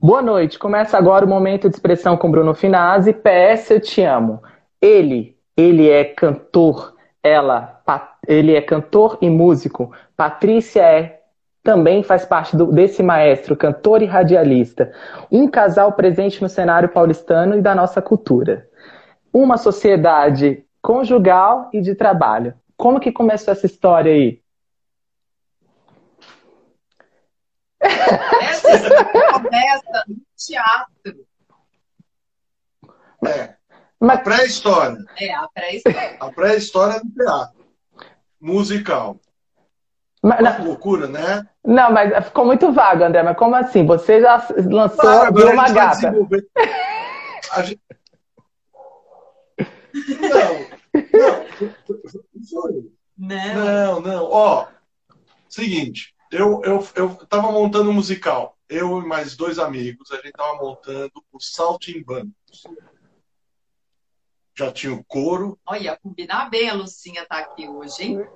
Boa 0.00 0.22
noite. 0.22 0.60
Começa 0.60 0.96
agora 0.96 1.26
o 1.26 1.28
momento 1.28 1.68
de 1.68 1.74
expressão 1.74 2.16
com 2.16 2.30
Bruno 2.30 2.54
Finazzi. 2.54 3.12
PS, 3.12 3.70
eu 3.72 3.80
te 3.80 4.00
amo. 4.00 4.40
Ele, 4.80 5.36
ele 5.56 5.90
é 5.90 6.04
cantor. 6.04 6.94
Ela, 7.20 7.82
ele 8.24 8.54
é 8.54 8.62
cantor 8.62 9.18
e 9.20 9.28
músico. 9.28 9.92
Patrícia 10.16 10.82
é 10.82 11.18
também 11.64 12.04
faz 12.04 12.24
parte 12.24 12.56
do, 12.56 12.66
desse 12.66 13.02
maestro, 13.02 13.56
cantor 13.56 14.00
e 14.00 14.06
radialista. 14.06 14.92
Um 15.32 15.48
casal 15.48 15.90
presente 15.90 16.40
no 16.40 16.48
cenário 16.48 16.90
paulistano 16.90 17.58
e 17.58 17.60
da 17.60 17.74
nossa 17.74 18.00
cultura. 18.00 18.68
Uma 19.32 19.56
sociedade 19.56 20.64
conjugal 20.80 21.70
e 21.72 21.80
de 21.80 21.96
trabalho. 21.96 22.54
Como 22.76 23.00
que 23.00 23.10
começou 23.10 23.50
essa 23.50 23.66
história 23.66 24.12
aí? 24.12 24.40
Essa 27.80 28.70
história 28.72 29.32
começa 29.32 30.04
no 30.08 30.16
teatro. 30.36 31.26
É. 33.26 33.54
Mas... 34.00 34.18
A 34.18 34.22
pré-história. 34.22 34.98
É, 35.18 35.34
a 35.34 35.48
pré-história. 35.48 36.16
A 36.20 36.30
pré-história 36.30 37.00
do 37.00 37.10
teatro. 37.10 37.66
Musical. 38.40 39.20
Mas, 40.22 40.40
Uma 40.40 40.58
loucura, 40.58 41.06
né? 41.06 41.46
Não, 41.64 41.92
mas 41.92 42.24
ficou 42.26 42.44
muito 42.44 42.72
vago, 42.72 43.04
André. 43.04 43.22
Mas 43.22 43.36
como 43.36 43.54
assim? 43.54 43.86
Você 43.86 44.20
já 44.20 44.44
lançou 44.66 44.98
claro, 44.98 45.52
uma 45.52 45.68
gata. 45.70 46.12
Gente... 47.64 47.80
Não, 53.16 53.54
não, 53.54 54.00
não. 54.00 54.00
Não, 54.00 54.24
Ó, 54.24 54.66
seguinte, 55.48 56.14
eu, 56.30 56.62
eu, 56.64 56.88
eu 56.94 57.14
tava 57.26 57.50
montando 57.50 57.90
um 57.90 57.94
musical. 57.94 58.56
Eu 58.68 59.00
e 59.00 59.06
mais 59.06 59.34
dois 59.36 59.58
amigos, 59.58 60.10
a 60.10 60.16
gente 60.16 60.32
tava 60.32 60.56
montando 60.62 61.12
o 61.32 61.40
Saltimbancos. 61.40 62.64
Já 64.54 64.70
tinha 64.72 64.92
o 64.92 65.04
coro. 65.04 65.58
Olha, 65.64 65.98
combinar 66.02 66.50
bem 66.50 66.68
a 66.68 66.74
Lucinha 66.74 67.24
tá 67.26 67.38
aqui 67.38 67.68
hoje, 67.68 68.02
hein? 68.02 68.28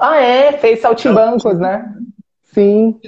Ah, 0.00 0.16
é? 0.16 0.58
Fez 0.58 0.80
Saltimbancos, 0.80 1.58
né? 1.58 1.94
Sim. 2.42 2.98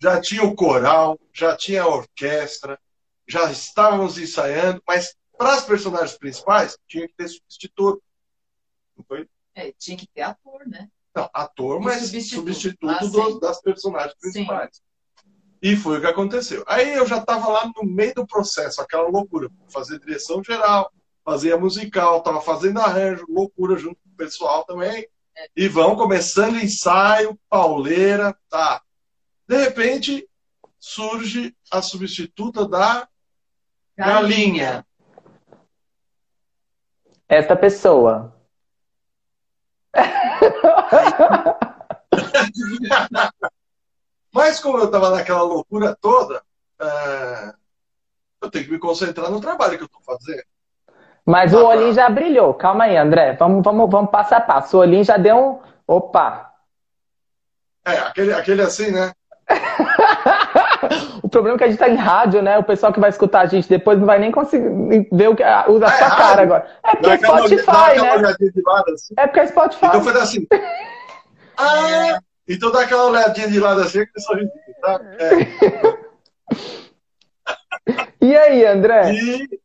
Já 0.00 0.20
tinha 0.20 0.42
o 0.42 0.54
coral, 0.54 1.18
já 1.32 1.56
tinha 1.56 1.82
a 1.82 1.88
orquestra, 1.88 2.78
já 3.28 3.50
estávamos 3.50 4.18
ensaiando, 4.18 4.82
mas 4.86 5.14
para 5.36 5.54
as 5.54 5.64
personagens 5.64 6.16
principais 6.16 6.76
tinha 6.88 7.06
que 7.06 7.14
ter 7.14 7.28
substituto. 7.28 8.02
Não 8.96 9.04
foi? 9.04 9.28
É, 9.54 9.72
tinha 9.78 9.96
que 9.96 10.06
ter 10.06 10.22
ator, 10.22 10.66
né? 10.66 10.88
Não, 11.14 11.28
ator, 11.34 11.80
mas 11.80 12.00
substituto, 12.00 12.54
substituto 12.54 12.88
ah, 12.90 13.28
do, 13.28 13.40
das 13.40 13.60
personagens 13.60 14.14
principais. 14.18 14.76
Sim. 14.76 14.82
E 15.62 15.76
foi 15.76 15.98
o 15.98 16.00
que 16.00 16.06
aconteceu. 16.06 16.64
Aí 16.66 16.94
eu 16.94 17.06
já 17.06 17.18
estava 17.18 17.48
lá 17.48 17.70
no 17.76 17.84
meio 17.84 18.14
do 18.14 18.26
processo, 18.26 18.80
aquela 18.80 19.08
loucura. 19.08 19.48
Fazer 19.68 20.00
direção 20.00 20.42
geral, 20.42 20.90
fazia 21.24 21.56
musical, 21.56 22.18
estava 22.18 22.40
fazendo 22.40 22.80
arranjo, 22.80 23.24
loucura 23.28 23.76
junto 23.76 23.96
com 24.02 24.10
o 24.10 24.16
pessoal 24.16 24.64
também. 24.64 25.06
É. 25.36 25.48
E 25.56 25.68
vão 25.68 25.94
começando 25.94 26.56
ensaio, 26.56 27.38
pauleira, 27.48 28.36
tá. 28.48 28.82
De 29.46 29.56
repente, 29.56 30.28
surge 30.80 31.54
a 31.70 31.80
substituta 31.80 32.66
da 32.66 33.08
galinha. 33.96 34.82
galinha. 34.82 34.86
Esta 37.28 37.54
pessoa. 37.54 38.36
Mas 44.32 44.60
como 44.60 44.78
eu 44.78 44.86
estava 44.86 45.10
naquela 45.10 45.42
loucura 45.42 45.94
toda, 46.00 46.42
é... 46.80 47.52
eu 48.40 48.50
tenho 48.50 48.64
que 48.64 48.72
me 48.72 48.78
concentrar 48.78 49.30
no 49.30 49.40
trabalho 49.40 49.76
que 49.76 49.82
eu 49.82 49.86
estou 49.86 50.00
fazendo. 50.02 50.42
Mas 51.24 51.54
o 51.54 51.64
olhinho 51.64 51.92
já 51.92 52.08
brilhou. 52.08 52.52
Calma 52.54 52.84
aí, 52.84 52.96
André. 52.96 53.34
Vamos, 53.34 53.62
vamos, 53.62 53.88
vamos 53.88 54.10
passo 54.10 54.34
a 54.34 54.40
passo. 54.40 54.76
O 54.76 54.80
olhinho 54.80 55.04
já 55.04 55.16
deu 55.16 55.36
um. 55.36 55.60
Opa! 55.86 56.52
É, 57.84 57.98
aquele, 57.98 58.32
aquele 58.32 58.62
assim, 58.62 58.90
né? 58.90 59.12
o 61.32 61.40
problema 61.40 61.56
é 61.56 61.58
que 61.58 61.64
a 61.64 61.68
gente 61.68 61.78
tá 61.78 61.88
em 61.88 61.96
rádio, 61.96 62.42
né? 62.42 62.58
O 62.58 62.62
pessoal 62.62 62.92
que 62.92 63.00
vai 63.00 63.08
escutar 63.08 63.40
a 63.40 63.46
gente 63.46 63.66
depois 63.66 63.98
não 63.98 64.04
vai 64.04 64.18
nem 64.18 64.30
conseguir 64.30 65.08
ver 65.10 65.28
o 65.30 65.34
que 65.34 65.42
usa 65.68 65.86
a 65.86 65.94
é, 65.94 65.98
sua 65.98 66.08
rádio. 66.08 66.16
cara 66.18 66.42
agora. 66.42 66.66
É 66.84 66.90
porque 66.90 67.10
é 67.10 67.16
Spotify, 67.16 68.00
né? 68.02 68.12
Assim. 68.92 69.14
É 69.16 69.26
porque 69.26 69.40
é 69.40 69.46
Spotify. 69.46 69.86
Então 69.86 70.02
foi 70.02 70.20
assim. 70.20 70.46
ah, 71.56 72.18
então 72.46 72.70
dá 72.70 72.82
aquela 72.82 73.06
olhadinha 73.06 73.48
de 73.48 73.58
lado 73.58 73.80
assim, 73.80 74.04
que 74.04 74.20
sorrisinho, 74.20 74.52
tá? 74.82 75.00
É. 75.18 75.32
e 78.26 78.36
aí, 78.36 78.66
André? 78.66 79.14
E 79.14 79.62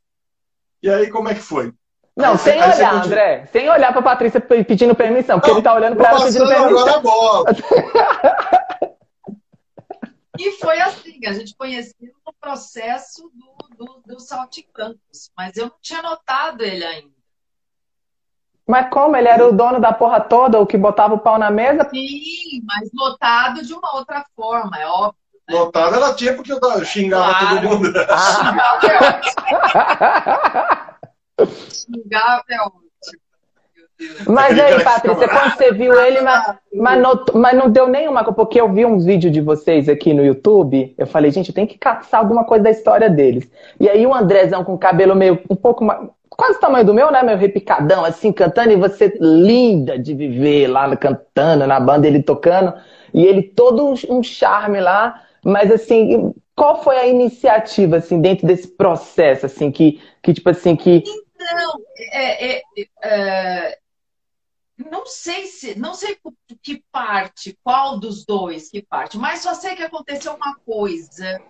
e 0.81 0.89
aí, 0.89 1.09
como 1.09 1.27
é 1.27 1.33
que 1.33 1.41
foi? 1.41 1.73
Não, 2.15 2.31
aí, 2.31 2.37
sem 2.37 2.61
aí 2.61 2.75
olhar, 2.77 2.93
André. 2.93 3.45
Sem 3.51 3.69
olhar 3.69 3.91
pra 3.91 4.01
Patrícia 4.01 4.39
pedindo 4.39 4.95
permissão, 4.95 5.37
porque 5.37 5.51
não, 5.51 5.57
ele 5.57 5.63
tá 5.63 5.73
olhando 5.73 5.97
pra 5.97 6.11
ela 6.11 6.23
pedindo 6.23 6.47
permissão. 6.47 6.79
Agora 6.79 6.95
a 6.95 6.99
bola. 6.99 7.45
e 10.39 10.51
foi 10.53 10.79
assim, 10.79 11.25
a 11.25 11.33
gente 11.33 11.55
conheceu 11.55 12.11
no 12.25 12.33
processo 12.39 13.31
do, 13.33 13.75
do, 13.75 14.01
do 14.05 14.19
Saltimbancos, 14.19 15.31
mas 15.35 15.57
eu 15.57 15.67
não 15.67 15.75
tinha 15.81 16.01
notado 16.01 16.63
ele 16.63 16.85
ainda. 16.85 17.17
Mas 18.67 18.89
como? 18.89 19.15
Ele 19.15 19.29
era 19.29 19.47
o 19.47 19.53
dono 19.53 19.79
da 19.79 19.93
porra 19.93 20.19
toda, 20.19 20.59
o 20.59 20.67
que 20.67 20.77
botava 20.77 21.13
o 21.13 21.19
pau 21.19 21.37
na 21.39 21.49
mesa? 21.49 21.89
Sim, 21.89 22.61
mas 22.65 22.89
notado 22.93 23.61
de 23.63 23.73
uma 23.73 23.95
outra 23.95 24.25
forma, 24.35 24.77
é 24.77 24.85
óbvio. 24.85 25.15
Lotada 25.49 25.95
ela 25.95 26.13
tinha 26.13 26.35
porque 26.35 26.51
eu 26.51 26.59
xingava 26.83 27.39
claro. 27.39 27.61
todo 27.61 27.69
mundo. 27.69 27.93
xingava 31.85 32.43
é 32.49 32.61
ótimo. 32.61 32.83
Mas 34.27 34.59
aí, 34.59 34.83
Patrícia, 34.83 35.27
quando 35.27 35.55
você 35.55 35.71
viu 35.71 35.99
ele, 35.99 36.21
mas, 36.21 36.55
mas, 36.73 37.01
não, 37.01 37.25
mas 37.33 37.57
não 37.57 37.69
deu 37.69 37.87
nenhuma, 37.87 38.23
porque 38.23 38.61
eu 38.61 38.71
vi 38.71 38.85
uns 38.85 39.03
vídeos 39.03 39.33
de 39.33 39.41
vocês 39.41 39.89
aqui 39.89 40.13
no 40.13 40.23
YouTube, 40.23 40.93
eu 40.97 41.07
falei, 41.07 41.31
gente, 41.31 41.49
eu 41.49 41.55
tenho 41.55 41.67
que 41.67 41.77
caçar 41.77 42.19
alguma 42.19 42.43
coisa 42.45 42.65
da 42.65 42.69
história 42.69 43.09
deles. 43.09 43.49
E 43.79 43.89
aí 43.89 44.05
o 44.05 44.13
Andrezão 44.13 44.63
com 44.63 44.75
o 44.75 44.77
cabelo 44.77 45.15
meio 45.15 45.39
um 45.49 45.55
pouco 45.55 45.83
mais, 45.83 46.07
quase 46.29 46.57
o 46.57 46.61
tamanho 46.61 46.85
do 46.85 46.93
meu, 46.93 47.11
né, 47.11 47.23
meio 47.23 47.37
repicadão, 47.37 48.05
assim, 48.05 48.31
cantando, 48.31 48.71
e 48.71 48.75
você 48.75 49.17
linda 49.19 49.97
de 49.97 50.13
viver 50.13 50.67
lá 50.67 50.95
cantando, 50.95 51.65
na 51.65 51.79
banda, 51.79 52.05
ele 52.05 52.21
tocando, 52.21 52.73
e 53.13 53.25
ele 53.25 53.41
todo 53.41 53.95
um 54.09 54.21
charme 54.21 54.79
lá, 54.79 55.23
mas 55.43 55.71
assim, 55.71 56.33
qual 56.55 56.83
foi 56.83 56.97
a 56.97 57.07
iniciativa 57.07 57.97
assim 57.97 58.19
dentro 58.19 58.45
desse 58.45 58.67
processo 58.67 59.45
assim 59.45 59.71
que, 59.71 60.01
que 60.23 60.33
tipo 60.33 60.49
assim 60.49 60.75
que 60.75 61.03
então 61.35 61.79
é, 62.11 62.55
é, 62.55 62.61
é, 63.03 63.77
não 64.77 65.05
sei 65.05 65.47
se 65.47 65.75
não 65.75 65.93
sei 65.93 66.17
que 66.61 66.83
parte 66.91 67.57
qual 67.63 67.99
dos 67.99 68.25
dois 68.25 68.69
que 68.69 68.81
parte 68.81 69.17
mas 69.17 69.41
só 69.41 69.53
sei 69.53 69.75
que 69.75 69.83
aconteceu 69.83 70.35
uma 70.35 70.55
coisa 70.59 71.41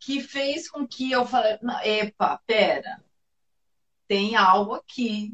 que 0.00 0.20
fez 0.20 0.68
com 0.70 0.86
que 0.86 1.12
eu 1.12 1.26
falei 1.26 1.58
epa 1.84 2.40
pera 2.46 3.02
tem 4.08 4.36
algo 4.36 4.74
aqui 4.74 5.32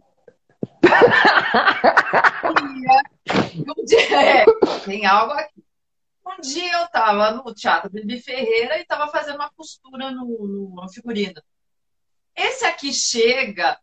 é, 4.10 4.44
tem 4.84 5.06
algo 5.06 5.32
aqui 5.32 5.68
um 6.28 6.40
dia 6.40 6.72
eu 6.72 6.84
estava 6.84 7.30
no 7.30 7.54
Teatro 7.54 7.90
Bibi 7.90 8.20
Ferreira 8.20 8.76
e 8.76 8.82
estava 8.82 9.10
fazendo 9.10 9.36
uma 9.36 9.50
costura 9.50 10.10
no, 10.10 10.72
no 10.74 10.88
figurino. 10.90 11.42
Esse 12.36 12.66
aqui 12.66 12.92
chega 12.92 13.78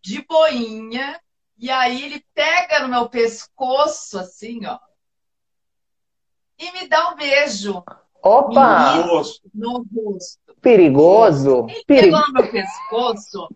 de 0.00 0.24
boinha 0.24 1.20
e 1.62 1.70
aí 1.70 2.02
ele 2.02 2.26
pega 2.34 2.80
no 2.80 2.88
meu 2.88 3.08
pescoço, 3.08 4.18
assim, 4.18 4.66
ó, 4.66 4.78
e 6.58 6.72
me 6.72 6.88
dá 6.88 7.10
um 7.10 7.16
beijo. 7.16 7.84
Opa! 8.20 8.96
No 8.96 9.02
rosto. 9.82 10.40
Perigoso. 10.60 11.66
Ele 11.68 11.84
pegou 11.84 12.20
no 12.20 12.32
meu 12.32 12.50
pescoço. 12.50 13.48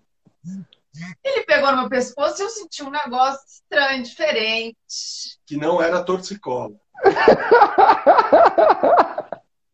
Ele 1.25 1.45
pegou 1.45 1.73
no 1.73 1.79
meu 1.79 1.89
pescoço 1.89 2.41
e 2.41 2.45
eu 2.45 2.51
senti 2.51 2.85
um 2.85 2.91
negócio 2.91 3.45
estranho, 3.49 4.05
diferente. 4.05 4.77
Que 5.45 5.57
não 5.57 5.83
era 5.83 6.05
torcicolo. 6.05 6.81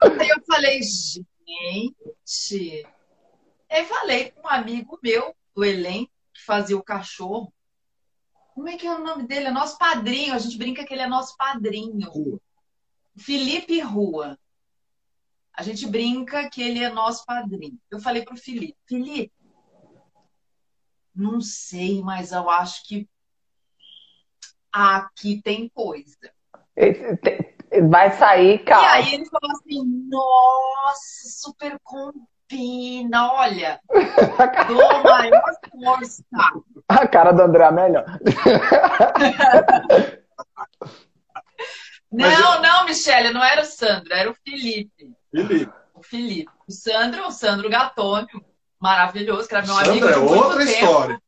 Aí 0.01 0.29
eu 0.29 0.43
falei, 0.47 0.81
gente. 0.83 2.87
Aí 3.71 3.85
falei 3.85 4.31
com 4.31 4.47
um 4.47 4.51
amigo 4.51 4.99
meu 5.03 5.37
do 5.55 5.63
elenco 5.65 6.11
que 6.33 6.43
fazia 6.43 6.79
o 6.79 6.83
cachorro. 6.83 7.53
Como 8.55 8.69
é 8.69 8.77
que 8.77 8.87
é 8.87 8.95
o 8.95 9.03
nome 9.03 9.27
dele? 9.27 9.47
É 9.47 9.51
nosso 9.51 9.79
padrinho. 9.79 10.35
A 10.35 10.39
gente 10.39 10.59
brinca 10.59 10.85
que 10.85 10.93
ele 10.93 11.03
é 11.03 11.09
nosso 11.09 11.37
padrinho. 11.37 12.09
Rua. 12.11 12.41
Felipe 13.17 13.81
Rua. 13.81 14.39
A 15.55 15.63
gente 15.63 15.87
brinca 15.87 16.49
que 16.49 16.63
ele 16.63 16.83
é 16.83 16.89
nosso 16.89 17.25
padrinho. 17.27 17.79
Eu 17.91 18.01
falei 18.01 18.25
pro 18.25 18.37
Felipe, 18.37 18.77
Felipe, 18.87 19.33
não 21.15 21.41
sei, 21.43 22.01
mas 22.03 22.33
eu 22.33 22.49
acho 22.49 22.87
que 22.87 23.07
aqui 24.73 25.43
tem 25.43 25.69
coisa. 25.69 26.33
Vai 27.91 28.17
sair, 28.19 28.65
calma. 28.65 28.87
E 28.87 28.91
aí 28.91 29.15
ele 29.15 29.27
falou 29.27 29.51
assim: 29.51 29.83
nossa, 30.09 31.29
super 31.29 31.79
combina. 31.83 32.32
Fina, 32.53 33.33
olha. 33.33 33.81
Dou 34.69 35.03
maior 35.03 35.43
força. 35.71 36.23
A 36.87 37.09
cara 37.09 37.33
do 37.33 37.43
André 37.43 37.65
é 37.65 37.73
melhor. 37.73 38.05
Não, 42.11 42.61
não, 42.61 42.85
Michele, 42.85 43.31
não 43.31 43.43
era 43.43 43.63
o 43.63 43.65
Sandro, 43.65 44.13
era 44.13 44.31
o 44.31 44.35
Felipe. 44.35 45.17
Felipe. 45.31 45.73
O 45.95 46.03
Felipe. 46.03 46.53
O 46.69 46.73
Sandro, 46.73 47.27
o 47.27 47.31
Sandro 47.31 47.71
Gatônio, 47.71 48.45
maravilhoso, 48.79 49.49
que 49.49 49.55
era 49.55 49.67
meu 49.67 49.75
Sandro 49.75 49.91
amigo. 49.91 50.09
é 50.09 50.17
outra 50.19 50.63
história. 50.63 51.23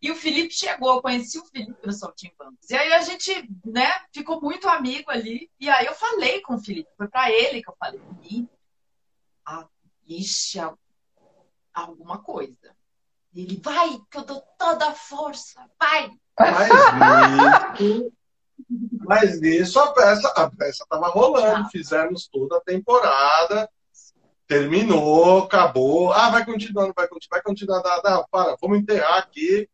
E 0.00 0.10
o 0.10 0.14
Felipe 0.14 0.54
chegou, 0.54 0.94
eu 0.94 1.02
conheci 1.02 1.36
o 1.38 1.44
Felipe 1.44 1.84
no 1.84 1.92
Saltimbancos. 1.92 2.70
E 2.70 2.76
aí 2.76 2.92
a 2.92 3.02
gente, 3.02 3.50
né, 3.66 3.90
ficou 4.14 4.40
muito 4.40 4.68
amigo 4.68 5.10
ali. 5.10 5.50
E 5.58 5.68
aí 5.68 5.84
eu 5.84 5.94
falei 5.94 6.40
com 6.42 6.54
o 6.54 6.60
Felipe, 6.60 6.88
foi 6.96 7.08
para 7.08 7.30
ele 7.30 7.60
que 7.60 7.68
eu 7.68 7.74
falei, 7.78 8.00
ah, 9.44 9.66
ixi, 10.18 10.58
alguma 11.72 12.18
coisa. 12.18 12.76
Ele, 13.34 13.60
vai, 13.62 13.98
que 14.10 14.18
eu 14.18 14.24
dou 14.24 14.42
toda 14.58 14.88
a 14.88 14.94
força, 14.94 15.64
vai. 15.78 16.10
Mas 16.38 16.68
nisso, 17.78 18.12
mas 19.06 19.40
nisso 19.40 19.78
a 19.78 19.92
peça, 19.92 20.28
a 20.36 20.50
peça 20.50 20.84
tava 20.88 21.08
rolando, 21.08 21.68
fizemos 21.70 22.28
toda 22.28 22.56
a 22.56 22.60
temporada, 22.60 23.70
terminou, 24.46 25.44
acabou. 25.44 26.12
Ah, 26.12 26.30
vai 26.30 26.44
continuando, 26.44 26.92
vai 26.94 27.06
continuar, 27.06 27.36
vai 27.36 27.42
continuar, 27.42 27.80
dá, 27.82 28.00
dá, 28.00 28.24
para, 28.30 28.56
vamos 28.60 28.78
enterrar 28.78 29.18
aqui 29.18 29.68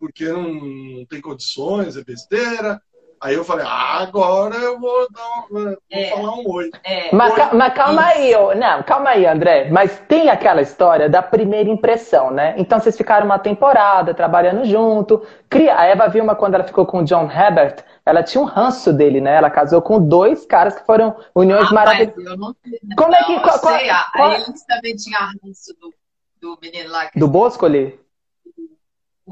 porque 0.00 0.26
não, 0.26 0.54
não 0.54 1.06
tem 1.06 1.20
condições, 1.20 1.96
é 1.96 2.02
besteira. 2.02 2.82
Aí 3.22 3.34
eu 3.34 3.44
falei, 3.44 3.66
ah, 3.68 3.98
agora 4.00 4.56
eu 4.56 4.80
vou, 4.80 5.06
dar, 5.12 5.44
vou 5.50 5.76
é, 5.90 6.06
falar 6.06 6.36
um 6.36 6.50
oi. 6.50 6.70
É, 6.82 7.14
mas, 7.14 7.34
oi. 7.34 7.44
mas, 7.52 7.74
calma 7.74 8.06
aí, 8.06 8.32
não, 8.56 8.82
calma 8.82 9.10
aí, 9.10 9.26
André. 9.26 9.68
Mas 9.70 10.00
tem 10.08 10.30
aquela 10.30 10.62
história 10.62 11.06
da 11.06 11.22
primeira 11.22 11.68
impressão, 11.68 12.30
né? 12.30 12.54
Então 12.56 12.80
vocês 12.80 12.96
ficaram 12.96 13.26
uma 13.26 13.38
temporada 13.38 14.14
trabalhando 14.14 14.64
junto. 14.64 15.22
Cria, 15.50 15.78
a 15.78 15.84
Eva 15.84 16.08
Vilma, 16.08 16.34
quando 16.34 16.54
ela 16.54 16.64
ficou 16.64 16.86
com 16.86 17.00
o 17.00 17.04
John 17.04 17.30
Herbert, 17.30 17.84
ela 18.06 18.22
tinha 18.22 18.40
um 18.40 18.46
ranço 18.46 18.90
dele, 18.90 19.20
né? 19.20 19.34
Ela 19.34 19.50
casou 19.50 19.82
com 19.82 20.00
dois 20.00 20.46
caras 20.46 20.74
que 20.74 20.86
foram 20.86 21.14
uniões 21.34 21.70
ah, 21.70 21.74
maravilhosas. 21.74 22.54
Como 22.96 23.14
é 23.14 23.24
que. 23.24 23.38
Qual, 23.40 23.58
qual, 23.58 23.78
sei, 23.78 23.88
qual... 24.16 24.30
a 24.30 24.34
Elis 24.34 24.64
também 24.64 24.96
tinha 24.96 25.18
ranço 25.18 25.74
do, 25.78 25.92
do 26.40 26.58
menino 26.62 26.90
lá. 26.90 27.10
Do 27.14 27.28
Boscoli? 27.28 28.00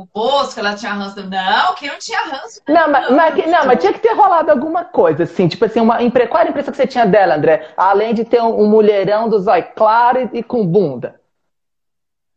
O 0.03 0.09
Bosco, 0.12 0.61
ela 0.61 0.75
tinha 0.75 0.93
ranço. 0.93 1.17
Não, 1.29 1.75
que 1.75 1.87
não 1.87 1.99
tinha 1.99 2.21
ranço. 2.27 2.61
Não, 2.69 2.91
mas, 2.91 3.11
mas, 3.11 3.47
não, 3.47 3.67
mas 3.67 3.81
tinha 3.81 3.93
que 3.93 4.00
ter 4.00 4.12
rolado 4.15 4.50
alguma 4.50 4.85
coisa, 4.85 5.25
assim. 5.25 5.49
Tipo 5.49 5.65
assim, 5.65 5.81
uma, 5.81 5.97
qual 5.97 6.41
era 6.41 6.49
a 6.49 6.50
impressão 6.50 6.71
que 6.71 6.77
você 6.77 6.87
tinha 6.87 7.06
dela, 7.06 7.37
André? 7.37 7.73
Além 7.77 8.15
de 8.15 8.25
ter 8.25 8.41
um, 8.41 8.62
um 8.62 8.69
mulherão 8.69 9.29
do 9.29 9.39
zóio 9.39 9.67
claro 9.75 10.31
e, 10.33 10.39
e, 10.39 10.43
com 10.43 10.67
bunda. 10.67 11.21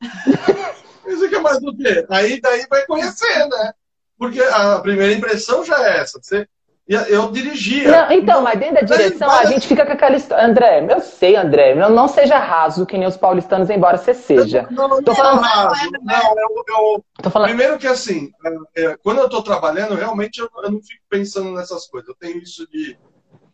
Isso 1.05 1.29
que 1.29 1.35
é 1.35 1.39
mais 1.39 1.59
do 1.59 1.75
quê? 1.75 2.05
Aí 2.09 2.39
daí 2.39 2.65
vai 2.69 2.85
conhecer, 2.85 3.47
né? 3.47 3.73
Porque 4.17 4.39
a 4.39 4.79
primeira 4.79 5.13
impressão 5.13 5.63
já 5.63 5.77
é 5.87 5.99
essa. 5.99 6.19
Você 6.21 6.47
eu 6.95 7.31
dirigia. 7.31 7.89
Não, 7.89 8.11
então, 8.11 8.41
mas 8.41 8.59
dentro 8.59 8.75
da 8.75 8.81
direção 8.81 9.31
a 9.31 9.45
gente 9.45 9.65
fica 9.65 9.85
com 9.85 9.93
aquela 9.93 10.17
história. 10.17 10.45
André, 10.45 10.85
eu 10.89 10.99
sei, 10.99 11.37
André, 11.37 11.73
não, 11.73 11.89
não 11.89 12.07
seja 12.07 12.37
raso 12.37 12.85
que 12.85 12.97
nem 12.97 13.07
os 13.07 13.15
paulistanos, 13.15 13.69
embora 13.69 13.97
você 13.97 14.13
seja. 14.13 14.67
Não, 14.69 14.89
não, 14.89 15.01
tô 15.01 15.15
falando 15.15 15.39
raso. 15.39 15.89
Não, 16.03 16.37
eu, 16.37 16.63
eu... 16.67 17.05
Tô 17.21 17.29
falando... 17.29 17.47
Primeiro 17.47 17.77
que 17.77 17.87
assim, 17.87 18.31
é, 18.75 18.83
é, 18.83 18.97
quando 18.97 19.19
eu 19.19 19.29
tô 19.29 19.41
trabalhando, 19.41 19.95
realmente 19.95 20.39
eu, 20.39 20.49
eu, 20.63 20.71
não 20.71 20.81
fico 20.81 21.01
pensando 21.09 21.51
nessas 21.53 21.87
coisas. 21.87 22.09
Eu 22.09 22.15
tenho 22.15 22.37
isso 22.39 22.67
de. 22.69 22.97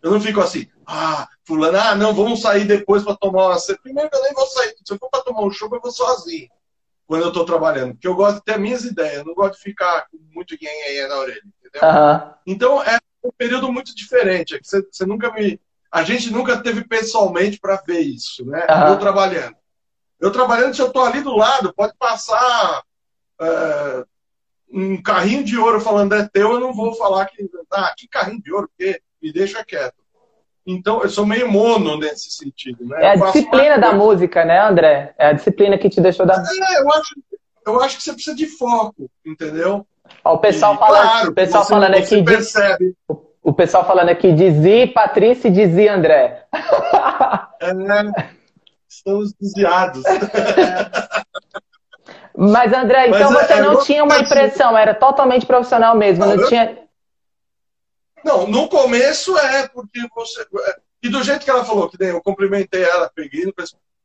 Eu 0.01 0.11
não 0.11 0.21
fico 0.21 0.41
assim, 0.41 0.67
ah, 0.87 1.27
fulano, 1.45 1.77
ah, 1.77 1.95
não, 1.95 2.13
vamos 2.13 2.41
sair 2.41 2.65
depois 2.65 3.03
para 3.03 3.15
tomar 3.17 3.49
uma. 3.49 3.57
Primeiro 3.83 4.09
eu 4.11 4.23
nem 4.23 4.33
vou 4.33 4.47
sair. 4.47 4.73
Se 4.83 4.93
eu 4.93 4.97
for 4.97 5.09
para 5.11 5.23
tomar 5.23 5.43
um 5.43 5.51
show, 5.51 5.69
eu 5.71 5.79
vou 5.79 5.91
sozinho. 5.91 6.47
Quando 7.05 7.23
eu 7.23 7.31
tô 7.31 7.45
trabalhando. 7.45 7.93
Porque 7.93 8.07
eu 8.07 8.15
gosto 8.15 8.37
de 8.37 8.43
ter 8.43 8.57
minhas 8.57 8.83
ideias. 8.83 9.19
Eu 9.19 9.25
não 9.25 9.33
gosto 9.33 9.57
de 9.57 9.61
ficar 9.61 10.07
com 10.11 10.17
muito 10.33 10.57
guinha 10.57 11.07
na 11.07 11.17
orelha. 11.17 11.41
Entendeu? 11.63 12.33
Então, 12.45 12.83
é 12.83 12.99
um 13.23 13.31
período 13.31 13.71
muito 13.71 13.95
diferente. 13.95 14.55
É 14.55 14.59
que 14.59 14.67
você, 14.67 14.81
você 14.89 15.05
nunca 15.05 15.31
me. 15.31 15.59
A 15.91 16.03
gente 16.03 16.31
nunca 16.31 16.57
teve 16.57 16.83
pessoalmente 16.85 17.59
para 17.59 17.81
ver 17.85 17.99
isso, 17.99 18.45
né? 18.45 18.65
Uhum. 18.69 18.87
Eu 18.89 18.99
trabalhando. 18.99 19.55
Eu 20.19 20.31
trabalhando, 20.31 20.75
se 20.75 20.81
eu 20.81 20.87
estou 20.87 21.03
ali 21.03 21.21
do 21.21 21.35
lado, 21.35 21.73
pode 21.73 21.93
passar 21.97 22.83
é, 23.39 24.03
um 24.71 25.01
carrinho 25.01 25.43
de 25.43 25.57
ouro 25.57 25.79
falando 25.79 26.15
é 26.15 26.27
teu, 26.27 26.53
eu 26.53 26.59
não 26.59 26.73
vou 26.73 26.95
falar 26.95 27.25
que. 27.25 27.49
Ah, 27.71 27.93
que 27.95 28.07
carrinho 28.07 28.41
de 28.41 28.51
ouro, 28.51 28.69
porque 28.69 29.01
me 29.21 29.31
deixa 29.31 29.63
quieto. 29.63 29.95
Então, 30.65 31.01
eu 31.01 31.09
sou 31.09 31.25
meio 31.25 31.49
mono 31.49 31.97
nesse 31.97 32.29
sentido. 32.29 32.85
Né? 32.85 33.01
É 33.01 33.09
a 33.11 33.15
disciplina 33.15 33.77
da 33.79 33.93
música, 33.93 34.43
né, 34.43 34.59
André? 34.59 35.15
É 35.17 35.27
a 35.27 35.33
disciplina 35.33 35.77
que 35.77 35.89
te 35.89 36.01
deixou 36.01 36.25
dar. 36.25 36.43
É, 36.43 36.81
eu 36.81 36.91
acho, 36.91 37.15
eu 37.65 37.81
acho 37.81 37.97
que 37.97 38.03
você 38.03 38.11
precisa 38.11 38.35
de 38.35 38.47
foco, 38.47 39.09
entendeu? 39.25 39.87
Ó, 40.23 40.35
o 40.35 40.37
pessoal 40.39 40.75
e, 40.75 40.77
falando, 40.77 41.01
claro, 41.01 41.29
o 41.29 41.33
pessoal 41.33 41.63
você, 41.63 41.73
falando 41.73 41.95
aqui 41.95 42.23
percebe. 42.23 42.95
o, 43.07 43.21
o, 43.43 43.53
pessoal 43.53 43.85
falando 43.85 44.09
aqui 44.09 44.33
dizia 44.33 44.91
Patrícia 44.91 45.47
e 45.47 45.51
dizia 45.51 45.93
André. 45.93 46.45
É, 47.59 47.71
estamos 48.87 49.33
desviados. 49.39 50.03
Mas 52.37 52.71
André, 52.71 53.07
então 53.07 53.31
Mas, 53.31 53.43
é, 53.43 53.47
você 53.47 53.53
é, 53.53 53.61
não 53.61 53.83
tinha 53.83 54.03
uma 54.03 54.19
impressão, 54.19 54.77
era 54.77 54.93
totalmente 54.93 55.45
profissional 55.45 55.95
mesmo, 55.95 56.23
não, 56.23 56.35
não 56.35 56.47
tinha. 56.47 56.77
Não, 58.23 58.45
no 58.45 58.69
começo 58.69 59.35
é 59.37 59.67
porque 59.67 60.07
você 60.13 60.41
é, 60.41 60.77
e 61.01 61.09
do 61.09 61.23
jeito 61.23 61.43
que 61.43 61.49
ela 61.49 61.63
falou, 61.63 61.89
que 61.89 61.97
eu 62.03 62.21
cumprimentei 62.21 62.83
ela, 62.83 63.11
peguei. 63.13 63.51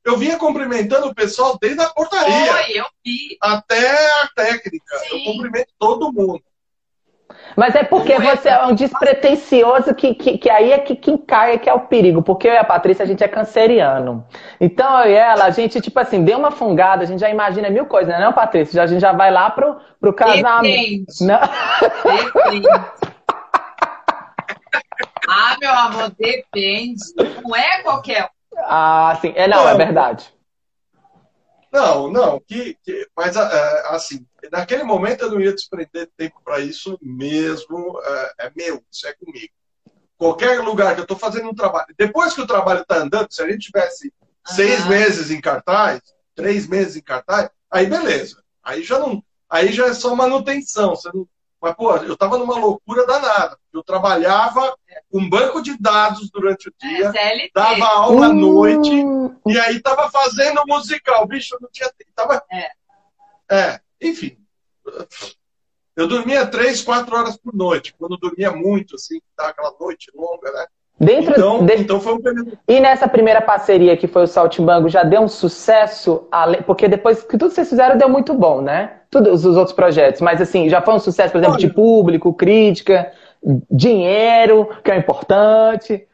Eu 0.04 0.16
vinha 0.16 0.36
cumprimentando 0.36 1.06
o 1.06 1.14
pessoal 1.14 1.56
desde 1.60 1.80
a 1.80 1.88
portaria. 1.88 2.52
Foi, 2.52 2.72
eu 2.72 2.86
vi. 3.04 3.36
Até 3.40 3.88
a 4.22 4.28
técnica. 4.34 4.98
Sim. 4.98 5.26
Eu 5.26 5.32
cumprimento 5.32 5.68
todo 5.78 6.12
mundo. 6.12 6.42
Mas 7.56 7.74
é 7.74 7.84
porque 7.84 8.18
você 8.18 8.48
é 8.48 8.64
um 8.64 8.74
despretensioso 8.74 9.94
que, 9.94 10.14
que, 10.14 10.38
que 10.38 10.50
aí 10.50 10.72
é 10.72 10.78
que 10.78 10.96
quem 10.96 11.16
cai 11.16 11.54
é 11.54 11.58
que 11.58 11.68
é 11.68 11.74
o 11.74 11.80
perigo. 11.80 12.22
Porque 12.22 12.48
eu 12.48 12.52
e 12.52 12.56
a 12.56 12.64
Patrícia, 12.64 13.04
a 13.04 13.06
gente 13.06 13.22
é 13.22 13.28
canceriano. 13.28 14.26
Então 14.60 15.00
eu 15.00 15.10
e 15.10 15.14
ela, 15.14 15.44
a 15.44 15.50
gente, 15.50 15.80
tipo 15.80 15.98
assim, 15.98 16.24
deu 16.24 16.38
uma 16.38 16.50
fungada, 16.50 17.02
a 17.02 17.06
gente 17.06 17.20
já 17.20 17.30
imagina 17.30 17.70
mil 17.70 17.86
coisas, 17.86 18.08
né, 18.08 18.20
não, 18.20 18.32
Patrícia? 18.32 18.74
Já, 18.74 18.82
a 18.84 18.86
gente 18.86 19.00
já 19.00 19.12
vai 19.12 19.30
lá 19.30 19.50
pro, 19.50 19.76
pro 20.00 20.12
casamento. 20.12 20.62
Depende. 20.62 21.06
Não? 21.20 21.40
Depende. 22.16 22.68
ah, 25.28 25.56
meu 25.60 25.72
amor, 25.72 26.10
depende. 26.18 27.02
Não 27.42 27.54
é 27.54 27.82
qualquer 27.82 28.28
ah, 28.58 29.18
sim. 29.20 29.32
É, 29.36 29.48
não, 29.48 29.68
é 29.68 29.76
verdade. 29.76 30.32
Não, 31.72 32.10
não, 32.10 32.38
que, 32.38 32.76
que 32.84 33.08
mas 33.16 33.34
é, 33.34 33.86
assim, 33.88 34.26
naquele 34.50 34.82
momento 34.82 35.22
eu 35.22 35.30
não 35.30 35.40
ia 35.40 35.54
desprender 35.54 36.10
tempo 36.18 36.38
para 36.44 36.60
isso 36.60 36.98
mesmo, 37.00 37.98
é, 38.04 38.32
é, 38.40 38.52
meu, 38.54 38.84
isso 38.92 39.06
é 39.06 39.14
comigo. 39.14 39.52
Qualquer 40.18 40.60
lugar 40.60 40.94
que 40.94 41.00
eu 41.00 41.04
estou 41.04 41.16
fazendo 41.16 41.48
um 41.48 41.54
trabalho, 41.54 41.94
depois 41.96 42.34
que 42.34 42.42
o 42.42 42.46
trabalho 42.46 42.82
está 42.82 42.96
andando, 42.96 43.32
se 43.32 43.42
a 43.42 43.50
gente 43.50 43.70
tivesse 43.70 44.08
uhum. 44.20 44.54
seis 44.54 44.86
meses 44.86 45.30
em 45.30 45.40
cartaz, 45.40 46.02
três 46.34 46.66
meses 46.66 46.96
em 46.96 47.02
cartaz, 47.02 47.48
aí 47.70 47.86
beleza. 47.86 48.42
Aí 48.62 48.82
já 48.82 48.98
não, 48.98 49.24
aí 49.48 49.72
já 49.72 49.86
é 49.86 49.94
só 49.94 50.14
manutenção. 50.14 50.90
Você 50.90 51.10
não, 51.12 51.26
mas, 51.62 51.76
pô, 51.76 51.94
eu 51.98 52.14
estava 52.14 52.36
numa 52.36 52.58
loucura 52.58 53.06
danada. 53.06 53.56
Eu 53.72 53.84
trabalhava 53.84 54.76
com 55.08 55.30
banco 55.30 55.62
de 55.62 55.78
dados 55.78 56.28
durante 56.28 56.68
o 56.68 56.74
dia, 56.76 57.12
é, 57.14 57.48
dava 57.54 57.86
aula 57.86 58.26
à 58.26 58.32
noite, 58.32 58.90
e 59.46 59.58
aí 59.60 59.76
estava 59.76 60.10
fazendo 60.10 60.60
musical. 60.66 61.24
Bicho, 61.24 61.54
eu 61.54 61.60
não 61.60 61.68
tinha. 61.70 61.88
Tava... 62.16 62.42
É. 62.50 62.70
é, 63.48 63.80
enfim. 64.00 64.36
Eu 65.94 66.08
dormia 66.08 66.44
três, 66.48 66.82
quatro 66.82 67.16
horas 67.16 67.36
por 67.36 67.54
noite. 67.54 67.94
Quando 67.96 68.16
dormia 68.16 68.50
muito, 68.50 68.96
assim, 68.96 69.20
tava 69.36 69.50
aquela 69.50 69.72
noite 69.78 70.10
longa, 70.12 70.50
né? 70.50 70.66
Dentro 71.02 71.32
então, 71.32 71.66
de... 71.66 71.74
então 71.74 72.00
foi 72.00 72.14
um. 72.14 72.18
E 72.68 72.78
nessa 72.78 73.08
primeira 73.08 73.42
parceria 73.42 73.96
que 73.96 74.06
foi 74.06 74.22
o 74.22 74.26
Saltimbanco, 74.28 74.88
já 74.88 75.02
deu 75.02 75.22
um 75.22 75.28
sucesso? 75.28 76.28
Porque 76.64 76.86
depois 76.86 77.24
que 77.24 77.36
tudo 77.36 77.48
que 77.48 77.56
vocês 77.56 77.68
fizeram 77.68 77.98
deu 77.98 78.08
muito 78.08 78.32
bom, 78.34 78.60
né? 78.62 79.00
Todos 79.10 79.44
os 79.44 79.56
outros 79.56 79.74
projetos. 79.74 80.20
Mas 80.20 80.40
assim, 80.40 80.68
já 80.68 80.80
foi 80.80 80.94
um 80.94 81.00
sucesso, 81.00 81.32
por 81.32 81.38
exemplo, 81.38 81.56
Olha, 81.56 81.66
de 81.66 81.74
público, 81.74 82.32
crítica, 82.32 83.12
dinheiro, 83.68 84.68
que 84.84 84.92
é 84.92 84.96
importante. 84.96 86.06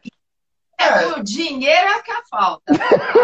É, 0.81 1.07
o 1.19 1.23
dinheiro 1.23 1.89
é 1.91 2.01
que 2.01 2.11
a 2.11 2.23
falta. 2.31 2.73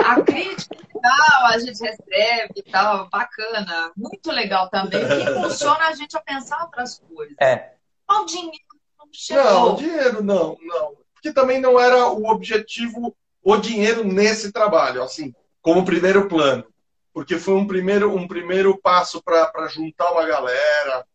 A 0.07 0.21
crítica 0.21 0.77
e 0.77 1.01
tal, 1.01 1.47
a 1.47 1.59
gente 1.59 1.81
recebe 1.81 2.53
e 2.57 2.63
tal, 2.71 3.09
bacana. 3.09 3.91
Muito 3.97 4.31
legal 4.31 4.69
também. 4.69 5.01
Que 5.01 5.33
funciona 5.33 5.87
a 5.87 5.95
gente 5.95 6.15
a 6.15 6.21
pensar 6.21 6.63
outras 6.65 7.01
coisas. 7.15 7.35
É. 7.41 7.71
O 8.11 8.27
dinheiro 8.27 8.59
não 8.99 9.07
chegou. 9.11 9.45
Não, 9.45 9.75
dinheiro 9.77 10.23
não, 10.23 10.59
não 10.61 11.04
que 11.25 11.33
também 11.33 11.59
não 11.59 11.81
era 11.81 12.09
o 12.09 12.27
objetivo, 12.27 13.17
o 13.43 13.57
dinheiro 13.57 14.05
nesse 14.05 14.53
trabalho, 14.53 15.03
assim, 15.03 15.35
como 15.63 15.83
primeiro 15.83 16.29
plano. 16.29 16.67
Porque 17.15 17.39
foi 17.39 17.55
um 17.55 17.67
primeiro, 17.67 18.15
um 18.15 18.29
primeiro 18.29 18.77
passo 18.77 19.23
para 19.23 19.67
juntar 19.69 20.13
uma 20.13 20.27
galera, 20.27 21.07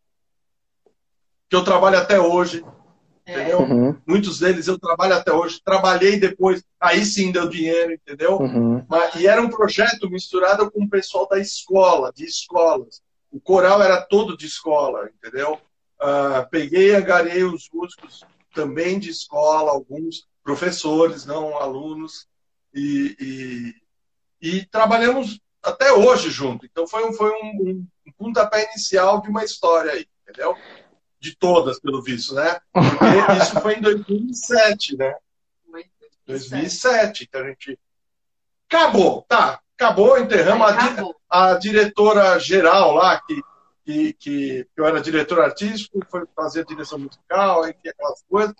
que 1.48 1.54
eu 1.54 1.62
trabalho 1.62 1.96
até 1.96 2.18
hoje. 2.18 2.64
entendeu? 3.24 3.60
Uhum. 3.60 3.96
Muitos 4.04 4.40
deles 4.40 4.66
eu 4.66 4.80
trabalho 4.80 5.14
até 5.14 5.32
hoje, 5.32 5.62
trabalhei 5.64 6.18
depois, 6.18 6.64
aí 6.80 7.04
sim 7.04 7.30
deu 7.30 7.48
dinheiro, 7.48 7.92
entendeu? 7.92 8.36
Uhum. 8.40 8.84
Mas, 8.88 9.14
e 9.14 9.28
era 9.28 9.40
um 9.40 9.48
projeto 9.48 10.10
misturado 10.10 10.68
com 10.72 10.82
o 10.82 10.90
pessoal 10.90 11.28
da 11.28 11.38
escola, 11.38 12.12
de 12.12 12.24
escolas. 12.24 13.00
O 13.30 13.40
coral 13.40 13.80
era 13.80 14.02
todo 14.02 14.36
de 14.36 14.46
escola, 14.46 15.08
entendeu? 15.16 15.56
Uh, 16.02 16.50
peguei 16.50 16.90
e 16.90 16.96
agarrei 16.96 17.44
os 17.44 17.68
músicos 17.72 18.24
também 18.54 18.98
de 18.98 19.10
escola, 19.10 19.70
alguns 19.70 20.28
professores, 20.42 21.24
não 21.24 21.56
alunos, 21.58 22.26
e, 22.74 23.74
e, 24.40 24.48
e 24.58 24.66
trabalhamos 24.66 25.40
até 25.62 25.92
hoje 25.92 26.30
junto. 26.30 26.66
Então 26.66 26.86
foi 26.86 27.04
um, 27.08 27.12
foi 27.12 27.30
um, 27.30 27.86
um 28.06 28.12
pontapé 28.16 28.68
inicial 28.72 29.20
de 29.20 29.28
uma 29.28 29.44
história 29.44 29.92
aí, 29.92 30.06
entendeu? 30.22 30.56
de 31.20 31.36
todas, 31.36 31.78
pelo 31.78 32.02
visto, 32.02 32.34
né? 32.34 32.58
Porque 32.72 33.04
isso 33.42 33.60
foi 33.60 33.74
em 33.74 33.82
2007, 33.82 34.96
né? 34.96 35.14
2007, 36.26 37.26
que 37.26 37.36
a 37.36 37.44
gente. 37.44 37.78
Acabou, 38.68 39.22
tá. 39.28 39.60
Acabou, 39.76 40.18
enterramos 40.18 40.66
acabou. 40.68 41.16
A, 41.28 41.50
a, 41.50 41.58
diretora 41.58 42.38
geral 42.38 42.94
lá, 42.94 43.20
que, 43.20 43.40
que, 43.90 44.12
que, 44.14 44.68
eu 44.76 44.86
era 44.86 45.00
diretor 45.00 45.40
artístico, 45.40 46.00
foi 46.10 46.24
fazer 46.34 46.64
direção 46.64 46.98
musical, 46.98 47.68
enfim, 47.68 47.88
aquelas 47.88 48.22
coisas. 48.28 48.54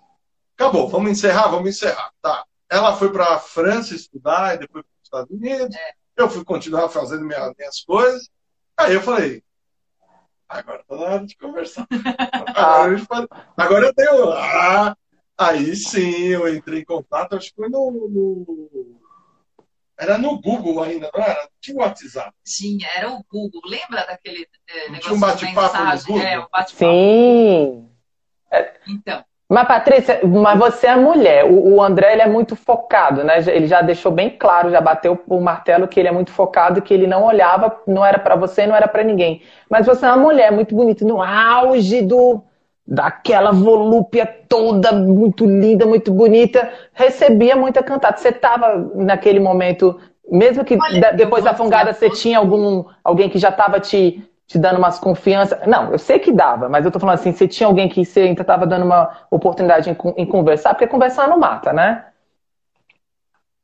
Acabou, 0.55 0.87
vamos 0.89 1.11
encerrar, 1.11 1.47
vamos 1.47 1.69
encerrar. 1.69 2.11
Tá. 2.21 2.45
Ela 2.69 2.95
foi 2.95 3.11
para 3.11 3.35
a 3.35 3.39
França 3.39 3.95
estudar 3.95 4.55
e 4.55 4.59
depois 4.59 4.83
para 4.83 4.91
os 4.91 5.03
Estados 5.03 5.31
Unidos. 5.31 5.75
É. 5.75 5.91
Eu 6.17 6.29
fui 6.29 6.43
continuar 6.43 6.89
fazendo 6.89 7.25
minhas, 7.25 7.53
minhas 7.57 7.81
coisas. 7.81 8.29
Aí 8.77 8.93
eu 8.93 9.01
falei, 9.01 9.43
Agora 10.51 10.83
tá 10.85 10.95
na 10.97 11.01
hora 11.03 11.25
de 11.25 11.37
conversar. 11.37 11.87
Agora, 12.53 12.97
eu, 12.99 13.27
agora 13.55 13.85
eu 13.85 13.93
tenho. 13.93 14.31
Ah, 14.33 14.97
aí 15.37 15.73
sim, 15.77 16.27
eu 16.27 16.53
entrei 16.53 16.81
em 16.81 16.85
contato, 16.85 17.37
acho 17.37 17.51
que 17.51 17.55
foi 17.55 17.69
no, 17.69 17.89
no. 17.89 19.00
Era 20.01 20.17
no 20.17 20.41
Google 20.41 20.81
ainda, 20.81 21.11
não 21.13 21.23
era? 21.23 21.47
Tinha 21.61 21.77
o 21.77 21.81
WhatsApp. 21.81 22.31
Tinha, 22.43 22.87
era 22.97 23.11
o 23.11 23.23
Google. 23.31 23.61
Lembra 23.63 24.03
daquele 24.07 24.47
é, 24.67 24.89
negócio 24.89 25.01
tinha 25.01 25.15
um 25.15 25.19
bate-papo 25.19 25.77
no 25.77 26.03
Google? 26.05 26.21
É, 26.23 26.39
um 26.39 26.47
bate-papo. 26.51 26.75
Sim. 26.75 27.89
Então. 28.87 29.23
Mas, 29.47 29.67
Patrícia, 29.67 30.21
mas 30.23 30.57
você 30.57 30.87
é 30.87 30.95
mulher. 30.95 31.45
O, 31.45 31.75
o, 31.75 31.83
André 31.83 32.13
ele 32.13 32.23
é 32.23 32.27
muito 32.27 32.55
focado, 32.55 33.23
né? 33.23 33.37
Ele 33.47 33.67
já 33.67 33.83
deixou 33.83 34.11
bem 34.11 34.29
claro, 34.29 34.71
já 34.71 34.81
bateu 34.81 35.21
o 35.27 35.39
martelo 35.39 35.87
que 35.87 35.99
ele 35.99 36.09
é 36.09 36.11
muito 36.11 36.31
focado 36.31 36.81
que 36.81 36.93
ele 36.93 37.05
não 37.05 37.23
olhava, 37.23 37.79
não 37.85 38.03
era 38.03 38.17
para 38.17 38.35
você, 38.35 38.65
não 38.65 38.75
era 38.75 38.87
para 38.87 39.03
ninguém. 39.03 39.43
Mas 39.69 39.85
você 39.85 40.05
é 40.05 40.09
uma 40.09 40.17
mulher 40.17 40.51
muito 40.51 40.73
bonita, 40.73 41.05
no 41.05 41.21
auge 41.21 42.01
do 42.01 42.41
daquela 42.87 43.51
volúpia 43.51 44.25
toda, 44.25 44.91
muito 44.91 45.45
linda, 45.45 45.85
muito 45.85 46.11
bonita, 46.11 46.71
recebia 46.93 47.55
muita 47.55 47.81
cantada. 47.81 48.17
Você 48.17 48.29
estava 48.29 48.77
naquele 48.95 49.39
momento, 49.39 49.99
mesmo 50.29 50.65
que 50.65 50.77
Olha, 50.79 51.13
depois 51.13 51.43
da 51.43 51.53
fungada 51.53 51.93
você 51.93 52.09
tinha 52.09 52.37
algum 52.37 52.85
alguém 53.03 53.29
que 53.29 53.39
já 53.39 53.49
estava 53.49 53.79
te 53.79 54.27
te 54.51 54.59
dando 54.59 54.79
umas 54.79 54.99
confiança. 54.99 55.63
Não, 55.65 55.93
eu 55.93 55.97
sei 55.97 56.19
que 56.19 56.29
dava, 56.29 56.67
mas 56.67 56.83
eu 56.83 56.91
tô 56.91 56.99
falando 56.99 57.15
assim, 57.15 57.31
você 57.31 57.47
tinha 57.47 57.67
alguém 57.67 57.87
que 57.87 58.03
você 58.03 58.21
ainda 58.21 58.43
tava 58.43 58.67
dando 58.67 58.83
uma 58.83 59.25
oportunidade 59.31 59.89
em, 59.89 59.95
em 60.17 60.25
conversar, 60.25 60.73
porque 60.73 60.87
conversar 60.87 61.29
não 61.29 61.39
mata, 61.39 61.71
né? 61.71 62.11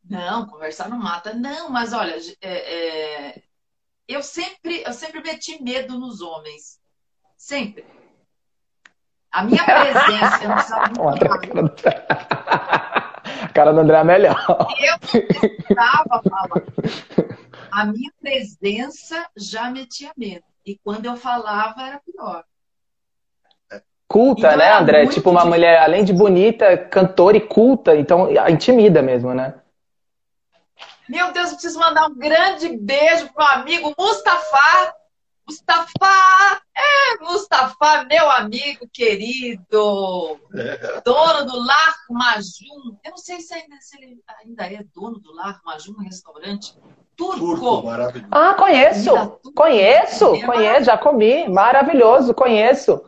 Não, 0.09 0.45
conversar 0.47 0.88
não 0.88 0.97
mata. 0.97 1.33
Não, 1.33 1.69
mas 1.69 1.91
olha, 1.91 2.15
é, 2.41 3.31
é, 3.31 3.43
eu 4.07 4.24
sempre, 4.24 4.81
eu 4.86 4.93
sempre 4.93 5.21
meti 5.21 5.62
medo 5.62 6.00
nos 6.00 6.21
homens. 6.21 6.79
Sempre. 7.36 7.83
A 9.38 9.44
minha 9.44 9.63
presença, 9.63 10.44
eu 10.44 10.50
não 10.50 10.56
precisava 10.56 10.88
muito 10.88 11.84
A 13.44 13.50
cara 13.50 13.72
do 13.72 13.82
André 13.82 14.00
é 14.00 14.03
melhor. 14.03 14.46
Eu 14.79 14.98
precisava 15.00 16.22
falar. 16.27 16.63
A 17.72 17.86
minha 17.86 18.12
presença 18.20 19.27
já 19.38 19.70
metia 19.70 20.12
medo. 20.17 20.44
E 20.65 20.75
quando 20.84 21.06
eu 21.06 21.15
falava, 21.15 21.84
era 21.84 22.01
pior. 22.03 22.46
Culta, 24.08 24.48
então, 24.48 24.58
né, 24.58 24.74
André? 24.74 25.06
Tipo 25.06 25.29
uma 25.29 25.41
difícil. 25.41 25.56
mulher, 25.56 25.84
além 25.84 26.03
de 26.03 26.13
bonita, 26.13 26.75
cantora 26.75 27.38
e 27.38 27.41
culta, 27.41 27.96
então 27.96 28.29
intimida 28.50 29.03
mesmo, 29.03 29.36
né? 29.36 29.53
Meu 31.08 31.32
Deus, 31.32 31.50
eu 31.51 31.58
preciso 31.58 31.79
mandar 31.79 32.08
um 32.08 32.17
grande 32.17 32.75
beijo 32.75 33.27
pro 33.27 33.46
meu 33.46 33.53
amigo 33.53 33.94
Mustafa. 33.96 34.97
Mustafa! 35.48 36.62
É, 36.75 37.24
Mustafa, 37.24 38.04
meu 38.04 38.30
amigo 38.30 38.88
querido. 38.92 40.39
É. 40.54 41.01
Dono 41.01 41.46
do 41.46 41.58
Lar 41.58 41.96
Majum. 42.10 42.98
Eu 43.04 43.12
não 43.12 43.18
sei 43.18 43.39
se, 43.39 43.54
ainda, 43.54 43.77
se 43.80 43.98
ele 43.98 44.22
ainda 44.39 44.66
é 44.66 44.84
dono 44.94 45.20
do 45.20 45.34
Lar 45.34 45.62
Majum, 45.66 45.94
um 45.94 46.04
restaurante 46.04 46.77
turco. 47.16 47.39
turco 47.39 47.86
maravilhoso. 47.86 48.30
Ah, 48.32 48.54
conheço. 48.56 49.12
Conheço, 49.56 50.36
é 50.36 50.46
conheço, 50.46 50.86
já 50.86 50.98
comi. 50.98 51.48
Maravilhoso, 51.48 52.34
conheço. 52.34 53.01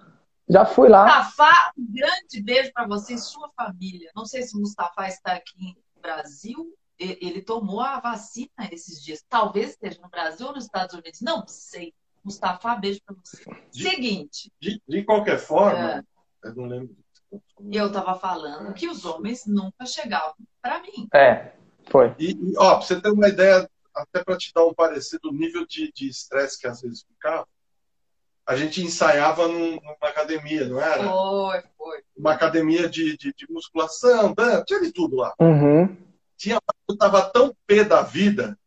Já 0.48 0.65
fui 0.65 0.88
lá. 0.88 1.05
Mustafa, 1.05 1.74
um 1.77 1.93
grande 1.93 2.41
beijo 2.41 2.72
para 2.74 2.88
você 2.88 3.15
e 3.15 3.19
sua 3.19 3.50
família. 3.50 4.12
Não 4.15 4.25
sei 4.25 4.43
se 4.43 4.55
o 4.55 4.60
Mustafa 4.60 5.08
está 5.08 5.34
aqui 5.34 5.75
no 5.96 6.01
Brasil. 6.01 6.74
Ele 6.98 7.41
tomou 7.41 7.81
a 7.81 8.00
vacina 8.00 8.50
esses 8.72 9.03
dias. 9.03 9.24
Talvez 9.29 9.72
esteja 9.72 10.01
no 10.01 10.10
Brasil 10.10 10.48
ou 10.48 10.53
nos 10.53 10.65
Estados 10.65 10.96
Unidos. 10.96 11.22
Não 11.22 11.46
sei. 11.48 11.93
Mustafa, 12.29 12.75
beijo 12.75 13.01
para 13.03 13.15
você. 13.15 13.43
De, 13.71 13.83
Seguinte. 13.83 14.51
De, 14.62 14.81
de 14.88 15.03
qualquer 15.03 15.39
forma, 15.39 16.05
é, 16.43 16.48
eu 16.48 16.55
não 16.55 16.65
lembro. 16.65 16.95
Eu 17.71 17.88
estava 17.88 18.17
falando 18.17 18.74
que 18.74 18.88
os 18.88 19.03
homens 19.03 19.45
nunca 19.45 19.86
chegavam 19.86 20.36
para 20.62 20.79
mim. 20.81 21.07
É, 21.13 21.53
foi. 21.89 22.15
E, 22.19 22.31
e 22.31 22.57
ó, 22.57 22.75
pra 22.75 22.86
você 22.86 23.01
ter 23.01 23.09
uma 23.09 23.27
ideia 23.27 23.69
até 23.93 24.24
para 24.24 24.38
te 24.38 24.53
dar 24.53 24.65
um 24.65 24.74
parecer 24.74 25.19
do 25.21 25.31
nível 25.31 25.65
de 25.65 25.91
estresse 26.00 26.59
que 26.59 26.67
às 26.67 26.81
vezes 26.81 27.03
ficava, 27.03 27.48
a 28.45 28.55
gente 28.55 28.81
ensaiava 28.83 29.48
num, 29.48 29.75
numa 29.75 29.95
academia, 30.01 30.67
não 30.67 30.79
era? 30.79 31.03
Foi, 31.03 31.63
foi. 31.77 32.03
Uma 32.15 32.33
academia 32.33 32.89
de, 32.89 33.17
de, 33.17 33.33
de 33.33 33.51
musculação, 33.51 34.33
tinha 34.65 34.81
de 34.81 34.91
tudo 34.91 35.17
lá. 35.17 35.33
Uhum. 35.39 35.95
Tinha, 36.38 36.59
eu 36.88 36.98
tava 36.98 37.29
tão 37.29 37.55
pé 37.67 37.83
da 37.83 38.01
vida 38.01 38.57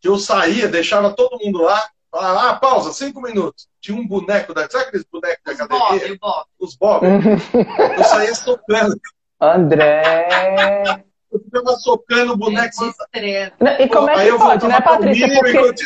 que 0.00 0.08
eu 0.08 0.18
saía, 0.18 0.68
deixava 0.68 1.12
todo 1.12 1.38
mundo 1.38 1.62
lá, 1.62 1.90
ah, 2.12 2.58
pausa, 2.60 2.92
cinco 2.92 3.20
minutos. 3.20 3.68
Tinha 3.80 3.98
um 3.98 4.06
boneco 4.06 4.54
da. 4.54 4.68
Sabe 4.68 4.84
aqueles 4.86 5.06
bonecos 5.10 5.56
da 5.56 5.64
academia? 5.64 6.18
Bob, 6.20 6.44
Os 6.58 6.76
Bob. 6.76 7.06
eu 7.06 8.04
saía 8.04 8.34
socando. 8.34 8.98
André! 9.40 11.04
eu 11.30 11.40
ficava 11.40 11.76
socando 11.76 12.32
o 12.32 12.36
boneco. 12.36 12.94
E 13.78 13.88
como 13.88 14.10
é 14.10 14.24
que 14.24 14.38
pode, 14.38 14.66
né, 14.66 14.80
Patrícia? 14.80 15.28
Porque... 15.28 15.84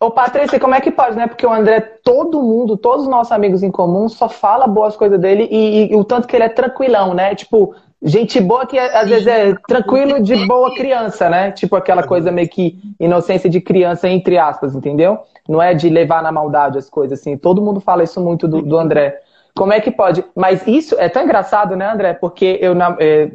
Ô, 0.00 0.10
Patrícia, 0.12 0.60
como 0.60 0.74
é 0.74 0.80
que 0.80 0.92
pode, 0.92 1.16
né? 1.16 1.26
Porque 1.26 1.44
o 1.44 1.52
André, 1.52 1.80
todo 1.80 2.42
mundo, 2.42 2.76
todos 2.76 3.02
os 3.02 3.10
nossos 3.10 3.32
amigos 3.32 3.64
em 3.64 3.70
comum, 3.70 4.08
só 4.08 4.28
fala 4.28 4.66
boas 4.66 4.96
coisas 4.96 5.18
dele 5.18 5.48
e, 5.50 5.56
e, 5.56 5.92
e 5.92 5.96
o 5.96 6.04
tanto 6.04 6.28
que 6.28 6.36
ele 6.36 6.44
é 6.44 6.48
tranquilão, 6.48 7.14
né? 7.14 7.34
Tipo, 7.34 7.74
gente 8.02 8.40
boa 8.40 8.66
que 8.66 8.78
às 8.78 9.04
Sim. 9.04 9.08
vezes 9.08 9.26
é 9.26 9.54
tranquilo 9.66 10.22
de 10.22 10.46
boa 10.46 10.74
criança, 10.74 11.28
né? 11.28 11.50
Tipo 11.50 11.76
aquela 11.76 12.02
coisa 12.02 12.30
meio 12.30 12.48
que 12.48 12.78
inocência 12.98 13.50
de 13.50 13.60
criança, 13.60 14.08
entre 14.08 14.38
aspas, 14.38 14.74
entendeu? 14.74 15.18
Não 15.48 15.60
é 15.60 15.74
de 15.74 15.88
levar 15.88 16.22
na 16.22 16.30
maldade 16.30 16.78
as 16.78 16.88
coisas, 16.88 17.18
assim. 17.18 17.36
Todo 17.36 17.62
mundo 17.62 17.80
fala 17.80 18.04
isso 18.04 18.20
muito 18.20 18.46
do, 18.46 18.62
do 18.62 18.78
André. 18.78 19.20
Como 19.56 19.72
é 19.72 19.80
que 19.80 19.90
pode? 19.90 20.24
Mas 20.36 20.66
isso 20.66 20.94
é 20.98 21.08
tão 21.08 21.24
engraçado, 21.24 21.74
né, 21.74 21.90
André? 21.90 22.14
Porque 22.14 22.58
eu, 22.60 22.72
é, 22.74 22.96
é, 23.00 23.30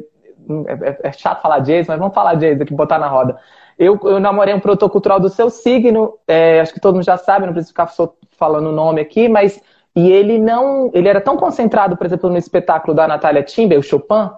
é, 0.68 0.98
é, 1.02 1.12
chato 1.12 1.42
falar 1.42 1.58
Jason, 1.58 1.92
mas 1.92 1.98
vamos 1.98 2.14
falar 2.14 2.34
Jason 2.34 2.62
aqui, 2.62 2.72
botar 2.72 2.98
na 2.98 3.08
roda. 3.08 3.36
Eu, 3.78 3.98
eu 4.04 4.20
namorei 4.20 4.54
um 4.54 4.60
produtor 4.60 4.88
cultural 4.88 5.20
do 5.20 5.28
seu 5.28 5.50
signo, 5.50 6.14
é, 6.26 6.60
acho 6.60 6.72
que 6.72 6.80
todo 6.80 6.94
mundo 6.94 7.04
já 7.04 7.16
sabe, 7.16 7.44
não 7.44 7.52
preciso 7.52 7.72
ficar 7.72 7.90
falando 8.38 8.68
o 8.68 8.72
nome 8.72 9.00
aqui, 9.00 9.28
mas 9.28 9.60
e 9.96 10.10
ele 10.10 10.38
não, 10.38 10.90
ele 10.92 11.08
era 11.08 11.20
tão 11.20 11.36
concentrado, 11.36 11.96
por 11.96 12.06
exemplo, 12.06 12.30
no 12.30 12.36
espetáculo 12.36 12.94
da 12.94 13.06
Natália 13.06 13.42
Timber, 13.42 13.78
o 13.78 13.82
Chopin, 13.82 14.30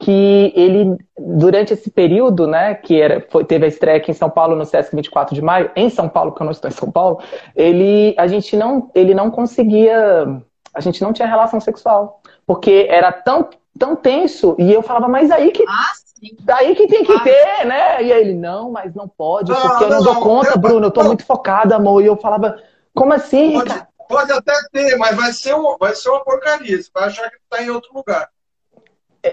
que 0.00 0.52
ele, 0.54 0.96
durante 1.18 1.72
esse 1.72 1.90
período, 1.90 2.46
né, 2.46 2.74
que 2.74 3.00
era, 3.00 3.26
foi, 3.30 3.44
teve 3.44 3.64
a 3.64 3.68
estreia 3.68 3.96
aqui 3.96 4.12
em 4.12 4.14
São 4.14 4.30
Paulo 4.30 4.54
no 4.54 4.64
Sesc 4.64 4.94
24 4.94 5.34
de 5.34 5.42
maio, 5.42 5.70
em 5.74 5.90
São 5.90 6.08
Paulo, 6.08 6.30
porque 6.30 6.42
eu 6.42 6.46
não 6.46 6.52
estou 6.52 6.70
em 6.70 6.74
São 6.74 6.90
Paulo, 6.90 7.20
ele, 7.54 8.14
a 8.16 8.26
gente 8.28 8.56
não, 8.56 8.90
ele 8.94 9.12
não 9.12 9.30
conseguia, 9.30 10.40
a 10.72 10.80
gente 10.80 11.02
não 11.02 11.12
tinha 11.12 11.26
relação 11.26 11.60
sexual, 11.60 12.22
porque 12.46 12.86
era 12.88 13.10
tão 13.10 13.48
tão 13.78 13.94
tenso. 13.94 14.56
E 14.58 14.72
eu 14.72 14.82
falava, 14.82 15.06
mas 15.08 15.30
aí 15.30 15.52
que. 15.52 15.64
Ah, 15.68 15.92
Daí 16.40 16.74
que 16.74 16.88
tem 16.88 17.04
que 17.04 17.12
ah, 17.12 17.20
ter, 17.20 17.64
né? 17.64 18.02
E 18.02 18.12
aí 18.12 18.20
ele, 18.20 18.34
não, 18.34 18.72
mas 18.72 18.92
não 18.92 19.06
pode, 19.06 19.52
não, 19.52 19.60
porque 19.60 19.84
eu 19.84 19.88
não, 19.88 19.96
não 19.98 20.02
dou 20.02 20.16
conta, 20.16 20.50
eu, 20.50 20.58
Bruno, 20.58 20.86
eu 20.86 20.90
tô 20.90 21.00
não. 21.00 21.06
muito 21.10 21.24
focada, 21.24 21.76
amor. 21.76 22.02
E 22.02 22.06
eu 22.06 22.16
falava, 22.16 22.60
como 22.92 23.12
assim, 23.12 23.52
pode, 23.52 23.86
Pode 24.08 24.32
até 24.32 24.52
ter, 24.72 24.96
mas 24.96 25.14
vai 25.14 25.32
ser, 25.32 25.54
um, 25.54 25.76
vai 25.78 25.94
ser 25.94 26.08
uma 26.08 26.24
porcaria. 26.24 26.82
Você 26.82 26.90
vai 26.92 27.04
achar 27.04 27.30
que 27.30 27.36
tá 27.48 27.62
em 27.62 27.70
outro 27.70 27.94
lugar. 27.94 28.28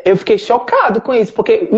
Eu 0.04 0.18
fiquei 0.18 0.38
chocado 0.38 1.00
com 1.00 1.14
isso, 1.14 1.32
porque 1.32 1.70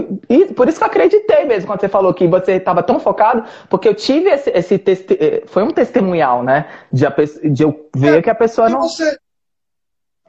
por 0.56 0.70
isso 0.70 0.78
que 0.78 0.84
eu 0.84 0.88
acreditei 0.88 1.44
mesmo 1.44 1.68
quando 1.68 1.82
você 1.82 1.90
falou 1.90 2.14
que 2.14 2.26
você 2.26 2.54
estava 2.54 2.82
tão 2.82 3.00
focado, 3.00 3.44
porque 3.70 3.88
eu 3.88 3.94
tive 3.94 4.30
esse, 4.30 4.50
esse 4.50 4.76
eh, 5.20 5.44
foi 5.46 5.64
um 5.64 5.72
testemunhal, 5.72 6.42
né? 6.42 6.72
De, 6.92 7.06
de 7.52 7.64
eu 7.64 7.90
ver 7.94 8.20
é, 8.20 8.22
que 8.22 8.30
a 8.30 8.36
pessoa 8.36 8.70
não. 8.70 8.84
Você, 8.84 9.18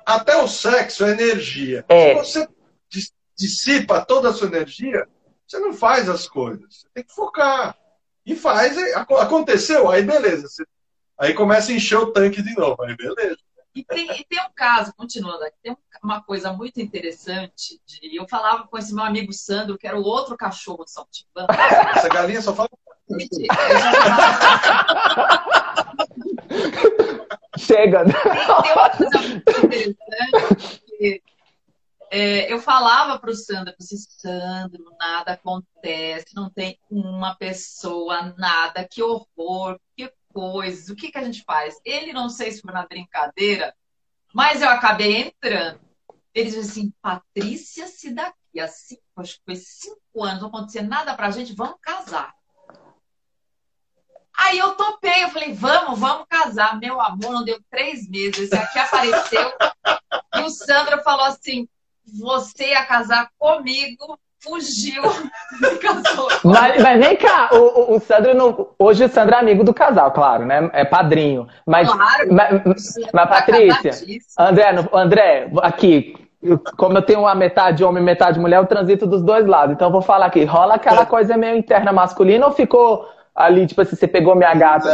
até 0.04 0.37
o 0.37 0.49
sexo 0.49 1.04
é 1.04 1.11
energia. 1.12 1.85
É. 1.88 2.23
Se 2.25 2.40
você 2.40 2.49
dissipa 3.37 4.04
toda 4.04 4.30
a 4.30 4.32
sua 4.32 4.49
energia, 4.49 5.06
você 5.47 5.58
não 5.61 5.73
faz 5.73 6.08
as 6.08 6.26
coisas. 6.26 6.66
Você 6.68 6.88
tem 6.92 7.04
que 7.04 7.14
focar. 7.14 7.76
E 8.26 8.35
faz. 8.35 8.76
Aconteceu, 8.94 9.88
aí 9.88 10.02
beleza. 10.02 10.49
Aí 11.16 11.32
começa 11.32 11.70
a 11.70 11.75
encher 11.75 11.99
o 11.99 12.12
tanque 12.12 12.42
de 12.42 12.54
novo. 12.54 12.82
Aí 12.82 12.97
beleza. 12.97 13.38
E 13.78 13.85
tem, 13.85 14.11
e 14.11 14.25
tem 14.25 14.40
um 14.40 14.50
caso, 14.56 14.92
continuando 14.97 15.44
aqui, 15.44 15.56
tem 15.62 15.76
uma 16.02 16.20
coisa 16.20 16.52
muito 16.52 16.80
interessante. 16.80 17.80
De, 17.87 18.16
eu 18.16 18.26
falava 18.26 18.66
com 18.66 18.76
esse 18.76 18.92
meu 18.92 19.04
amigo 19.04 19.32
Sandro, 19.32 19.78
que 19.78 19.87
era 19.87 19.97
o 19.97 20.02
outro 20.02 20.37
cachorro 20.37 20.85
de 20.85 20.90
São. 20.90 21.06
Essa 21.94 22.08
galinha 22.08 22.42
só 22.42 22.52
fala. 22.52 22.68
Chega. 27.56 28.04
Tem, 28.04 28.14
tem 28.14 28.73
uma 28.73 28.90
coisa 28.90 29.20
muito 29.20 29.61
interessante 29.61 30.82
que 30.99 31.23
é, 32.11 32.52
eu 32.52 32.58
falava 32.58 33.16
para 33.20 33.30
o 33.30 33.35
Sandro, 33.35 33.73
assim, 33.78 33.97
Sandro, 33.97 34.85
nada 34.99 35.35
acontece, 35.35 36.35
não 36.35 36.50
tem 36.50 36.76
uma 36.90 37.37
pessoa, 37.37 38.35
nada, 38.37 38.85
que 38.90 39.00
horror, 39.02 39.78
que 39.97 40.12
coisa, 40.38 40.92
o 40.92 40.97
que, 40.97 41.11
que 41.11 41.18
a 41.18 41.25
gente 41.25 41.42
faz? 41.42 41.80
Ele, 41.85 42.12
não 42.12 42.28
sei 42.28 42.52
se 42.52 42.61
foi 42.61 42.73
na 42.73 42.87
brincadeira, 42.87 43.75
mas 44.33 44.62
eu 44.62 44.68
acabei 44.68 45.16
entrando. 45.23 45.80
Ele 46.33 46.50
disse 46.50 46.59
assim, 46.61 46.92
Patrícia, 47.02 47.88
se 47.88 48.14
daqui 48.14 48.61
a 48.61 48.68
cinco, 48.68 49.02
acho 49.16 49.35
que 49.35 49.42
foi 49.45 49.57
cinco 49.57 50.23
anos 50.23 50.42
não 50.42 50.49
acontecer 50.49 50.83
nada 50.83 51.12
pra 51.16 51.33
gente, 51.33 51.57
vamos 51.57 51.78
casar. 51.83 52.33
Aí 54.33 54.57
eu 54.59 54.76
topei, 54.76 55.25
eu 55.25 55.30
falei, 55.30 55.52
vamos, 55.52 55.99
vamos 55.99 56.26
casar. 56.28 56.78
Meu 56.78 57.00
amor, 57.00 57.33
não 57.33 57.45
deu 57.45 57.61
três 57.68 58.09
meses, 58.09 58.42
esse 58.42 58.54
aqui 58.54 58.78
apareceu. 58.78 59.52
e 60.37 60.40
o 60.42 60.50
Sandro 60.50 61.02
falou 61.02 61.25
assim, 61.25 61.68
você 62.04 62.68
ia 62.68 62.87
casar 62.87 63.28
comigo, 63.37 64.16
fugiu 64.40 65.02
e 65.62 65.76
casou. 65.78 66.28
Mas, 66.45 66.83
mas 66.83 67.04
vem 67.04 67.16
cá, 67.16 67.50
o, 67.52 67.97
o, 67.97 68.00
Sandro 68.00 68.35
não, 68.35 68.71
hoje 68.78 69.04
o 69.04 69.09
Sandro 69.09 69.35
é 69.35 69.38
amigo 69.38 69.64
do 69.64 69.75
casal, 69.75 70.11
claro, 70.12 70.45
né? 70.45 70.71
É 70.73 70.85
padrinho. 70.85 71.49
Mas, 71.66 71.90
claro, 71.90 72.28
mas, 72.33 72.62
mas 73.12 73.28
Patrícia, 73.28 73.92
André, 74.38 74.88
André, 74.92 75.50
aqui, 75.62 76.14
como 76.76 76.99
eu 76.99 77.02
tenho 77.02 77.21
uma 77.21 77.35
metade 77.35 77.83
homem, 77.83 78.02
metade 78.02 78.38
mulher, 78.38 78.59
eu 78.59 78.66
transito 78.66 79.07
dos 79.07 79.23
dois 79.23 79.47
lados. 79.47 79.75
Então 79.75 79.88
eu 79.88 79.92
vou 79.92 80.02
falar 80.02 80.26
aqui, 80.26 80.45
rola 80.45 80.75
aquela 80.75 81.04
coisa 81.04 81.37
meio 81.37 81.57
interna 81.57 81.92
masculina 81.92 82.47
ou 82.47 82.52
ficou 82.52 83.09
ali, 83.35 83.66
tipo 83.66 83.80
assim, 83.80 83.97
você 83.97 84.07
pegou 84.07 84.35
minha 84.35 84.54
gata? 84.54 84.88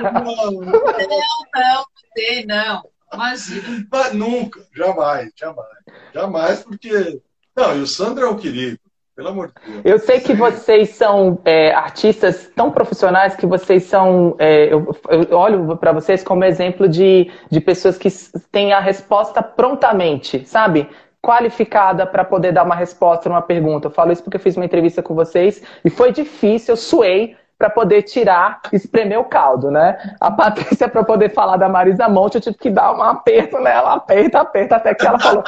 Não, 0.00 0.12
não, 0.12 0.50
não, 0.50 0.72
não, 0.72 1.84
sei, 2.16 2.46
não. 2.46 2.82
Imagina. 3.12 3.86
Mas 3.90 4.12
nunca, 4.12 4.60
jamais, 4.74 5.30
jamais. 5.36 5.68
Jamais, 6.12 6.62
porque. 6.62 7.20
Não, 7.56 7.76
e 7.76 7.80
o 7.80 7.86
Sandro 7.86 8.26
é 8.26 8.28
um 8.28 8.36
querido. 8.36 8.78
Pelo 9.16 9.28
amor 9.28 9.48
de 9.48 9.72
Deus. 9.72 9.82
Eu 9.82 9.98
sei 9.98 10.20
que 10.20 10.34
vocês 10.34 10.90
são 10.90 11.40
é, 11.42 11.72
artistas 11.72 12.50
tão 12.54 12.70
profissionais 12.70 13.34
que 13.34 13.46
vocês 13.46 13.84
são. 13.84 14.36
É, 14.38 14.70
eu, 14.70 14.94
eu, 15.08 15.38
olho 15.38 15.74
para 15.78 15.90
vocês 15.90 16.22
como 16.22 16.44
exemplo 16.44 16.86
de, 16.86 17.30
de 17.50 17.58
pessoas 17.58 17.96
que 17.96 18.10
têm 18.52 18.74
a 18.74 18.78
resposta 18.78 19.42
prontamente, 19.42 20.46
sabe? 20.46 20.86
Qualificada 21.22 22.06
para 22.06 22.26
poder 22.26 22.52
dar 22.52 22.64
uma 22.64 22.74
resposta 22.74 23.30
numa 23.30 23.40
pergunta. 23.40 23.86
Eu 23.86 23.90
falo 23.90 24.12
isso 24.12 24.22
porque 24.22 24.36
eu 24.36 24.40
fiz 24.40 24.54
uma 24.54 24.66
entrevista 24.66 25.02
com 25.02 25.14
vocês 25.14 25.62
e 25.82 25.88
foi 25.88 26.12
difícil, 26.12 26.74
eu 26.74 26.76
suei 26.76 27.36
para 27.58 27.70
poder 27.70 28.02
tirar, 28.02 28.60
espremer 28.72 29.18
o 29.18 29.24
caldo, 29.24 29.70
né? 29.70 30.14
A 30.20 30.30
Patrícia, 30.30 30.88
para 30.88 31.02
poder 31.02 31.30
falar 31.30 31.56
da 31.56 31.68
Marisa 31.68 32.08
Monte, 32.08 32.34
eu 32.34 32.40
tive 32.40 32.58
que 32.58 32.70
dar 32.70 32.94
um 32.94 33.02
aperto 33.02 33.58
nela, 33.58 33.94
aperta, 33.94 34.40
aperta, 34.40 34.76
até 34.76 34.94
que 34.94 35.06
ela 35.06 35.18
falou, 35.18 35.42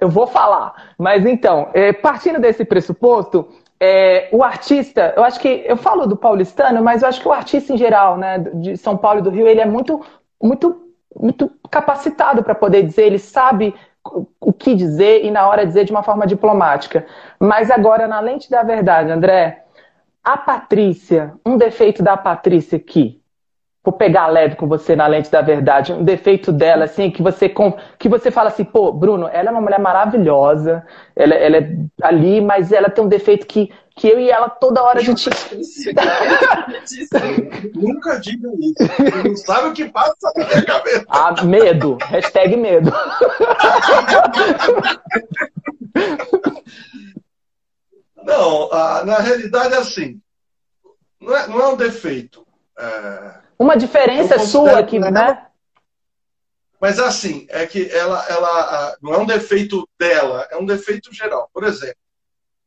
eu 0.00 0.08
vou 0.08 0.26
falar. 0.26 0.92
Mas 0.98 1.24
então, 1.24 1.68
é, 1.72 1.92
partindo 1.92 2.38
desse 2.38 2.64
pressuposto, 2.64 3.48
é, 3.80 4.28
o 4.30 4.44
artista, 4.44 5.14
eu 5.16 5.24
acho 5.24 5.40
que, 5.40 5.64
eu 5.66 5.76
falo 5.76 6.06
do 6.06 6.16
paulistano, 6.16 6.82
mas 6.82 7.02
eu 7.02 7.08
acho 7.08 7.20
que 7.20 7.28
o 7.28 7.32
artista 7.32 7.72
em 7.72 7.78
geral, 7.78 8.16
né, 8.18 8.38
de 8.38 8.76
São 8.76 8.96
Paulo 8.96 9.20
e 9.20 9.22
do 9.22 9.30
Rio, 9.30 9.48
ele 9.48 9.60
é 9.60 9.66
muito, 9.66 10.04
muito, 10.40 10.86
muito 11.18 11.50
capacitado 11.70 12.42
para 12.42 12.54
poder 12.54 12.82
dizer, 12.82 13.06
ele 13.06 13.18
sabe 13.18 13.74
o 14.40 14.52
que 14.52 14.74
dizer 14.74 15.24
e 15.24 15.30
na 15.30 15.48
hora 15.48 15.66
dizer 15.66 15.84
de 15.84 15.92
uma 15.92 16.02
forma 16.02 16.26
diplomática. 16.26 17.06
Mas 17.38 17.70
agora, 17.70 18.06
na 18.06 18.20
lente 18.20 18.50
da 18.50 18.62
verdade, 18.62 19.10
André, 19.10 19.61
a 20.22 20.36
Patrícia, 20.36 21.34
um 21.44 21.56
defeito 21.56 22.02
da 22.02 22.16
Patrícia 22.16 22.76
aqui. 22.76 23.20
Vou 23.84 23.92
pegar 23.92 24.28
leve 24.28 24.54
com 24.54 24.68
você 24.68 24.94
na 24.94 25.08
lente 25.08 25.28
da 25.28 25.42
verdade. 25.42 25.92
Um 25.92 26.04
defeito 26.04 26.52
dela, 26.52 26.84
assim, 26.84 27.10
que 27.10 27.20
você, 27.20 27.52
que 27.98 28.08
você 28.08 28.30
fala 28.30 28.48
assim, 28.48 28.62
pô, 28.62 28.92
Bruno, 28.92 29.26
ela 29.26 29.48
é 29.48 29.50
uma 29.50 29.60
mulher 29.60 29.80
maravilhosa, 29.80 30.86
ela, 31.16 31.34
ela 31.34 31.56
é 31.56 31.76
ali, 32.00 32.40
mas 32.40 32.70
ela 32.70 32.88
tem 32.88 33.04
um 33.04 33.08
defeito 33.08 33.44
que, 33.44 33.72
que 33.96 34.06
eu 34.06 34.20
e 34.20 34.30
ela 34.30 34.48
toda 34.48 34.84
hora 34.84 35.00
a 35.00 35.02
gente. 35.02 35.28
Nunca 37.74 38.20
diga 38.20 38.48
isso. 38.60 39.28
Não 39.28 39.36
sabe 39.36 39.70
o 39.70 39.72
que 39.72 39.88
passa 39.88 40.32
na 40.36 40.46
minha 40.46 40.64
cabeça. 40.64 41.04
Ah, 41.08 41.34
medo. 41.42 41.98
Hashtag 42.02 42.56
medo. 42.56 42.92
Não, 48.24 48.68
na 49.04 49.18
realidade 49.18 49.74
é 49.74 49.78
assim. 49.78 50.20
Não 51.20 51.36
é, 51.36 51.46
não 51.46 51.60
é 51.60 51.68
um 51.68 51.76
defeito. 51.76 52.46
É... 52.78 53.34
Uma 53.58 53.76
diferença 53.76 54.38
sua 54.40 54.78
aqui, 54.78 54.98
né? 54.98 55.10
né? 55.10 55.46
Mas 56.80 56.98
assim, 56.98 57.46
é 57.48 57.64
que 57.64 57.88
ela, 57.90 58.26
ela 58.28 58.96
não 59.00 59.14
é 59.14 59.18
um 59.18 59.26
defeito 59.26 59.88
dela, 59.98 60.48
é 60.50 60.56
um 60.56 60.66
defeito 60.66 61.14
geral. 61.14 61.48
Por 61.54 61.62
exemplo, 61.62 61.96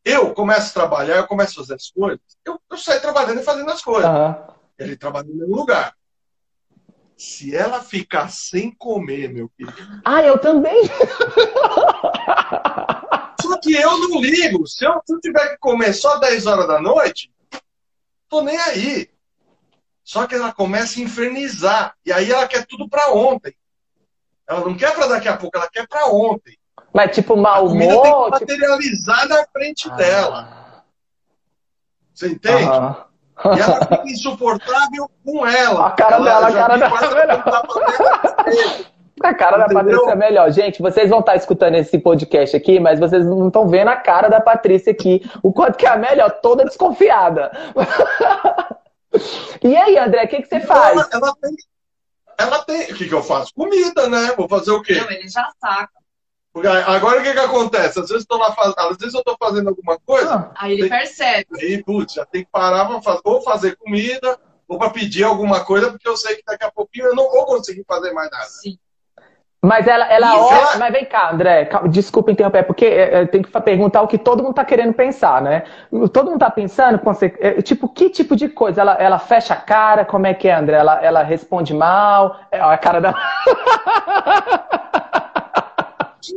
eu 0.06 0.34
começo 0.34 0.70
a 0.70 0.74
trabalhar, 0.74 1.18
eu 1.18 1.28
começo 1.28 1.60
a 1.60 1.64
fazer 1.64 1.74
as 1.74 1.90
coisas, 1.90 2.22
eu, 2.46 2.58
eu 2.72 2.78
saio 2.78 3.02
trabalhando 3.02 3.42
e 3.42 3.44
fazendo 3.44 3.70
as 3.70 3.82
coisas. 3.82 4.10
Uhum. 4.10 4.36
Ele 4.80 4.96
trabalha 4.96 5.28
no 5.28 5.36
mesmo 5.36 5.56
lugar. 5.56 5.94
Se 7.18 7.56
ela 7.56 7.82
ficar 7.82 8.30
sem 8.30 8.72
comer, 8.72 9.34
meu 9.34 9.50
querido. 9.50 10.02
Ah, 10.06 10.22
eu 10.22 10.38
também. 10.38 10.84
Só 13.48 13.60
que 13.60 13.74
eu 13.74 13.98
não 13.98 14.22
ligo. 14.22 14.68
Se 14.68 14.86
eu, 14.86 15.02
se 15.06 15.14
eu 15.14 15.20
tiver 15.20 15.50
que 15.50 15.58
comer 15.58 15.94
só 15.94 16.18
10 16.18 16.46
horas 16.46 16.68
da 16.68 16.82
noite, 16.82 17.32
tô 18.30 18.42
nem 18.42 18.58
aí. 18.58 19.10
Só 20.04 20.28
que 20.28 20.36
ela 20.36 20.54
começa 20.54 21.00
a 21.00 21.04
infernizar. 21.04 21.96
E 22.06 22.14
aí 22.14 22.32
ela 22.32 22.48
quer 22.48 22.66
tudo 22.66 22.88
para 22.88 23.12
ontem. 23.12 23.56
Ela 24.48 24.62
não 24.62 24.76
quer 24.78 24.94
para 24.94 25.08
daqui 25.08 25.28
a 25.28 25.36
pouco, 25.36 25.58
ela 25.58 25.70
quer 25.70 25.88
para 25.88 26.08
ontem. 26.08 26.58
Mas 26.94 27.16
tipo, 27.16 27.36
mau 27.36 27.66
humor? 27.68 27.80
tem 27.80 27.90
que 27.90 28.08
tipo 28.08 28.30
materializar 28.30 29.22
tipo... 29.22 29.34
na 29.34 29.48
frente 29.48 29.90
ah. 29.90 29.96
dela. 29.96 30.84
Você 32.14 32.30
entende? 32.30 32.70
Ah. 32.70 33.08
E 33.44 33.60
ela 33.60 33.80
fica 33.82 34.08
insuportável 34.08 35.10
com 35.24 35.46
ela. 35.46 35.88
A 35.88 35.92
cara 35.92 36.16
ela 36.16 36.26
dela, 36.26 36.48
a 36.48 36.54
cara 36.54 36.78
dela. 36.78 36.94
A 39.24 39.34
cara 39.34 39.58
Entendeu? 39.58 39.68
da 39.68 39.84
Patrícia 39.84 40.12
é 40.12 40.16
melhor. 40.16 40.52
Gente, 40.52 40.82
vocês 40.82 41.10
vão 41.10 41.20
estar 41.20 41.36
escutando 41.36 41.76
esse 41.76 41.98
podcast 41.98 42.56
aqui, 42.56 42.80
mas 42.80 43.00
vocês 43.00 43.26
não 43.26 43.48
estão 43.48 43.68
vendo 43.68 43.88
a 43.88 43.96
cara 43.96 44.28
da 44.28 44.42
Patrícia 44.42 44.92
aqui. 44.92 45.22
O 45.42 45.54
quanto 45.54 45.78
que 45.78 45.86
é 45.86 45.90
a 45.90 45.98
melhor, 45.98 46.30
toda 46.42 46.66
desconfiada. 46.66 47.52
e 49.64 49.76
aí, 49.76 49.98
André, 49.98 50.26
o 50.26 50.28
que, 50.28 50.42
que 50.42 50.50
você 50.50 50.60
faz? 50.60 50.98
Ela, 50.98 51.10
ela, 51.14 51.36
tem. 51.42 51.56
Ela 52.38 52.64
tem. 52.66 52.92
O 52.92 52.96
que, 52.96 53.08
que 53.08 53.14
eu 53.14 53.24
faço? 53.24 53.54
Comida, 53.56 54.10
né? 54.10 54.34
Vou 54.36 54.50
fazer 54.50 54.72
o 54.72 54.82
quê? 54.82 54.96
Não, 54.96 55.10
ele 55.10 55.30
já 55.30 55.50
saca. 55.60 55.96
Agora 56.88 57.20
o 57.20 57.24
que, 57.24 57.34
que 57.34 57.40
acontece? 57.40 58.00
Às 58.00 58.10
vezes, 58.10 58.26
lá 58.32 58.54
faz... 58.54 58.74
Às 58.78 58.98
vezes 58.98 59.14
eu 59.14 59.20
estou 59.20 59.36
fazendo 59.38 59.70
alguma 59.70 60.00
coisa. 60.00 60.36
Ah, 60.36 60.52
aí 60.56 60.74
ele 60.74 60.84
tem... 60.84 60.90
percebe. 60.90 61.48
Aí, 61.60 61.84
putz, 61.84 62.14
já 62.14 62.26
tem 62.26 62.46
que 62.46 62.50
parar 62.50 62.86
para 62.86 63.02
fazer, 63.02 63.22
ou 63.26 63.42
fazer 63.42 63.76
comida, 63.76 64.40
ou 64.66 64.78
para 64.78 64.90
pedir 64.90 65.24
alguma 65.24 65.66
coisa, 65.66 65.92
porque 65.92 66.08
eu 66.08 66.16
sei 66.16 66.38
que 66.38 66.44
daqui 66.46 66.64
a 66.64 66.72
pouquinho 66.72 67.08
eu 67.08 67.16
não 67.16 67.30
vou 67.30 67.46
conseguir 67.46 67.84
fazer 67.86 68.14
mais 68.14 68.32
nada. 68.32 68.46
Sim. 68.46 68.78
Mas 69.66 69.88
ela, 69.88 70.06
ela 70.06 70.40
olha. 70.40 70.78
Mas 70.78 70.94
vem 70.94 71.06
cá, 71.06 71.32
André, 71.32 71.68
desculpa 71.90 72.32
interromper, 72.32 72.64
porque 72.64 72.86
é, 72.86 73.22
é, 73.22 73.26
tem 73.26 73.42
que 73.42 73.50
perguntar 73.62 74.04
o 74.04 74.08
que 74.08 74.20
todo 74.20 74.44
mundo 74.44 74.52
está 74.52 74.64
querendo 74.64 74.94
pensar, 74.94 75.42
né? 75.42 75.64
Todo 76.14 76.26
mundo 76.26 76.36
está 76.36 76.52
pensando, 76.52 77.02
é, 77.40 77.62
tipo, 77.64 77.90
que 77.90 78.10
tipo 78.12 78.36
de 78.36 78.48
coisa? 78.48 78.82
Ela, 78.82 78.94
ela 78.94 79.18
fecha 79.18 79.56
a 79.56 79.58
cara, 79.58 80.06
como 80.06 80.28
é 80.28 80.36
que 80.36 80.48
é, 80.48 80.54
André? 80.54 80.78
Ela, 80.78 81.04
ela 81.04 81.24
responde 81.24 81.74
mal? 81.74 82.40
É 82.52 82.60
a 82.62 82.78
cara. 82.78 83.02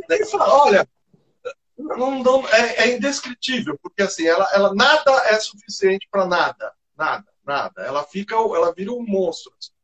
Nem 0.09 0.25
fala, 0.25 0.63
olha, 0.63 0.87
não, 1.77 2.23
não, 2.23 2.47
é, 2.47 2.83
é, 2.83 2.95
indescritível, 2.95 3.77
porque 3.81 4.01
assim, 4.01 4.25
ela, 4.27 4.47
ela 4.53 4.73
nada 4.73 5.11
é 5.27 5.39
suficiente 5.39 6.07
para 6.11 6.25
nada. 6.25 6.73
Nada, 6.97 7.25
nada. 7.45 7.81
Ela 7.83 8.03
fica, 8.03 8.35
ela 8.35 8.73
vira 8.73 8.91
um 8.91 9.05
monstro. 9.05 9.53
Assim. 9.59 9.78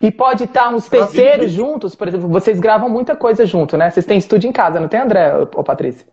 E 0.00 0.10
pode 0.12 0.44
estar 0.44 0.68
uns 0.68 0.88
terceiros 0.88 1.50
juntos, 1.50 1.94
por 1.94 2.06
exemplo, 2.08 2.28
vocês 2.28 2.60
gravam 2.60 2.88
muita 2.88 3.16
coisa 3.16 3.44
junto, 3.44 3.76
né? 3.76 3.90
Vocês 3.90 4.06
têm 4.06 4.18
estúdio 4.18 4.48
em 4.48 4.52
casa, 4.52 4.78
não 4.78 4.88
tem, 4.88 5.00
André 5.00 5.32
ou 5.34 5.64
Patrícia? 5.64 6.06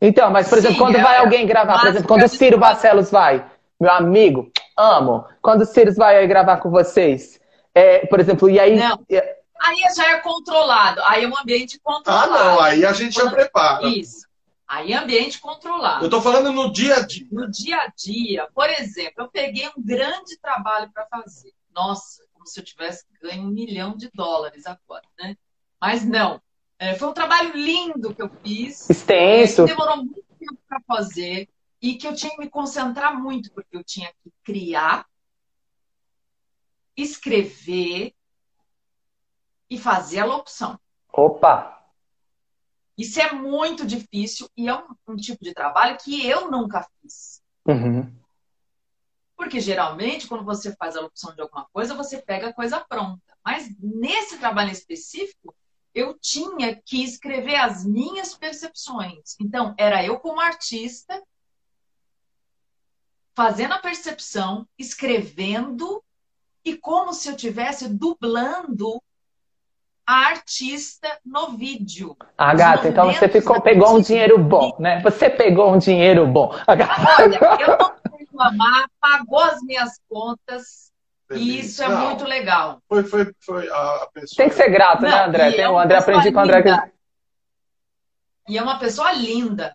Então, 0.00 0.30
mas, 0.30 0.48
por 0.48 0.58
exemplo, 0.58 0.76
Sim, 0.76 0.82
quando 0.82 0.96
é, 0.96 1.02
vai 1.02 1.18
alguém 1.18 1.46
gravar, 1.46 1.80
por 1.80 1.88
exemplo, 1.88 2.08
quando 2.08 2.24
o 2.24 2.28
Ciro 2.28 2.58
Barcelos 2.58 3.10
vai, 3.10 3.44
meu 3.80 3.90
amigo, 3.90 4.50
amo. 4.76 5.24
Quando 5.40 5.62
o 5.62 5.66
Ciro 5.66 5.92
vai 5.94 6.26
gravar 6.26 6.58
com 6.58 6.70
vocês, 6.70 7.40
é, 7.74 8.06
por 8.06 8.20
exemplo, 8.20 8.48
e 8.48 8.58
aí. 8.58 8.76
Não. 8.76 9.04
Aí 9.60 9.78
já 9.94 10.10
é 10.10 10.18
controlado. 10.18 11.00
Aí 11.04 11.24
é 11.24 11.28
um 11.28 11.38
ambiente 11.38 11.78
controlado. 11.80 12.32
Ah, 12.34 12.44
não. 12.44 12.60
Aí 12.60 12.84
a 12.84 12.92
gente 12.92 13.14
Quando... 13.14 13.30
já 13.30 13.36
prepara. 13.36 13.86
Isso. 13.86 14.26
Aí 14.66 14.92
é 14.92 14.96
ambiente 14.96 15.40
controlado. 15.40 16.02
Eu 16.02 16.06
estou 16.06 16.20
falando 16.20 16.50
no 16.50 16.72
dia 16.72 16.96
a 16.96 17.00
dia. 17.00 17.26
No 17.30 17.48
dia 17.50 17.76
a 17.76 17.92
dia. 17.94 18.48
Por 18.54 18.68
exemplo, 18.70 19.24
eu 19.24 19.28
peguei 19.28 19.68
um 19.68 19.84
grande 19.84 20.36
trabalho 20.40 20.90
para 20.92 21.06
fazer. 21.06 21.52
Nossa, 21.74 22.22
como 22.42 22.46
se 22.46 22.58
eu 22.58 22.64
tivesse 22.64 23.06
ganho 23.20 23.44
um 23.44 23.50
milhão 23.50 23.96
de 23.96 24.10
dólares 24.12 24.66
agora, 24.66 25.06
né? 25.18 25.36
Mas 25.80 26.04
não. 26.04 26.42
É, 26.78 26.94
foi 26.96 27.08
um 27.08 27.12
trabalho 27.12 27.56
lindo 27.56 28.12
que 28.12 28.20
eu 28.20 28.28
fiz. 28.42 28.90
Extenso. 28.90 29.62
É, 29.62 29.66
demorou 29.66 29.98
muito 29.98 30.24
tempo 30.38 30.58
para 30.68 30.80
fazer 30.80 31.48
e 31.80 31.94
que 31.94 32.06
eu 32.06 32.14
tinha 32.14 32.32
que 32.32 32.40
me 32.40 32.50
concentrar 32.50 33.18
muito, 33.20 33.52
porque 33.52 33.76
eu 33.76 33.84
tinha 33.84 34.12
que 34.22 34.32
criar, 34.42 35.06
escrever 36.96 38.12
e 39.70 39.78
fazer 39.78 40.20
a 40.20 40.24
locução. 40.24 40.78
Opa! 41.12 41.80
Isso 42.98 43.20
é 43.20 43.32
muito 43.32 43.86
difícil 43.86 44.48
e 44.56 44.68
é 44.68 44.74
um, 44.74 44.94
um 45.08 45.16
tipo 45.16 45.42
de 45.42 45.54
trabalho 45.54 45.96
que 45.98 46.26
eu 46.26 46.50
nunca 46.50 46.86
fiz. 47.00 47.40
Uhum. 47.66 48.12
Porque 49.42 49.58
geralmente, 49.58 50.28
quando 50.28 50.44
você 50.44 50.72
faz 50.76 50.96
a 50.96 51.00
locução 51.00 51.34
de 51.34 51.40
alguma 51.40 51.66
coisa, 51.72 51.96
você 51.96 52.22
pega 52.22 52.50
a 52.50 52.52
coisa 52.52 52.78
pronta. 52.78 53.20
Mas 53.44 53.68
nesse 53.82 54.38
trabalho 54.38 54.70
específico, 54.70 55.52
eu 55.92 56.16
tinha 56.16 56.76
que 56.76 57.02
escrever 57.02 57.56
as 57.56 57.84
minhas 57.84 58.36
percepções. 58.36 59.34
Então, 59.40 59.74
era 59.76 60.04
eu 60.04 60.20
como 60.20 60.40
artista, 60.40 61.20
fazendo 63.34 63.74
a 63.74 63.80
percepção, 63.80 64.64
escrevendo, 64.78 66.00
e 66.64 66.76
como 66.76 67.12
se 67.12 67.28
eu 67.28 67.36
tivesse 67.36 67.88
dublando 67.88 69.02
a 70.06 70.26
artista 70.26 71.08
no 71.24 71.56
vídeo. 71.56 72.16
Ah, 72.36 72.54
gata, 72.54 72.88
então 72.88 73.12
você 73.12 73.28
ficou, 73.28 73.60
pegou 73.60 73.96
um 73.96 74.00
dinheiro 74.00 74.38
bom, 74.38 74.76
né? 74.78 75.00
Você 75.02 75.30
pegou 75.30 75.72
um 75.72 75.78
dinheiro 75.78 76.26
bom. 76.26 76.54
Olha, 76.66 76.88
eu 77.60 77.81
reclamar, 78.32 78.88
pagou 79.00 79.40
as 79.40 79.60
minhas 79.62 80.00
contas. 80.08 80.90
E 81.30 81.60
isso 81.60 81.82
é 81.82 81.88
não, 81.88 82.08
muito 82.08 82.24
legal. 82.24 82.82
Foi, 82.88 83.04
foi, 83.04 83.32
foi 83.40 83.68
a 83.70 84.08
pessoa. 84.12 84.36
Tem 84.36 84.48
que 84.48 84.54
ser 84.54 84.68
grato, 84.68 85.02
né, 85.02 85.10
não, 85.10 85.16
né, 85.16 85.24
André? 85.24 85.52
Tem, 85.52 85.60
é 85.60 85.70
o 85.70 85.78
André 85.78 85.98
aprendi 85.98 86.30
com 86.30 86.38
o 86.38 86.42
André. 86.42 86.62
Que... 86.62 86.92
E 88.48 88.58
é 88.58 88.62
uma 88.62 88.78
pessoa 88.78 89.12
linda. 89.12 89.74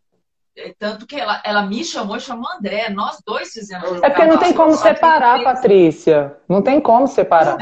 É, 0.55 0.73
tanto 0.77 1.05
que 1.05 1.15
ela, 1.15 1.39
ela 1.45 1.61
me 1.67 1.83
chamou 1.83 2.17
e 2.17 2.19
chamou 2.19 2.51
André. 2.51 2.89
Nós 2.89 3.21
dois 3.25 3.51
fizemos. 3.51 4.01
É 4.01 4.09
porque 4.09 4.25
não 4.25 4.39
tem 4.39 4.53
como 4.53 4.75
separar, 4.75 5.43
Patrícia. 5.43 6.35
Não 6.49 6.63
tem 6.63 6.81
como 6.81 7.07
separar. 7.07 7.57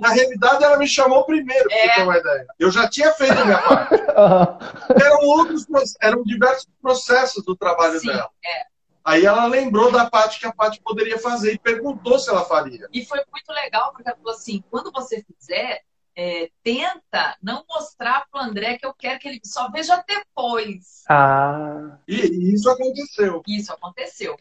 Na 0.00 0.10
realidade, 0.10 0.62
ela 0.62 0.76
me 0.76 0.86
chamou 0.86 1.24
primeiro, 1.24 1.68
pra 1.68 1.76
é. 1.76 1.88
você 1.88 1.94
ter 1.94 2.02
uma 2.02 2.18
ideia. 2.18 2.46
Eu 2.58 2.70
já 2.70 2.88
tinha 2.88 3.12
feito 3.12 3.32
a 3.32 3.44
minha 3.44 3.58
parte. 3.58 3.94
Uhum. 4.14 4.96
Eram 5.04 5.18
outros, 5.24 5.66
eram 6.00 6.22
diversos 6.22 6.68
processos 6.80 7.44
do 7.44 7.56
trabalho 7.56 7.98
Sim, 7.98 8.06
dela. 8.06 8.30
É. 8.44 8.73
Aí 9.04 9.26
ela 9.26 9.46
lembrou 9.46 9.92
da 9.92 10.08
parte 10.08 10.40
que 10.40 10.46
a 10.46 10.52
parte 10.52 10.80
poderia 10.80 11.18
fazer 11.18 11.52
e 11.52 11.58
perguntou 11.58 12.18
se 12.18 12.30
ela 12.30 12.44
faria. 12.44 12.88
E 12.90 13.04
foi 13.04 13.20
muito 13.30 13.52
legal, 13.52 13.92
porque 13.92 14.08
ela 14.08 14.16
falou 14.16 14.32
assim: 14.32 14.64
quando 14.70 14.90
você 14.90 15.22
fizer, 15.22 15.82
é, 16.16 16.50
tenta 16.62 17.36
não 17.42 17.64
mostrar 17.68 18.26
para 18.30 18.40
o 18.40 18.44
André 18.44 18.78
que 18.78 18.86
eu 18.86 18.94
quero 18.94 19.18
que 19.18 19.28
ele 19.28 19.40
só 19.44 19.70
veja 19.70 20.02
depois. 20.08 21.04
Ah. 21.08 21.98
E, 22.08 22.14
e, 22.14 22.54
isso 22.54 22.70
aconteceu. 22.70 23.42
Isso 23.46 23.72
aconteceu. 23.72 24.36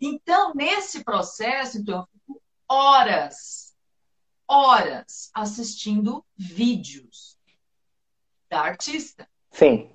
Então, 0.00 0.54
nesse 0.54 1.04
processo, 1.04 1.76
então, 1.78 1.98
eu 1.98 2.08
fico 2.12 2.42
horas, 2.66 3.74
horas 4.48 5.30
assistindo 5.34 6.24
vídeos 6.34 7.36
da 8.48 8.62
artista. 8.62 9.28
Sim. 9.50 9.90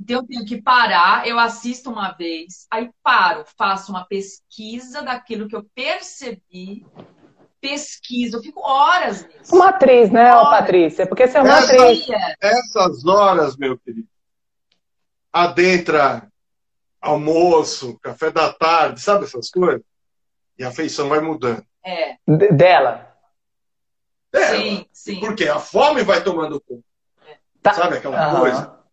Então, 0.00 0.20
eu 0.20 0.26
tenho 0.26 0.44
que 0.44 0.60
parar, 0.60 1.26
eu 1.26 1.38
assisto 1.38 1.90
uma 1.90 2.12
vez, 2.12 2.66
aí 2.70 2.90
paro, 3.02 3.44
faço 3.56 3.92
uma 3.92 4.04
pesquisa 4.04 5.02
daquilo 5.02 5.48
que 5.48 5.54
eu 5.54 5.64
percebi 5.74 6.84
pesquisa, 7.64 8.36
eu 8.36 8.42
fico 8.42 8.60
horas 8.60 9.26
nisso. 9.26 9.54
Uma 9.54 9.70
atriz, 9.70 10.10
né, 10.10 10.34
horas. 10.34 10.50
Patrícia? 10.50 11.06
Porque 11.06 11.26
você 11.26 11.38
é 11.38 11.40
uma 11.40 11.56
Essa, 11.56 11.72
atriz. 11.72 12.06
Essas 12.38 13.06
horas, 13.06 13.56
meu 13.56 13.78
querido, 13.78 14.06
adentra 15.32 16.30
almoço, 17.00 17.98
café 18.00 18.30
da 18.30 18.52
tarde, 18.52 19.00
sabe 19.00 19.24
essas 19.24 19.50
coisas? 19.50 19.82
E 20.58 20.64
a 20.64 20.70
feição 20.70 21.08
vai 21.08 21.20
mudando. 21.20 21.64
É. 21.82 22.16
D 22.26 22.52
dela. 22.52 23.14
Dela. 24.30 24.56
Sim, 24.56 24.86
sim. 24.92 25.20
Porque 25.20 25.48
a 25.48 25.58
fome 25.58 26.02
vai 26.02 26.22
tomando 26.22 26.60
conta. 26.60 26.84
É. 27.26 27.38
Tá. 27.62 27.72
Sabe 27.72 27.96
aquela 27.96 28.34
uhum. 28.34 28.40
coisa? 28.40 28.83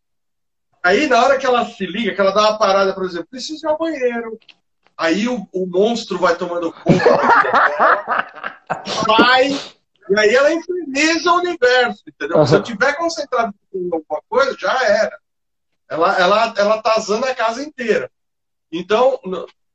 Aí, 0.84 1.08
na 1.08 1.24
hora 1.24 1.38
que 1.38 1.46
ela 1.46 1.66
se 1.66 1.86
liga, 1.86 2.14
que 2.14 2.22
ela 2.22 2.32
dá 2.32 2.50
uma 2.50 2.58
parada, 2.58 2.94
por 2.94 3.06
exemplo, 3.06 3.28
preciso 3.30 3.66
ir 3.66 3.70
ao 3.70 3.78
banheiro. 3.78 4.40
Aí 4.98 5.28
o, 5.28 5.48
o 5.52 5.66
monstro 5.66 6.18
vai 6.18 6.36
tomando 6.36 6.72
conta. 6.72 7.18
vai. 9.08 9.50
E 10.10 10.20
aí 10.20 10.36
ela 10.36 10.52
inferniza 10.52 11.32
o 11.32 11.38
universo, 11.38 12.04
entendeu? 12.06 12.40
Uhum. 12.40 12.46
Se 12.46 12.56
eu 12.56 12.64
tiver 12.64 12.98
concentrado 12.98 13.54
em 13.74 13.86
alguma 13.86 14.22
coisa, 14.28 14.58
já 14.60 14.74
era. 14.84 15.18
Ela, 15.88 16.20
ela, 16.20 16.54
ela 16.58 16.82
tá 16.82 16.96
azando 16.96 17.26
a 17.26 17.34
casa 17.34 17.64
inteira. 17.64 18.12
Então, 18.70 19.18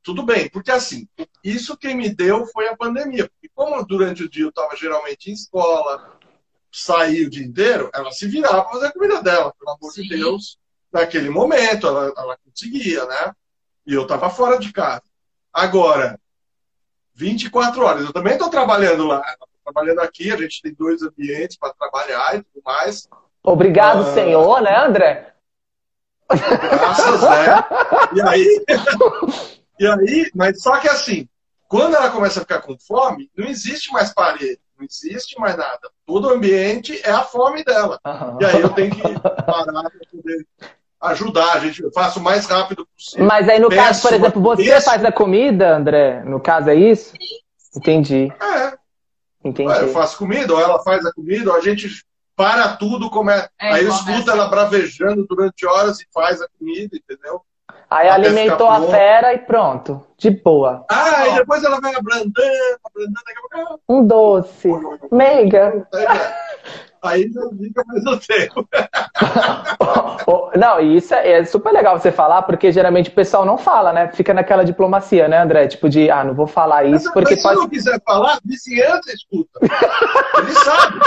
tudo 0.03 0.21
bem, 0.23 0.47
porque 0.49 0.69
assim, 0.69 1.07
isso 1.43 1.75
que 1.75 1.91
me 1.93 2.09
deu 2.09 2.45
foi 2.47 2.67
a 2.67 2.77
pandemia. 2.77 3.27
Porque 3.29 3.49
como 3.55 3.83
durante 3.83 4.23
o 4.23 4.29
dia 4.29 4.43
eu 4.43 4.49
estava 4.49 4.75
geralmente 4.75 5.31
em 5.31 5.33
escola, 5.33 6.17
saí 6.71 7.25
o 7.25 7.29
dia 7.29 7.45
inteiro, 7.45 7.89
ela 7.93 8.11
se 8.11 8.27
virava 8.27 8.61
para 8.61 8.73
fazer 8.73 8.85
a 8.87 8.93
comida 8.93 9.23
dela, 9.23 9.53
pelo 9.57 9.71
amor 9.71 9.91
Sim. 9.91 10.03
de 10.03 10.09
Deus. 10.09 10.59
Naquele 10.97 11.29
momento, 11.29 11.85
ela, 11.85 12.11
ela 12.17 12.37
conseguia, 12.43 13.05
né? 13.05 13.31
E 13.85 13.93
eu 13.93 14.01
estava 14.01 14.29
fora 14.31 14.57
de 14.57 14.73
casa. 14.73 15.03
Agora, 15.53 16.19
24 17.13 17.83
horas. 17.83 18.05
Eu 18.05 18.13
também 18.13 18.33
estou 18.33 18.49
trabalhando 18.49 19.05
lá. 19.05 19.21
Estou 19.31 19.47
trabalhando 19.63 19.99
aqui, 19.99 20.31
a 20.31 20.37
gente 20.37 20.61
tem 20.61 20.73
dois 20.73 21.03
ambientes 21.03 21.55
para 21.55 21.73
trabalhar 21.73 22.35
e 22.35 22.43
tudo 22.43 22.63
mais. 22.65 23.07
Obrigado, 23.43 24.01
ah, 24.01 24.13
Senhor, 24.13 24.61
né, 24.61 24.75
André? 24.75 25.33
Graças, 26.29 27.21
né? 27.21 27.63
E 28.15 28.21
aí, 28.21 28.65
e 29.79 29.87
aí, 29.87 30.31
mas 30.35 30.61
só 30.61 30.77
que 30.77 30.89
assim, 30.89 31.29
quando 31.67 31.95
ela 31.95 32.09
começa 32.09 32.39
a 32.39 32.41
ficar 32.41 32.61
com 32.61 32.77
fome, 32.77 33.29
não 33.37 33.47
existe 33.47 33.91
mais 33.91 34.13
parede, 34.13 34.59
não 34.77 34.85
existe 34.85 35.39
mais 35.39 35.55
nada. 35.55 35.89
Todo 36.05 36.29
ambiente 36.29 36.99
é 37.03 37.11
a 37.11 37.23
fome 37.23 37.63
dela. 37.63 37.99
Uhum. 38.05 38.37
E 38.41 38.45
aí 38.45 38.61
eu 38.61 38.69
tenho 38.69 38.91
que 38.91 39.01
parar 39.19 39.89
para 39.89 40.09
poder 40.11 40.45
ajudar, 41.01 41.53
a 41.53 41.59
gente 41.59 41.83
faz 41.93 42.15
o 42.15 42.21
mais 42.21 42.45
rápido 42.45 42.87
possível. 42.87 43.25
Mas 43.25 43.47
aí 43.47 43.59
no 43.59 43.69
Peço, 43.69 43.83
caso, 43.83 44.01
por 44.01 44.13
exemplo, 44.13 44.41
você 44.41 44.81
faz 44.81 45.05
a 45.05 45.11
comida, 45.11 45.75
André? 45.75 46.23
No 46.23 46.39
caso 46.39 46.69
é 46.69 46.75
isso? 46.75 47.11
Sim. 47.11 47.77
Entendi. 47.77 48.33
É. 48.41 48.77
Entendi. 49.43 49.71
Eu 49.71 49.89
faço 49.89 50.17
comida, 50.17 50.53
ou 50.53 50.59
ela 50.59 50.81
faz 50.83 51.05
a 51.05 51.13
comida, 51.13 51.51
ou 51.51 51.55
a 51.55 51.61
gente 51.61 51.87
para 52.35 52.75
tudo, 52.77 53.09
como 53.09 53.31
é. 53.31 53.47
é 53.59 53.73
aí 53.73 53.85
eu 53.85 53.89
escuto 53.89 54.29
ela 54.29 54.47
bravejando 54.47 55.25
durante 55.27 55.65
horas 55.65 55.99
e 55.99 56.05
faz 56.13 56.41
a 56.41 56.47
comida, 56.59 56.95
entendeu? 56.95 57.41
Aí 57.89 58.09
Até 58.09 58.27
alimentou 58.27 58.67
a 58.67 58.81
fera 58.81 59.33
e 59.33 59.39
pronto. 59.39 60.05
De 60.17 60.29
boa. 60.29 60.85
Ah, 60.89 61.27
e 61.29 61.35
depois 61.35 61.63
ela 61.63 61.79
vai 61.79 61.95
ablandando, 61.95 62.33
ablandando. 62.83 63.81
Um 63.87 64.05
doce. 64.05 64.69
Meiga. 65.11 65.87
É 67.09 67.13
aí 67.13 67.29
não 67.33 67.49
fica 67.57 67.83
mais 67.85 68.05
o 68.05 68.17
tempo. 68.17 68.67
não, 70.55 70.79
e 70.79 70.97
isso 70.97 71.13
é, 71.13 71.31
é, 71.39 71.45
super 71.45 71.71
legal 71.71 71.99
você 71.99 72.11
falar, 72.11 72.41
porque 72.43 72.71
geralmente 72.71 73.09
o 73.09 73.13
pessoal 73.13 73.45
não 73.45 73.57
fala, 73.57 73.93
né? 73.93 74.11
Fica 74.13 74.33
naquela 74.33 74.63
diplomacia, 74.63 75.27
né, 75.27 75.41
André? 75.41 75.67
Tipo 75.67 75.89
de, 75.89 76.09
ah, 76.09 76.23
não 76.23 76.33
vou 76.33 76.47
falar 76.47 76.85
isso 76.85 77.05
mas, 77.05 77.13
porque 77.13 77.35
mas 77.35 77.43
pode... 77.43 77.55
se 77.55 77.61
não 77.61 77.69
quiser 77.69 78.01
falar, 78.05 78.39
vizinhança 78.43 79.11
escuta. 79.11 79.59
Ele 79.61 80.51
sabe. 80.51 80.99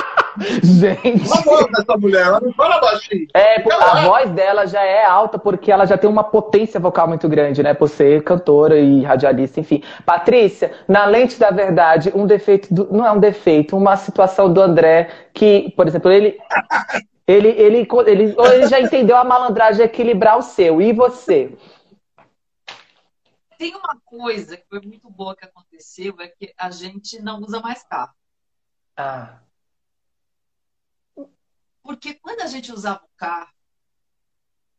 Gente. 0.62 1.32
A 1.32 1.42
voz 1.42 1.66
dessa 1.70 1.96
mulher, 1.96 2.26
ela 2.26 2.40
não 2.40 2.52
fala 2.52 2.80
baixinho. 2.80 3.26
É, 3.34 3.62
a 3.72 4.02
voz 4.02 4.30
dela 4.30 4.66
já 4.66 4.82
é 4.82 5.04
alta 5.04 5.38
porque 5.38 5.70
ela 5.70 5.86
já 5.86 5.98
tem 5.98 6.08
uma 6.08 6.24
potência 6.24 6.80
vocal 6.80 7.08
muito 7.08 7.28
grande, 7.28 7.62
né? 7.62 7.74
Por 7.74 7.88
ser 7.88 8.22
cantora 8.24 8.78
e 8.78 9.02
radialista, 9.02 9.60
enfim. 9.60 9.82
Patrícia, 10.04 10.72
na 10.88 11.04
lente 11.04 11.38
da 11.38 11.50
verdade, 11.50 12.12
um 12.14 12.26
defeito, 12.26 12.72
do... 12.72 12.88
não 12.90 13.06
é 13.06 13.12
um 13.12 13.20
defeito, 13.20 13.76
uma 13.76 13.96
situação 13.96 14.52
do 14.52 14.60
André 14.60 15.10
que, 15.32 15.72
por 15.76 15.86
exemplo, 15.86 16.10
ele. 16.10 16.38
Ele, 17.26 17.48
ele, 17.50 17.88
ele, 18.06 18.34
ele 18.36 18.66
já 18.66 18.80
entendeu 18.80 19.16
a 19.16 19.22
malandragem 19.22 19.76
de 19.76 19.82
equilibrar 19.84 20.36
o 20.36 20.42
seu. 20.42 20.82
E 20.82 20.92
você? 20.92 21.56
Tem 23.56 23.72
uma 23.76 23.96
coisa 24.04 24.56
que 24.56 24.64
foi 24.68 24.80
muito 24.80 25.08
boa 25.08 25.36
que 25.36 25.44
aconteceu, 25.44 26.16
é 26.18 26.26
que 26.26 26.52
a 26.58 26.70
gente 26.70 27.22
não 27.22 27.40
usa 27.40 27.60
mais 27.60 27.84
carro. 27.84 28.10
Ah. 28.96 29.38
Porque 31.82 32.14
quando 32.14 32.40
a 32.40 32.46
gente 32.46 32.72
usava 32.72 33.00
o 33.04 33.16
carro, 33.16 33.50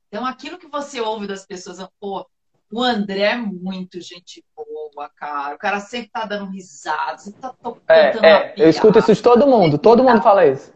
então 0.08 0.26
aquilo 0.26 0.58
que 0.58 0.68
você 0.68 1.00
ouve 1.00 1.28
das 1.28 1.46
pessoas, 1.46 1.80
pô, 2.00 2.28
o 2.72 2.82
André 2.82 3.22
é 3.22 3.36
muito 3.36 4.00
gente 4.00 4.44
boa, 4.56 5.10
cara. 5.16 5.56
O 5.56 5.58
cara 5.58 5.80
sempre 5.80 6.10
tá 6.10 6.26
dando 6.26 6.52
risada, 6.52 7.18
sempre 7.18 7.42
tá 7.42 7.54
tocando. 7.62 7.84
É, 7.90 8.54
é. 8.54 8.54
eu 8.58 8.70
escuto 8.70 9.00
isso 9.00 9.14
de 9.14 9.22
todo 9.22 9.48
mundo, 9.48 9.78
todo 9.78 10.04
mundo 10.04 10.22
fala 10.22 10.46
isso. 10.46 10.74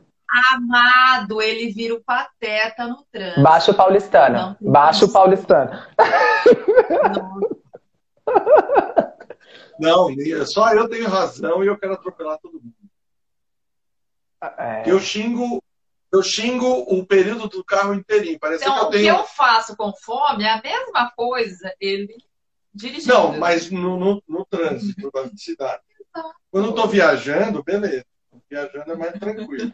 Amado, 0.53 1.41
ele 1.41 1.71
vira 1.71 1.93
o 1.93 2.03
pateta 2.03 2.87
no 2.87 3.05
trânsito. 3.11 3.41
Baixo 3.41 3.73
paulistana. 3.73 4.57
Baixo 4.59 5.11
paulistana. 5.11 5.87
Não, 9.79 10.07
só 10.45 10.73
eu 10.73 10.89
tenho 10.89 11.07
razão 11.07 11.63
e 11.63 11.67
eu 11.67 11.77
quero 11.77 11.93
atropelar 11.93 12.39
todo 12.39 12.53
mundo. 12.53 12.73
É... 14.57 14.83
Eu 14.85 14.99
xingo 14.99 15.61
eu 16.15 16.23
xingo 16.23 16.67
o 16.87 17.05
período 17.05 17.47
do 17.47 17.63
carro 17.63 17.93
inteirinho. 17.93 18.39
Parece 18.39 18.63
então, 18.63 18.75
que 18.75 18.85
eu 18.85 18.89
tenho... 18.89 19.13
o 19.13 19.15
que 19.17 19.21
eu 19.21 19.27
faço 19.27 19.75
com 19.75 19.93
fome 19.93 20.43
é 20.43 20.51
a 20.51 20.61
mesma 20.61 21.11
coisa 21.11 21.73
ele 21.79 22.15
dirigindo. 22.73 23.13
Não, 23.13 23.37
mas 23.37 23.69
no, 23.69 23.97
no, 23.97 24.23
no 24.27 24.45
trânsito 24.45 25.11
da 25.11 25.29
cidade. 25.35 25.83
Quando 26.49 26.65
eu 26.65 26.69
estou 26.71 26.87
viajando, 26.87 27.63
beleza. 27.63 28.05
Viajando 28.49 28.91
é 28.91 28.95
mais 28.95 29.19
tranquilo. 29.19 29.73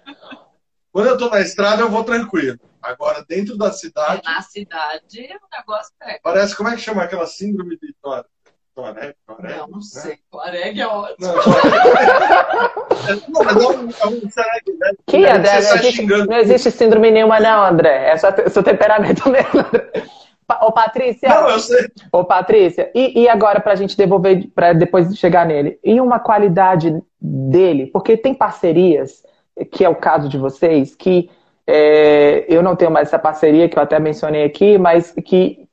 Quando 0.91 1.07
eu 1.07 1.13
estou 1.13 1.29
na 1.29 1.41
estrada, 1.41 1.81
eu 1.81 1.89
vou 1.89 2.03
tranquilo. 2.03 2.59
Agora, 2.81 3.23
dentro 3.27 3.57
da 3.57 3.71
cidade. 3.71 4.23
Na 4.25 4.41
cidade, 4.41 5.21
o 5.21 5.57
negócio 5.57 5.93
pega. 5.99 6.19
Parece, 6.23 6.55
como 6.55 6.69
é 6.69 6.75
que 6.75 6.81
chama 6.81 7.03
aquela 7.03 7.27
síndrome 7.27 7.77
de 7.77 7.93
Tuareg? 8.01 8.27
Tuareg? 8.75 9.15
Tuareg 9.25 9.57
não, 9.57 9.67
não 9.67 9.77
né? 9.77 9.83
sei. 9.83 10.17
Tuareg 10.31 10.79
é 10.81 10.87
ótimo. 10.87 11.27
Não, 13.27 13.43
é 13.43 13.53
um, 13.53 13.89
é 13.89 14.07
um 14.07 14.21
né? 14.77 14.91
Que, 15.05 15.25
André? 15.25 15.61
Não 15.61 15.75
existe, 15.75 16.05
não 16.05 16.37
existe 16.37 16.71
síndrome 16.71 17.11
nenhuma, 17.11 17.39
não, 17.39 17.63
André. 17.63 18.11
É 18.11 18.17
só 18.17 18.29
seu 18.49 18.63
temperamento 18.63 19.27
mesmo, 19.29 19.59
André. 19.59 20.03
Ô, 20.61 20.71
Patrícia. 20.71 21.29
Não, 21.29 21.49
eu 21.49 21.59
sei. 21.59 21.87
Ô, 22.11 22.23
Patrícia, 22.25 22.91
e, 22.93 23.21
e 23.21 23.29
agora 23.29 23.61
para 23.61 23.73
a 23.73 23.75
gente 23.75 23.95
devolver, 23.95 24.49
para 24.53 24.73
depois 24.73 25.15
chegar 25.17 25.45
nele, 25.45 25.79
e 25.83 26.01
uma 26.01 26.19
qualidade 26.19 27.01
dele, 27.19 27.87
porque 27.87 28.17
tem 28.17 28.33
parcerias, 28.33 29.23
que 29.71 29.85
é 29.85 29.89
o 29.89 29.95
caso 29.95 30.27
de 30.27 30.37
vocês, 30.37 30.95
que 30.95 31.29
é, 31.65 32.45
eu 32.49 32.61
não 32.61 32.75
tenho 32.75 32.91
mais 32.91 33.07
essa 33.07 33.19
parceria, 33.19 33.69
que 33.69 33.77
eu 33.77 33.83
até 33.83 33.99
mencionei 33.99 34.43
aqui, 34.43 34.77
mas 34.77 35.13
que 35.23 35.67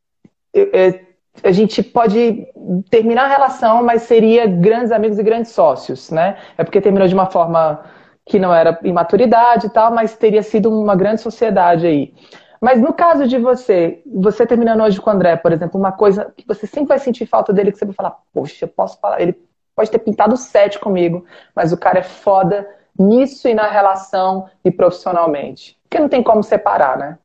é, 0.55 1.01
a 1.43 1.53
gente 1.53 1.83
pode 1.83 2.47
terminar 2.91 3.25
a 3.25 3.29
relação, 3.29 3.83
mas 3.83 4.03
seria 4.03 4.47
grandes 4.47 4.93
amigos 4.93 5.19
e 5.19 5.23
grandes 5.23 5.53
sócios, 5.53 6.11
né? 6.11 6.37
É 6.57 6.65
porque 6.65 6.81
terminou 6.81 7.09
de 7.09 7.15
uma 7.15 7.27
forma 7.27 7.85
que 8.27 8.39
não 8.39 8.55
era 8.55 8.79
imaturidade 8.83 9.67
e 9.67 9.71
tal, 9.71 9.93
mas 9.93 10.17
teria 10.17 10.43
sido 10.43 10.71
uma 10.71 10.95
grande 10.95 11.21
sociedade 11.21 11.87
aí. 11.87 12.15
Mas 12.61 12.81
no 12.81 12.93
caso 12.93 13.27
de 13.27 13.39
você, 13.39 14.03
você 14.05 14.47
terminando 14.47 14.83
hoje 14.83 15.01
com 15.01 15.09
o 15.09 15.13
André, 15.13 15.37
por 15.37 15.53
exemplo, 15.53 15.79
uma 15.79 15.93
coisa 15.93 16.33
que 16.37 16.47
você 16.47 16.67
sempre 16.67 16.89
vai 16.89 16.99
sentir 16.99 17.25
falta 17.27 17.53
dele, 17.53 17.73
que 17.73 17.79
você 17.79 17.85
vai 17.85 17.95
falar, 17.95 18.17
poxa, 18.33 18.65
eu 18.65 18.69
posso 18.69 18.99
falar, 19.01 19.21
ele 19.21 19.41
pode 19.75 19.91
ter 19.91 20.01
pintado 20.01 20.37
sete 20.37 20.79
comigo, 20.79 21.25
mas 21.55 21.73
o 21.73 21.77
cara 21.77 22.01
é 22.01 22.03
foda 22.03 22.69
nisso 22.99 23.49
e 23.49 23.55
na 23.55 23.69
relação 23.69 24.51
e 24.65 24.71
profissionalmente. 24.71 25.79
Porque 25.85 26.01
não 26.01 26.09
tem 26.09 26.23
como 26.23 26.43
separar, 26.43 26.99
né? 26.99 27.19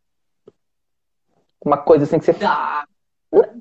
Uma 1.66 1.78
coisa 1.78 2.04
assim 2.04 2.20
que 2.20 2.26
você. 2.26 2.36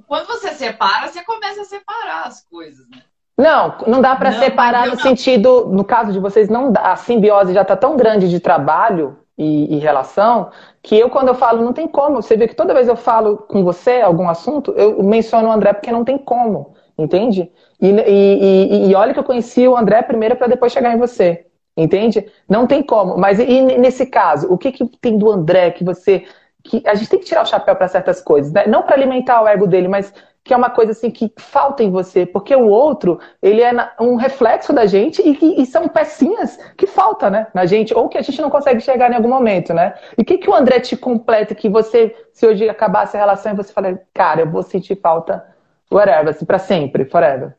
Quando 0.07 0.27
você 0.27 0.53
separa, 0.53 1.09
você 1.09 1.23
começa 1.25 1.63
a 1.63 1.65
separar 1.65 2.27
as 2.27 2.45
coisas, 2.45 2.89
né? 2.91 2.99
Não, 3.37 3.75
não 3.87 4.01
dá 4.01 4.15
para 4.15 4.33
separar 4.33 4.87
no 4.87 4.95
não. 4.95 5.01
sentido, 5.01 5.67
no 5.69 5.85
caso 5.85 6.13
de 6.13 6.21
vocês, 6.21 6.49
não 6.49 6.71
dá. 6.71 6.93
A 6.93 6.97
simbiose 6.97 7.55
já 7.55 7.63
está 7.63 7.77
tão 7.77 7.97
grande 7.97 8.29
de 8.29 8.39
trabalho 8.39 9.17
e, 9.37 9.77
e, 9.77 9.79
relação, 9.79 10.51
que 10.83 10.99
eu, 10.99 11.09
quando 11.09 11.29
eu 11.29 11.35
falo, 11.35 11.63
não 11.65 11.73
tem 11.73 11.89
como. 11.89 12.23
Você 12.23 12.37
vê 12.37 12.47
que 12.47 12.55
toda 12.55 12.75
vez 12.75 12.89
eu 12.89 12.97
falo 12.97 13.39
com 13.39 13.65
você 13.65 14.01
algum 14.01 14.29
assunto, 14.29 14.73
eu 14.73 15.03
menciono 15.03 15.49
o 15.49 15.53
André 15.53 15.73
porque 15.73 15.91
não 15.91 16.05
tem 16.05 16.19
como, 16.19 16.75
entende? 16.99 17.51
E, 17.81 17.89
e, 17.89 18.91
e 18.91 18.95
olha 18.95 19.15
que 19.15 19.19
eu 19.19 19.25
conheci 19.25 19.67
o 19.67 19.77
André 19.77 20.03
primeiro 20.03 20.37
para 20.37 20.47
depois 20.47 20.73
chegar 20.73 20.95
em 20.95 20.99
você, 20.99 21.47
entende? 21.77 22.31
Não 22.49 22.67
tem 22.67 22.83
como. 22.83 23.17
Mas 23.17 23.39
e 23.41 23.63
nesse 23.63 24.07
caso, 24.07 24.53
o 24.53 24.59
que, 24.59 24.71
que 24.71 24.87
tem 25.01 25.17
do 25.17 25.31
André 25.31 25.71
que 25.71 25.83
você. 25.83 26.25
Que 26.65 26.83
A 26.87 26.95
gente 26.95 27.09
tem 27.09 27.19
que 27.19 27.27
tirar 27.27 27.43
o 27.43 27.47
chapéu 27.47 27.75
para 27.75 27.89
certas 27.89 28.21
coisas, 28.21 28.53
né? 28.53 28.67
Não 28.67 28.83
para 28.83 28.95
alimentar 28.95 29.43
o 29.43 29.49
ego 29.49 29.67
dele, 29.67 29.89
mas 29.89 30.13
que 30.45 30.53
é 30.53 30.57
uma 30.57 30.71
coisa 30.71 30.93
assim 30.93 31.11
que 31.11 31.33
falta 31.37 31.83
em 31.83 31.91
você, 31.91 32.27
porque 32.27 32.55
o 32.55 32.67
outro, 32.67 33.21
ele 33.41 33.63
é 33.63 33.73
um 34.01 34.17
reflexo 34.17 34.73
da 34.73 34.87
gente 34.87 35.23
e, 35.23 35.63
e 35.63 35.67
são 35.67 35.89
pecinhas 35.89 36.57
que 36.77 36.87
faltam, 36.87 37.31
né, 37.31 37.47
na 37.55 37.65
gente, 37.65 37.95
ou 37.95 38.09
que 38.09 38.19
a 38.19 38.23
gente 38.23 38.43
não 38.43 38.51
consegue 38.51 38.81
chegar 38.81 39.11
em 39.11 39.15
algum 39.15 39.29
momento, 39.29 39.73
né? 39.73 39.95
E 40.19 40.23
o 40.23 40.25
que, 40.25 40.39
que 40.39 40.51
o 40.51 40.55
André 40.55 40.81
te 40.81 40.97
completa 40.97 41.55
que 41.55 41.69
você, 41.69 42.17
se 42.33 42.45
hoje 42.45 42.69
acabasse 42.69 43.17
a 43.17 43.21
relação 43.21 43.53
e 43.53 43.57
você 43.57 43.73
fala, 43.73 44.01
cara, 44.13 44.41
eu 44.41 44.51
vou 44.51 44.65
sentir 44.65 45.01
falta, 45.01 45.47
whatever, 45.91 46.31
assim, 46.31 46.45
pra 46.45 46.59
sempre, 46.59 47.05
forever? 47.05 47.57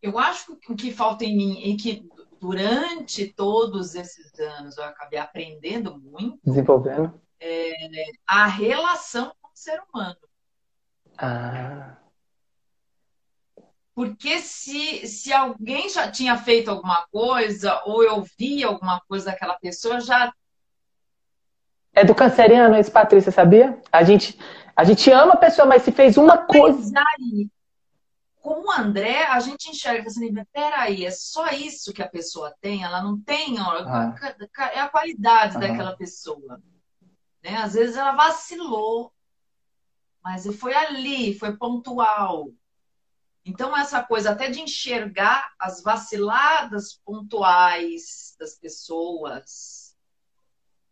Eu 0.00 0.18
acho 0.18 0.56
que 0.56 0.72
o 0.72 0.76
que 0.76 0.90
falta 0.90 1.24
em 1.24 1.36
mim 1.36 1.60
e 1.62 1.76
que 1.76 2.08
durante 2.40 3.26
todos 3.26 3.94
esses 3.94 4.32
anos 4.40 4.78
eu 4.78 4.84
acabei 4.84 5.18
aprendendo 5.18 5.98
muito. 5.98 6.38
Desenvolvendo. 6.42 7.12
É 7.40 7.72
a 8.26 8.46
relação 8.46 9.32
com 9.40 9.48
o 9.48 9.56
ser 9.56 9.80
humano 9.92 10.16
ah. 11.20 11.96
Porque 13.94 14.38
se, 14.38 15.06
se 15.06 15.32
alguém 15.32 15.90
já 15.90 16.10
tinha 16.10 16.36
feito 16.38 16.70
alguma 16.70 17.06
coisa, 17.12 17.82
ou 17.84 18.02
eu 18.02 18.24
vi 18.38 18.64
alguma 18.64 19.00
coisa 19.06 19.26
daquela 19.26 19.58
pessoa, 19.58 20.00
já. 20.00 20.32
É 21.92 22.02
do 22.04 22.14
canceriano 22.14 22.78
isso, 22.78 22.90
Patrícia, 22.90 23.30
sabia? 23.30 23.78
A 23.92 24.02
gente, 24.02 24.38
a 24.74 24.84
gente 24.84 25.10
ama 25.10 25.34
a 25.34 25.36
pessoa, 25.36 25.66
mas 25.66 25.82
se 25.82 25.92
fez 25.92 26.16
uma 26.16 26.38
coisa. 26.38 26.94
Aí, 26.96 27.50
com 28.40 28.66
o 28.66 28.72
André, 28.72 29.24
a 29.24 29.38
gente 29.40 29.68
enxerga 29.68 30.06
assim, 30.06 30.32
peraí, 30.50 31.04
é 31.04 31.10
só 31.10 31.48
isso 31.48 31.92
que 31.92 32.02
a 32.02 32.08
pessoa 32.08 32.54
tem? 32.62 32.82
Ela 32.82 33.02
não 33.02 33.20
tem, 33.20 33.60
ó, 33.60 33.82
ah. 33.86 34.14
é 34.72 34.80
a 34.80 34.88
qualidade 34.88 35.56
ah. 35.56 35.60
daquela 35.60 35.94
pessoa. 35.94 36.62
Né? 37.42 37.56
Às 37.56 37.74
vezes 37.74 37.96
ela 37.96 38.12
vacilou, 38.12 39.12
mas 40.22 40.46
foi 40.56 40.74
ali, 40.74 41.38
foi 41.38 41.56
pontual. 41.56 42.48
Então, 43.44 43.76
essa 43.76 44.02
coisa 44.02 44.30
até 44.30 44.50
de 44.50 44.60
enxergar 44.60 45.50
as 45.58 45.82
vaciladas 45.82 47.00
pontuais 47.04 48.36
das 48.38 48.54
pessoas, 48.54 49.94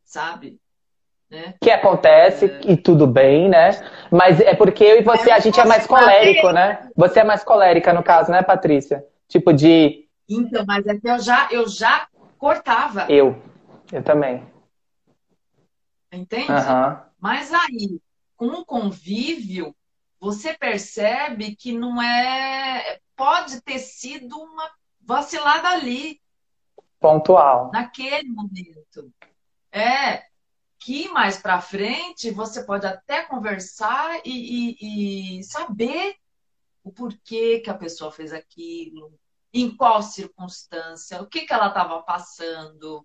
sabe? 0.03 0.59
Né? 1.31 1.55
Que 1.61 1.71
acontece 1.71 2.47
é... 2.47 2.61
e 2.73 2.77
tudo 2.77 3.07
bem, 3.07 3.51
né? 3.51 3.71
Mas 4.11 4.41
é 4.41 4.55
porque 4.55 4.83
eu 4.83 4.99
e 4.99 5.03
você, 5.03 5.31
é, 5.31 5.35
a 5.35 5.39
gente 5.39 5.61
é 5.61 5.65
mais 5.67 5.87
colérico, 5.87 6.51
né? 6.53 6.91
Você 6.97 7.21
é 7.21 7.25
mais 7.25 7.45
colérica, 7.45 7.93
no 7.93 8.03
caso, 8.03 8.33
né, 8.33 8.43
Patrícia? 8.43 9.05
Tipo 9.29 9.53
de. 9.53 10.07
Então, 10.27 10.65
mas 10.67 10.87
é 10.87 10.97
que 10.99 11.07
eu 11.07 11.19
já, 11.19 11.49
eu 11.51 11.69
já 11.69 12.09
cortava. 12.39 13.07
Eu. 13.11 13.37
Eu 13.93 14.03
também. 14.03 14.43
Entende? 16.12 16.51
Uhum. 16.51 17.01
Mas 17.18 17.53
aí, 17.53 18.01
com 18.37 18.47
o 18.47 18.64
convívio, 18.64 19.75
você 20.21 20.55
percebe 20.55 21.55
que 21.55 21.73
não 21.73 22.01
é. 22.03 22.99
Pode 23.14 23.61
ter 23.62 23.79
sido 23.79 24.38
uma 24.38 24.71
vacilada 25.01 25.68
ali. 25.68 26.21
Pontual. 27.01 27.71
Naquele 27.73 28.29
momento. 28.29 29.12
É. 29.73 30.27
Que 30.81 31.09
mais 31.09 31.37
para 31.37 31.61
frente 31.61 32.31
você 32.31 32.62
pode 32.62 32.87
até 32.87 33.25
conversar 33.25 34.21
e, 34.25 34.77
e, 34.81 35.38
e 35.38 35.42
saber 35.42 36.14
o 36.85 36.92
porquê 36.92 37.59
que 37.59 37.68
a 37.68 37.75
pessoa 37.75 38.12
fez 38.12 38.33
aquilo, 38.33 39.12
em 39.53 39.77
qual 39.77 40.03
circunstância, 40.03 41.21
o 41.21 41.27
que, 41.27 41.42
que 41.42 41.53
ela 41.53 41.66
estava 41.66 42.01
passando. 42.03 43.05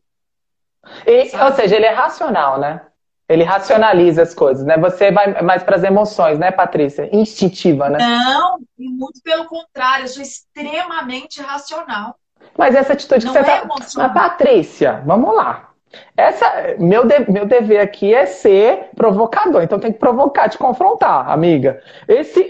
E, 1.06 1.36
ou 1.36 1.54
seja, 1.54 1.76
ele 1.76 1.86
é 1.86 1.94
racional, 1.94 2.60
né? 2.60 2.93
Ele 3.34 3.44
racionaliza 3.44 4.22
as 4.22 4.34
coisas, 4.34 4.64
né? 4.64 4.78
Você 4.78 5.12
vai 5.12 5.42
mais 5.42 5.64
para 5.64 5.76
as 5.76 5.84
emoções, 5.84 6.38
né, 6.38 6.52
Patrícia? 6.52 7.10
Instintiva, 7.12 7.90
né? 7.90 7.98
Não, 8.00 8.60
muito 8.78 9.20
pelo 9.24 9.46
contrário, 9.46 10.04
eu 10.04 10.08
sou 10.08 10.22
extremamente 10.22 11.42
racional. 11.42 12.16
Mas 12.56 12.76
essa 12.76 12.94
atitude 12.94 13.26
Não 13.26 13.34
que 13.34 13.40
você 13.40 13.52
é 13.52 13.62
tá. 13.62 13.68
Mas, 13.68 14.14
Patrícia, 14.14 15.02
vamos 15.04 15.36
lá. 15.36 15.73
Essa, 16.16 16.76
meu, 16.80 17.06
de, 17.06 17.32
meu 17.32 17.46
dever 17.46 17.80
aqui 17.80 18.14
é 18.14 18.26
ser 18.26 18.90
provocador, 18.96 19.64
então 19.64 19.80
tem 19.80 19.92
que 19.92 20.00
provocar, 20.00 20.50
te 20.50 20.58
confrontar, 20.58 21.30
amiga. 21.30 21.82
Esse, 22.08 22.48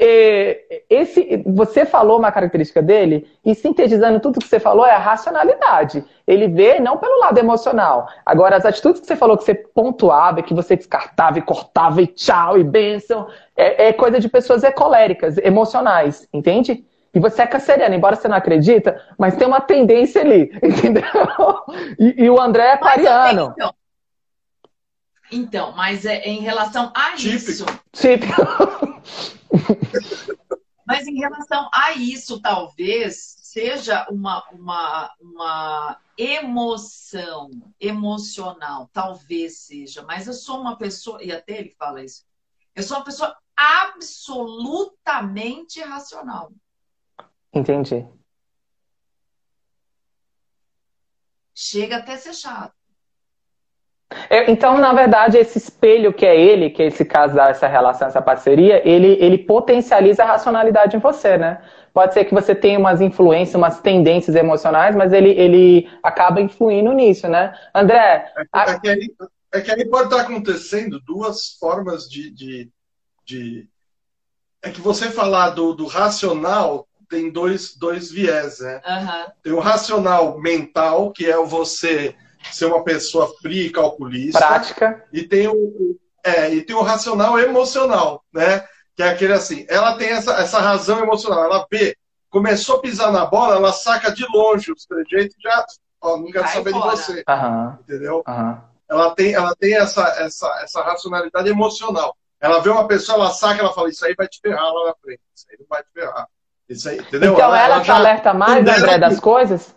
esse, 0.89 1.43
você 1.45 1.86
falou 1.86 2.19
uma 2.19 2.32
característica 2.32 2.82
dele, 2.82 3.27
e 3.45 3.53
sintetizando 3.53 4.19
tudo 4.19 4.39
que 4.39 4.47
você 4.47 4.60
falou 4.60 4.86
é 4.86 4.91
a 4.91 4.97
racionalidade. 4.97 6.03
Ele 6.25 6.47
vê 6.47 6.79
não 6.79 6.97
pelo 6.97 7.19
lado 7.19 7.38
emocional. 7.38 8.08
Agora, 8.25 8.56
as 8.56 8.65
atitudes 8.65 9.01
que 9.01 9.08
você 9.08 9.15
falou 9.15 9.38
que 9.38 9.43
você 9.43 9.53
pontuava, 9.53 10.41
que 10.41 10.53
você 10.53 10.75
descartava 10.75 11.39
e 11.39 11.41
cortava 11.41 12.01
e 12.01 12.08
tchau 12.08 12.58
e 12.58 12.63
bênção, 12.63 13.27
é, 13.56 13.88
é 13.88 13.93
coisa 13.93 14.19
de 14.19 14.29
pessoas 14.29 14.63
ecoléricas, 14.63 15.38
emocionais, 15.38 16.27
entende? 16.34 16.86
E 17.13 17.19
você 17.19 17.43
é 17.43 17.47
canceriano, 17.47 17.93
embora 17.93 18.15
você 18.15 18.28
não 18.28 18.36
acredita, 18.36 18.99
mas 19.19 19.36
tem 19.36 19.45
uma 19.45 19.62
tendência 19.62 20.21
ali, 20.21 20.52
entendeu? 20.63 21.04
E, 21.99 22.23
e 22.23 22.30
o 22.30 22.41
André 22.41 22.63
é 22.63 22.73
aquariano. 22.73 23.54
Então, 23.56 23.76
então, 25.32 25.71
mas 25.73 26.06
é, 26.06 26.23
em 26.23 26.41
relação 26.41 26.91
a 26.95 27.12
Típico. 27.12 27.52
isso. 27.52 27.65
Típico. 27.91 28.34
Mas 30.86 31.08
em 31.08 31.15
relação 31.15 31.69
a 31.73 31.93
isso, 31.93 32.41
talvez, 32.41 33.38
seja 33.41 34.06
uma, 34.12 34.43
uma, 34.52 35.10
uma 35.19 35.97
emoção, 36.17 37.49
emocional, 37.80 38.89
talvez 38.91 39.60
seja, 39.60 40.04
mas 40.04 40.28
eu 40.28 40.34
sou 40.34 40.60
uma 40.60 40.78
pessoa, 40.78 41.23
e 41.23 41.32
até 41.32 41.60
ele 41.60 41.73
fala 41.80 42.04
isso, 42.04 42.26
eu 42.76 42.84
sou 42.84 42.97
uma 42.97 43.06
pessoa 43.06 43.34
absolutamente 43.56 45.80
racional. 45.80 46.52
Entendi. 47.53 48.05
Chega 51.53 51.97
até 51.97 52.17
ser 52.17 52.33
chato. 52.33 52.73
É, 54.29 54.49
então, 54.49 54.77
na 54.77 54.93
verdade, 54.93 55.37
esse 55.37 55.57
espelho 55.57 56.13
que 56.13 56.25
é 56.25 56.39
ele, 56.39 56.69
que 56.69 56.81
é 56.81 56.87
esse 56.87 57.03
casal, 57.05 57.49
essa 57.49 57.67
relação, 57.67 58.07
essa 58.07 58.21
parceria, 58.21 58.87
ele, 58.87 59.17
ele 59.19 59.37
potencializa 59.37 60.23
a 60.23 60.27
racionalidade 60.27 60.95
em 60.95 60.99
você, 60.99 61.37
né? 61.37 61.61
Pode 61.93 62.13
ser 62.13 62.25
que 62.25 62.33
você 62.33 62.55
tenha 62.55 62.79
umas 62.79 63.01
influências, 63.01 63.55
umas 63.55 63.79
tendências 63.79 64.35
emocionais, 64.35 64.95
mas 64.95 65.13
ele, 65.13 65.29
ele 65.29 65.89
acaba 66.01 66.41
influindo 66.41 66.91
nisso, 66.91 67.27
né? 67.27 67.53
André. 67.73 68.31
É, 68.35 68.45
a... 68.51 68.71
é, 68.71 68.79
que, 68.79 68.89
aí, 68.89 69.15
é 69.53 69.61
que 69.61 69.71
aí 69.71 69.85
pode 69.85 70.05
estar 70.05 70.21
acontecendo 70.21 70.99
duas 70.99 71.55
formas 71.59 72.09
de. 72.09 72.31
de, 72.31 72.71
de... 73.25 73.67
É 74.61 74.71
que 74.71 74.81
você 74.81 75.09
falar 75.09 75.51
do, 75.51 75.73
do 75.73 75.85
racional 75.85 76.87
tem 77.13 77.30
dois, 77.30 77.76
dois 77.76 78.12
viés, 78.12 78.60
né? 78.60 78.82
Uhum. 78.84 79.32
Tem 79.43 79.54
o 79.54 79.60
racional 79.60 80.39
mental, 80.39 81.12
que 81.12 81.30
é 81.30 81.38
você 81.38 82.15
ser 82.52 82.65
uma 82.65 82.84
pessoa 82.84 83.32
fria 83.39 83.67
e 83.67 83.69
calculista. 83.69 84.39
Prática. 84.39 85.06
E 85.13 85.21
tem 85.21 85.47
o, 85.47 85.95
é, 86.23 86.52
e 86.52 86.63
tem 86.63 86.76
o 86.76 86.82
racional 86.82 87.38
emocional, 87.38 88.23
né? 88.34 88.65
Que 88.95 89.04
é 89.04 89.10
aquele 89.10 89.34
assim, 89.34 89.63
ela 89.69 89.95
tem 89.95 90.10
essa, 90.10 90.34
essa 90.38 90.60
razão 90.60 90.99
emocional, 90.99 91.43
ela 91.43 91.67
vê, 91.71 91.95
começou 92.32 92.78
a 92.78 92.82
pisar 92.82 93.12
na 93.12 93.28
bola, 93.28 93.58
ela 93.58 93.71
saca 93.71 94.12
de 94.12 94.26
longe 94.34 94.71
os 94.71 94.86
trejeitos 94.86 95.36
e 95.38 95.41
já, 95.43 95.65
ó, 96.02 96.17
não 96.17 96.32
quero 96.32 96.47
saber 96.47 96.71
fora. 96.71 96.95
de 96.95 96.97
você. 96.97 97.23
Uhum. 97.30 97.78
Entendeu? 97.82 98.23
Uhum. 98.28 98.58
Ela 98.89 99.13
tem, 99.13 99.34
ela 99.36 99.56
tem 99.56 99.76
essa, 99.76 100.04
essa, 100.17 100.47
essa 100.63 100.82
racionalidade 100.82 101.47
emocional. 101.47 102.17
Ela 102.41 102.60
vê 102.60 102.71
uma 102.71 102.88
pessoa, 102.88 103.19
ela 103.19 103.30
saca, 103.30 103.62
ela 103.62 103.71
fala, 103.71 103.89
isso 103.89 104.04
aí 104.04 104.15
vai 104.17 104.28
te 104.28 104.39
ferrar 104.41 104.73
lá 104.73 104.88
na 104.88 104.95
frente, 104.95 105.21
isso 105.36 105.45
aí 105.52 105.58
não 105.60 105.67
vai 105.69 105.84
te 105.84 105.89
ferrar. 105.93 106.28
Isso 106.69 106.89
aí, 106.89 106.97
entendeu? 106.97 107.34
Então 107.34 107.45
ela, 107.45 107.60
ela, 107.60 107.76
ela 107.76 107.84
já 107.84 107.95
alerta 107.95 108.34
mais, 108.34 108.67
André, 108.67 108.97
das 108.97 109.19
coisas? 109.19 109.76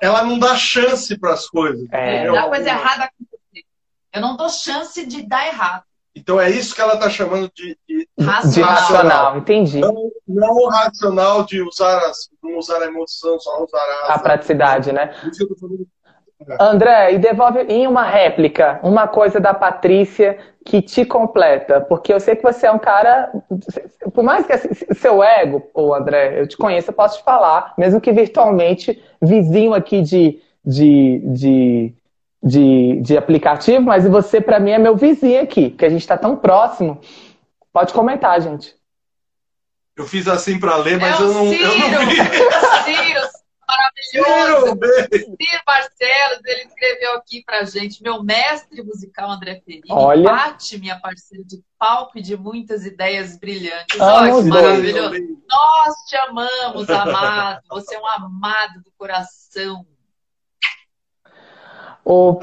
ela 0.00 0.24
não 0.24 0.38
dá 0.38 0.56
chance 0.56 1.16
para 1.18 1.32
as 1.32 1.48
coisas. 1.48 1.86
É. 1.92 2.30
Dá 2.30 2.48
coisa 2.48 2.68
errada 2.68 3.04
acontecer. 3.04 3.66
Eu 4.12 4.20
não 4.20 4.36
dou 4.36 4.48
chance 4.48 5.04
de 5.06 5.22
dar 5.22 5.46
errado. 5.46 5.84
Então 6.14 6.40
é 6.40 6.48
isso 6.48 6.74
que 6.74 6.80
ela 6.80 6.94
está 6.94 7.10
chamando 7.10 7.50
de, 7.54 7.78
de, 7.86 8.08
racional. 8.18 8.52
de 8.52 8.62
racional. 8.62 9.38
Entendi. 9.38 9.80
Não, 9.80 10.10
não 10.26 10.54
o 10.54 10.68
racional 10.68 11.44
de 11.44 11.60
usar 11.60 11.98
as, 12.06 12.30
não 12.42 12.56
usar 12.56 12.80
a 12.80 12.86
emoção, 12.86 13.38
só 13.38 13.62
usar 13.62 13.78
a, 13.78 14.14
a 14.14 14.18
praticidade, 14.18 14.92
né? 14.92 15.14
Isso 15.24 15.36
que 15.38 15.44
eu 15.44 15.48
tô 15.48 15.56
falando 15.56 15.86
André, 16.60 17.14
e 17.14 17.18
devolve 17.18 17.60
em 17.60 17.86
uma 17.86 18.04
réplica 18.04 18.78
uma 18.82 19.08
coisa 19.08 19.40
da 19.40 19.54
Patrícia 19.54 20.38
que 20.64 20.82
te 20.82 21.04
completa, 21.04 21.80
porque 21.80 22.12
eu 22.12 22.20
sei 22.20 22.36
que 22.36 22.42
você 22.42 22.66
é 22.66 22.72
um 22.72 22.78
cara, 22.78 23.32
por 24.12 24.22
mais 24.22 24.46
que 24.46 24.52
assim, 24.52 24.68
seu 24.94 25.22
ego, 25.22 25.62
ou 25.72 25.94
André, 25.94 26.40
eu 26.40 26.46
te 26.46 26.56
conheço, 26.56 26.90
eu 26.90 26.94
posso 26.94 27.18
te 27.18 27.24
falar, 27.24 27.72
mesmo 27.78 28.00
que 28.00 28.12
virtualmente, 28.12 29.02
vizinho 29.22 29.72
aqui 29.72 30.02
de, 30.02 30.40
de, 30.64 31.22
de, 31.24 31.94
de, 32.42 33.00
de 33.00 33.16
aplicativo, 33.16 33.82
mas 33.82 34.06
você 34.06 34.40
para 34.40 34.60
mim 34.60 34.72
é 34.72 34.78
meu 34.78 34.96
vizinho 34.96 35.42
aqui, 35.42 35.70
que 35.70 35.84
a 35.84 35.88
gente 35.88 36.02
está 36.02 36.18
tão 36.18 36.36
próximo. 36.36 37.00
Pode 37.72 37.94
comentar, 37.94 38.40
gente. 38.40 38.74
Eu 39.96 40.04
fiz 40.04 40.28
assim 40.28 40.58
para 40.60 40.76
ler, 40.76 40.98
mas 40.98 41.18
é 41.18 41.22
eu, 41.22 41.32
não, 41.32 41.48
Ciro, 41.48 41.64
eu 41.64 41.78
não 41.78 42.06
vi. 42.06 42.16
Ciro, 42.84 43.20
maravilhoso. 43.68 44.78
Ciro 45.10 45.62
Barcelos, 45.66 46.40
ele 46.44 46.62
escreveu 46.62 47.14
aqui 47.14 47.42
pra 47.44 47.64
gente, 47.64 48.02
meu 48.02 48.22
mestre 48.22 48.82
musical 48.82 49.30
André 49.30 49.60
Perini, 49.64 49.84
Olha. 49.90 50.30
Pati, 50.30 50.78
minha 50.78 50.98
parceira 51.00 51.44
de 51.44 51.62
palco 51.78 52.18
e 52.18 52.22
de 52.22 52.36
muitas 52.36 52.84
ideias 52.84 53.38
brilhantes. 53.38 54.00
Olha, 54.00 54.42
maravilhoso. 54.42 55.14
Nós 55.48 55.94
te 56.08 56.16
amamos, 56.16 56.88
amado. 56.88 57.62
Você 57.70 57.94
é 57.94 58.00
um 58.00 58.06
amado 58.06 58.82
do 58.82 58.92
coração. 58.96 59.86
O... 62.08 62.38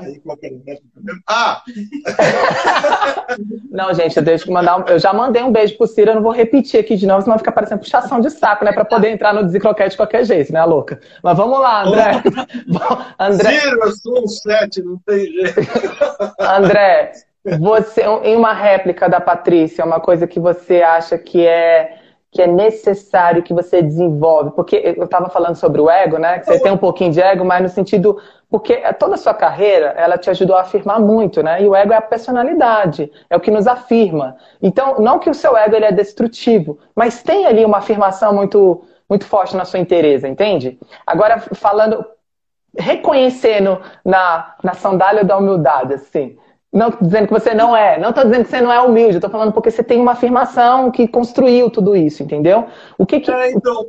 Ah! 1.25 1.63
não, 3.71 3.93
gente, 3.93 4.17
eu 4.17 4.21
deixo 4.21 4.51
mandar 4.51 4.77
um... 4.77 4.83
Eu 4.89 4.99
já 4.99 5.13
mandei 5.13 5.41
um 5.41 5.53
beijo 5.53 5.77
pro 5.77 5.87
Ciro, 5.87 6.11
eu 6.11 6.15
não 6.15 6.21
vou 6.21 6.33
repetir 6.33 6.81
aqui 6.81 6.97
de 6.97 7.07
novo, 7.07 7.21
senão 7.21 7.35
vai 7.35 7.39
ficar 7.39 7.53
parecendo 7.53 7.79
puxação 7.79 8.19
de 8.19 8.29
saco, 8.29 8.65
né? 8.65 8.73
Pra 8.73 8.83
poder 8.83 9.11
entrar 9.11 9.33
no 9.33 9.41
Desencroquete 9.41 9.91
de 9.91 9.95
qualquer 9.95 10.25
jeito, 10.25 10.51
né, 10.51 10.61
louca? 10.65 10.99
Mas 11.23 11.37
vamos 11.37 11.61
lá, 11.61 11.83
André. 11.83 12.23
André... 13.17 13.59
Ciro, 13.61 13.79
eu 13.83 13.91
sou 13.93 14.23
um 14.25 14.27
sete, 14.27 14.83
não 14.83 14.99
tem 15.05 15.27
jeito. 15.27 15.61
André, 16.37 17.13
você, 17.57 18.01
em 18.25 18.35
uma 18.35 18.51
réplica 18.51 19.07
da 19.07 19.21
Patrícia, 19.21 19.85
uma 19.85 20.01
coisa 20.01 20.27
que 20.27 20.41
você 20.41 20.81
acha 20.81 21.17
que 21.17 21.47
é 21.47 21.99
que 22.33 22.41
é 22.41 22.47
necessário 22.47 23.43
que 23.43 23.53
você 23.53 23.79
desenvolve, 23.79 24.51
porque 24.55 24.95
eu 24.97 25.05
estava 25.05 25.29
falando 25.29 25.55
sobre 25.55 25.79
o 25.79 25.87
ego, 25.87 26.17
né? 26.17 26.39
Que 26.39 26.47
você 26.47 26.59
tem 26.59 26.71
um 26.71 26.77
pouquinho 26.77 27.11
de 27.11 27.21
ego, 27.21 27.45
mas 27.45 27.61
no 27.61 27.69
sentido 27.69 28.19
porque 28.53 28.75
toda 28.99 29.15
a 29.15 29.17
sua 29.17 29.33
carreira, 29.33 29.95
ela 29.97 30.15
te 30.15 30.29
ajudou 30.29 30.55
a 30.55 30.61
afirmar 30.61 30.99
muito, 30.99 31.41
né? 31.41 31.63
E 31.63 31.67
o 31.67 31.73
ego 31.73 31.91
é 31.91 31.95
a 31.95 32.01
personalidade, 32.03 33.11
é 33.27 33.35
o 33.35 33.39
que 33.39 33.49
nos 33.49 33.65
afirma. 33.65 34.37
Então, 34.61 34.99
não 34.99 35.17
que 35.17 35.27
o 35.27 35.33
seu 35.33 35.57
ego 35.57 35.75
ele 35.75 35.85
é 35.85 35.91
destrutivo, 35.91 36.77
mas 36.95 37.23
tem 37.23 37.47
ali 37.47 37.65
uma 37.65 37.79
afirmação 37.79 38.31
muito, 38.31 38.83
muito 39.09 39.25
forte 39.25 39.57
na 39.57 39.65
sua 39.65 39.79
inteireza, 39.79 40.27
entende? 40.27 40.77
Agora, 41.03 41.39
falando, 41.39 42.05
reconhecendo 42.77 43.81
na, 44.05 44.53
na 44.63 44.75
sandália 44.75 45.23
da 45.23 45.35
humildade, 45.35 45.95
assim. 45.95 46.37
Não 46.71 46.91
dizendo 47.01 47.25
que 47.25 47.33
você 47.33 47.55
não 47.55 47.75
é, 47.75 47.97
não 47.97 48.09
estou 48.09 48.23
dizendo 48.23 48.43
que 48.43 48.51
você 48.51 48.61
não 48.61 48.71
é 48.71 48.79
humilde, 48.79 49.15
estou 49.15 49.31
falando 49.31 49.51
porque 49.51 49.71
você 49.71 49.83
tem 49.83 49.99
uma 49.99 50.11
afirmação 50.11 50.91
que 50.91 51.07
construiu 51.07 51.71
tudo 51.71 51.95
isso, 51.95 52.21
entendeu? 52.21 52.67
O 52.99 53.05
que 53.07 53.19
que... 53.19 53.31
É, 53.31 53.51
então... 53.51 53.87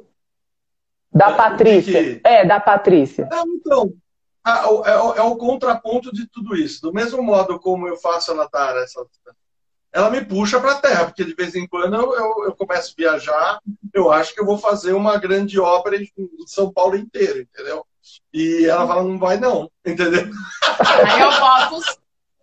Da 1.13 1.33
Patrícia. 1.33 2.03
Que... 2.03 2.21
É, 2.25 2.47
da 2.47 2.59
Patrícia. 2.59 3.29
Então, 3.31 3.93
ah, 4.45 4.63
é, 4.67 4.97
o, 4.97 5.15
é, 5.15 5.23
o 5.23 5.37
contraponto 5.37 6.13
de 6.13 6.27
tudo 6.27 6.55
isso. 6.55 6.83
Do 6.83 6.93
mesmo 6.93 7.23
modo 7.23 7.59
como 7.59 7.89
eu 7.89 7.97
faço 7.97 8.31
ela 8.31 8.49
dar 8.53 8.77
essa. 8.77 9.05
Ela 9.91 10.11
me 10.11 10.25
puxa 10.25 10.61
para 10.61 10.73
a 10.73 10.81
terra, 10.81 11.05
porque 11.07 11.25
de 11.25 11.35
vez 11.35 11.55
em 11.55 11.67
quando 11.67 11.95
eu, 11.95 12.15
eu, 12.15 12.45
eu, 12.47 12.57
começo 12.57 12.93
a 12.93 13.01
viajar, 13.01 13.61
eu 13.93 14.13
acho 14.13 14.35
que 14.35 14.41
eu 14.41 14.45
vou 14.45 14.59
fazer 14.59 14.93
uma 14.93 15.17
grande 15.17 15.59
obra 15.59 15.97
em, 15.97 16.11
em 16.19 16.47
São 16.47 16.71
Paulo 16.73 16.97
inteiro, 16.97 17.41
entendeu? 17.41 17.87
E 18.33 18.67
ela 18.67 18.87
fala, 18.87 19.05
não 19.05 19.19
vai 19.19 19.39
não, 19.39 19.71
entendeu? 19.87 20.29
Aí 20.79 21.21
eu 21.21 21.31
boto 21.41 21.81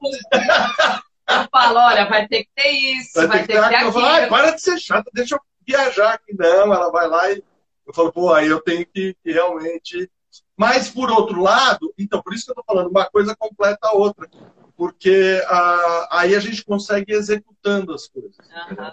Eu 1.31 1.47
falo, 1.49 1.79
olha, 1.79 2.09
vai 2.09 2.27
ter 2.27 2.43
que 2.43 2.49
ter 2.55 2.69
isso, 2.69 3.11
vai, 3.15 3.27
vai 3.27 3.37
ter, 3.39 3.47
que 3.47 3.53
ter, 3.53 3.69
ter 3.69 3.75
aquilo. 3.75 3.89
Eu 3.89 3.93
falo, 3.93 4.05
Ai, 4.05 4.27
para 4.27 4.51
de 4.51 4.61
ser 4.61 4.77
chata, 4.79 5.09
deixa 5.13 5.35
eu 5.35 5.39
viajar 5.65 6.13
aqui. 6.13 6.35
Não, 6.37 6.73
ela 6.73 6.91
vai 6.91 7.07
lá 7.07 7.31
e 7.31 7.43
eu 7.87 7.93
falo, 7.93 8.11
pô, 8.11 8.33
aí 8.33 8.47
eu 8.47 8.59
tenho 8.59 8.85
que, 8.85 9.15
que 9.23 9.31
realmente 9.31 10.09
mas, 10.57 10.89
por 10.89 11.09
outro 11.09 11.41
lado, 11.41 11.93
então, 11.97 12.21
por 12.21 12.33
isso 12.33 12.45
que 12.45 12.51
eu 12.51 12.53
estou 12.59 12.65
falando, 12.65 12.89
uma 12.91 13.05
coisa 13.09 13.35
completa 13.35 13.87
a 13.87 13.95
outra. 13.95 14.29
Porque 14.75 15.43
ah, 15.47 16.07
aí 16.11 16.35
a 16.35 16.39
gente 16.39 16.63
consegue 16.63 17.11
ir 17.13 17.15
executando 17.15 17.93
as 17.93 18.07
coisas. 18.07 18.37
Uhum. 18.37 18.91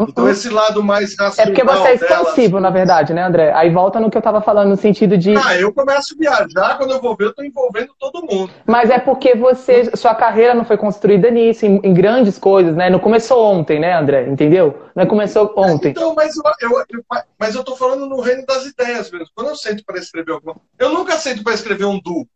Então, 0.00 0.26
esse 0.28 0.48
lado 0.48 0.82
mais 0.82 1.14
racional. 1.18 1.52
É 1.52 1.54
porque 1.54 1.64
você 1.64 1.88
é 1.88 1.94
expansivo, 1.94 2.56
delas... 2.56 2.62
na 2.62 2.70
verdade, 2.70 3.12
né, 3.12 3.22
André? 3.22 3.52
Aí 3.52 3.70
volta 3.70 4.00
no 4.00 4.10
que 4.10 4.16
eu 4.16 4.20
estava 4.20 4.40
falando, 4.40 4.70
no 4.70 4.76
sentido 4.76 5.18
de. 5.18 5.36
Ah, 5.36 5.54
eu 5.56 5.72
começo 5.72 6.14
a 6.14 6.18
viajar, 6.18 6.78
quando 6.78 6.92
eu 6.92 7.00
vou 7.00 7.14
ver, 7.14 7.26
eu 7.26 7.30
estou 7.30 7.44
envolvendo 7.44 7.92
todo 7.98 8.24
mundo. 8.24 8.50
Mas 8.64 8.88
é 8.88 8.98
porque 8.98 9.34
você, 9.34 9.94
sua 9.94 10.14
carreira 10.14 10.54
não 10.54 10.64
foi 10.64 10.78
construída 10.78 11.30
nisso, 11.30 11.66
em, 11.66 11.78
em, 11.82 11.92
grandes 11.92 12.38
coisas, 12.38 12.74
né? 12.74 12.88
Não 12.88 12.98
começou 12.98 13.44
ontem, 13.44 13.78
né, 13.78 13.94
André? 13.94 14.26
Entendeu? 14.28 14.82
Não 14.94 15.06
começou 15.06 15.52
ontem. 15.56 15.90
Então, 15.90 16.14
mas 16.14 16.34
eu, 16.36 16.42
eu, 16.62 16.84
eu 16.88 17.04
mas 17.38 17.54
eu 17.54 17.62
tô 17.62 17.76
falando 17.76 18.06
no 18.06 18.20
reino 18.20 18.46
das 18.46 18.64
ideias 18.64 19.10
mesmo. 19.10 19.28
Quando 19.34 19.48
eu 19.48 19.56
sento 19.56 19.84
para 19.84 19.98
escrever 19.98 20.32
alguma 20.32 20.56
Eu 20.78 20.88
nunca 20.88 21.18
sento 21.18 21.44
para 21.44 21.52
escrever 21.52 21.84
um 21.84 22.00
du. 22.00 22.26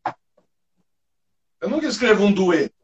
Eu 1.59 1.71
nunca 1.71 1.87
escrevo 1.87 2.25
um 2.25 2.33
dueto. 2.33 2.75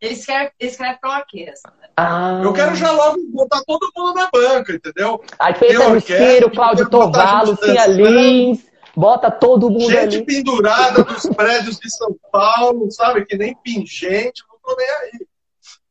Ele 0.00 0.14
escreve, 0.14 0.52
escreve 0.58 0.98
pra 0.98 1.18
orquestra. 1.18 1.72
Ah. 2.00 2.40
Eu 2.44 2.52
quero 2.52 2.76
já 2.76 2.92
logo 2.92 3.18
botar 3.32 3.60
todo 3.66 3.90
mundo 3.96 4.14
na 4.14 4.30
banca, 4.32 4.72
entendeu? 4.72 5.20
Aí 5.36 5.52
feita 5.54 5.88
no 5.88 6.00
Ciro, 6.00 6.48
Cláudio 6.48 6.88
Torvalo, 6.88 7.56
Cia 7.56 7.88
Lins, 7.88 8.64
bota 8.94 9.32
todo 9.32 9.68
mundo 9.68 9.90
gente 9.90 10.18
ali. 10.18 10.24
pendurada 10.24 11.02
dos 11.02 11.26
prédios 11.34 11.76
de 11.80 11.90
São 11.90 12.14
Paulo, 12.30 12.88
sabe? 12.92 13.26
Que 13.26 13.36
nem 13.36 13.52
pingente, 13.52 14.44
não 14.48 14.60
tô 14.62 14.76
nem 14.76 14.88
aí. 14.88 15.26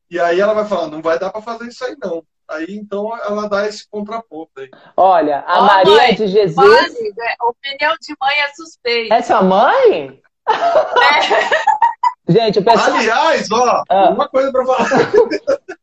E 0.09 0.17
aí 0.17 0.39
ela 0.39 0.53
vai 0.53 0.63
falar, 0.63 0.87
não 0.87 1.01
vai 1.01 1.19
dar 1.19 1.29
para 1.29 1.41
fazer 1.41 1.67
isso 1.67 1.83
aí 1.83 1.97
não. 2.01 2.23
Aí 2.49 2.67
então 2.69 3.13
ela 3.25 3.49
dá 3.49 3.67
esse 3.67 3.85
contraponto 3.89 4.51
aí. 4.59 4.69
Olha, 4.95 5.43
a 5.45 5.59
oh, 5.59 5.63
Maria 5.63 5.93
mãe, 5.93 6.15
de 6.15 6.27
Jesus. 6.27 6.55
Mãe, 6.55 7.11
né? 7.17 7.35
opinião 7.41 7.93
de 7.99 8.15
mãe 8.17 8.35
é 8.45 8.53
suspeita. 8.53 9.13
É 9.13 9.21
sua 9.21 9.41
mãe? 9.41 10.21
É. 10.47 12.31
Gente, 12.31 12.59
o 12.59 12.63
pessoal... 12.63 12.97
Aliás, 12.97 13.51
ó, 13.51 13.83
ah. 13.89 14.09
uma 14.11 14.29
coisa 14.29 14.51
para 14.53 14.65
falar. 14.65 14.87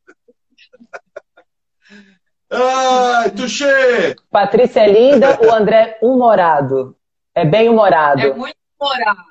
Ai, 2.54 3.30
Tuxê! 3.30 4.16
Patrícia 4.30 4.80
é 4.80 4.86
linda, 4.90 5.38
o 5.44 5.52
André 5.52 5.98
humorado. 6.00 6.96
É 7.34 7.44
bem 7.44 7.68
humorado. 7.68 8.20
É 8.20 8.32
muito 8.32 8.56
humorado. 8.80 9.24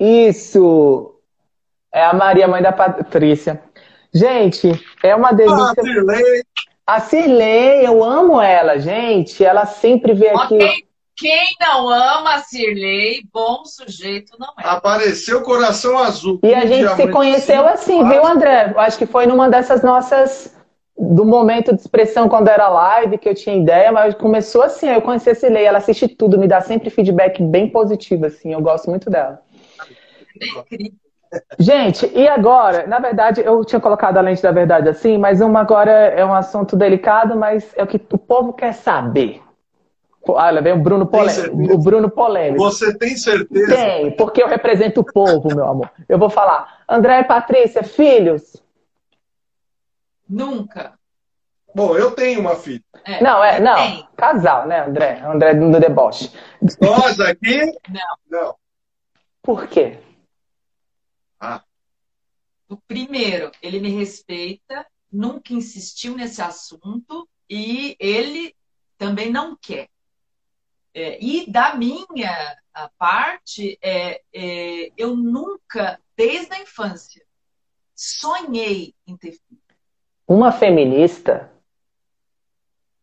Isso! 0.00 1.14
É 1.92 2.04
a 2.04 2.12
Maria, 2.12 2.48
mãe 2.48 2.62
da 2.62 2.72
Patrícia. 2.72 3.62
Gente, 4.12 4.70
é 5.02 5.14
uma 5.14 5.32
delícia. 5.32 5.72
Ah, 5.76 5.82
Cirlei. 5.82 6.42
A 6.86 7.00
Cirlei, 7.00 7.86
eu 7.86 8.04
amo 8.04 8.40
ela, 8.40 8.78
gente. 8.78 9.44
Ela 9.44 9.66
sempre 9.66 10.12
vê 10.12 10.28
aqui. 10.28 10.54
Okay. 10.54 10.84
Quem 11.16 11.54
não 11.60 11.88
ama 11.88 12.34
a 12.34 12.38
Cirlei, 12.40 13.22
bom 13.32 13.64
sujeito 13.64 14.36
não 14.38 14.52
é. 14.58 14.68
Apareceu 14.68 15.42
coração 15.42 15.96
azul. 15.96 16.40
E 16.42 16.52
a 16.52 16.66
gente 16.66 16.92
se 16.96 17.08
conheceu 17.08 17.66
assim, 17.68 18.06
viu, 18.08 18.26
André? 18.26 18.74
Acho 18.76 18.98
que 18.98 19.06
foi 19.06 19.26
numa 19.26 19.48
dessas 19.48 19.82
nossas 19.82 20.52
do 20.96 21.24
momento 21.24 21.74
de 21.74 21.80
expressão 21.80 22.28
quando 22.28 22.48
era 22.48 22.68
live, 22.68 23.18
que 23.18 23.28
eu 23.28 23.34
tinha 23.34 23.56
ideia, 23.56 23.90
mas 23.90 24.14
começou 24.14 24.62
assim, 24.62 24.88
eu 24.88 25.02
conheci 25.02 25.30
a 25.30 25.34
Cilei, 25.34 25.64
ela 25.64 25.78
assiste 25.78 26.06
tudo, 26.06 26.38
me 26.38 26.46
dá 26.46 26.60
sempre 26.60 26.88
feedback 26.88 27.42
bem 27.42 27.68
positivo, 27.68 28.26
assim, 28.26 28.52
eu 28.52 28.60
gosto 28.60 28.88
muito 28.88 29.10
dela. 29.10 29.40
Gente, 31.58 32.10
e 32.14 32.28
agora, 32.28 32.86
na 32.86 33.00
verdade, 33.00 33.42
eu 33.44 33.64
tinha 33.64 33.80
colocado 33.80 34.18
a 34.18 34.20
lente 34.20 34.42
da 34.42 34.52
verdade 34.52 34.88
assim, 34.88 35.18
mas 35.18 35.40
uma 35.40 35.60
agora 35.60 35.90
é 35.90 36.24
um 36.24 36.32
assunto 36.32 36.76
delicado, 36.76 37.36
mas 37.36 37.72
é 37.76 37.82
o 37.82 37.86
que 37.88 38.00
o 38.12 38.18
povo 38.18 38.52
quer 38.52 38.72
saber. 38.72 39.42
Olha, 40.26 40.62
vem 40.62 40.72
o 40.72 40.78
Bruno, 40.78 41.06
polêmico, 41.06 41.74
o 41.74 41.78
Bruno 41.78 42.08
polêmico. 42.08 42.62
Você 42.62 42.96
tem 42.96 43.16
certeza? 43.16 43.74
Tem, 43.74 44.10
porque 44.12 44.42
eu 44.42 44.48
represento 44.48 45.00
o 45.00 45.04
povo, 45.04 45.54
meu 45.54 45.66
amor. 45.66 45.90
Eu 46.08 46.18
vou 46.18 46.30
falar. 46.30 46.82
André 46.88 47.20
e 47.20 47.24
Patrícia, 47.24 47.82
filhos? 47.82 48.63
Nunca. 50.28 50.98
Bom, 51.74 51.96
eu 51.96 52.12
tenho 52.12 52.40
uma 52.40 52.54
filha. 52.54 52.84
É, 53.04 53.20
não, 53.22 53.42
é, 53.42 53.60
não. 53.60 53.74
Tem. 53.74 54.08
Casal, 54.16 54.66
né, 54.66 54.86
André? 54.86 55.20
André 55.20 55.54
do 55.54 55.80
deboche. 55.80 56.30
Nós 56.80 57.18
aqui? 57.18 57.64
Não. 57.88 58.16
Não. 58.30 58.56
Por 59.42 59.66
quê? 59.66 59.98
Ah. 61.40 61.62
O 62.68 62.76
primeiro, 62.76 63.50
ele 63.60 63.80
me 63.80 63.90
respeita, 63.90 64.86
nunca 65.12 65.52
insistiu 65.52 66.14
nesse 66.16 66.40
assunto 66.40 67.28
e 67.50 67.96
ele 67.98 68.54
também 68.96 69.30
não 69.30 69.56
quer. 69.56 69.88
É, 70.94 71.18
e 71.20 71.50
da 71.50 71.74
minha 71.74 72.56
parte, 72.96 73.76
é, 73.82 74.22
é, 74.32 74.92
eu 74.96 75.16
nunca, 75.16 76.00
desde 76.16 76.54
a 76.54 76.60
infância, 76.60 77.24
sonhei 77.94 78.94
em 79.06 79.16
ter 79.16 79.32
filho. 79.32 79.63
Uma 80.26 80.50
feminista? 80.50 81.50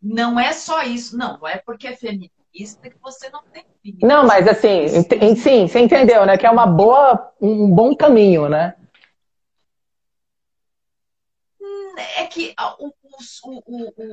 Não 0.02 0.40
é 0.40 0.52
só 0.54 0.84
isso, 0.84 1.18
não. 1.18 1.38
Não 1.38 1.48
é 1.48 1.58
porque 1.58 1.88
é 1.88 1.96
feminista 1.96 2.90
que 2.90 2.98
você 3.00 3.30
não 3.30 3.44
tem 3.44 3.64
filho. 3.82 4.00
Não, 4.02 4.26
mas 4.26 4.48
assim, 4.48 4.88
sim, 5.36 5.68
você 5.68 5.80
entendeu, 5.80 6.26
né? 6.26 6.38
Que 6.38 6.48
é 6.48 6.52
uma 6.52 6.66
boa, 6.66 7.34
um 7.40 7.70
bom 7.70 7.96
caminho, 7.96 8.50
né? 8.50 8.76
Hum, 11.62 11.96
é 12.18 12.26
que 12.26 12.56
os, 13.20 13.42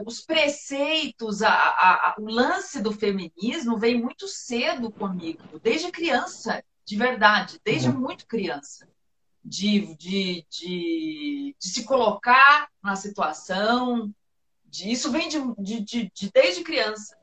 os 0.07 0.21
preceitos, 0.21 1.43
a, 1.43 1.51
a, 1.51 2.15
o 2.19 2.27
lance 2.27 2.83
do 2.83 2.93
feminismo 2.93 3.79
vem 3.79 4.01
muito 4.01 4.29
cedo 4.29 4.91
comigo, 4.93 5.59
desde 5.63 5.91
criança, 5.91 6.63
de 6.85 6.97
verdade, 6.97 7.59
desde 7.65 7.89
uhum. 7.89 7.99
muito 7.99 8.27
criança 8.27 8.87
de, 9.49 9.97
de, 9.97 10.47
de, 10.51 11.28
de 11.61 11.69
se 11.69 11.85
colocar 11.85 12.69
na 12.83 12.97
situação. 12.97 14.11
De, 14.65 14.91
isso 14.91 15.11
vem 15.11 15.29
de, 15.29 15.41
de, 15.59 16.11
de 16.15 16.31
desde 16.33 16.63
criança. 16.63 17.19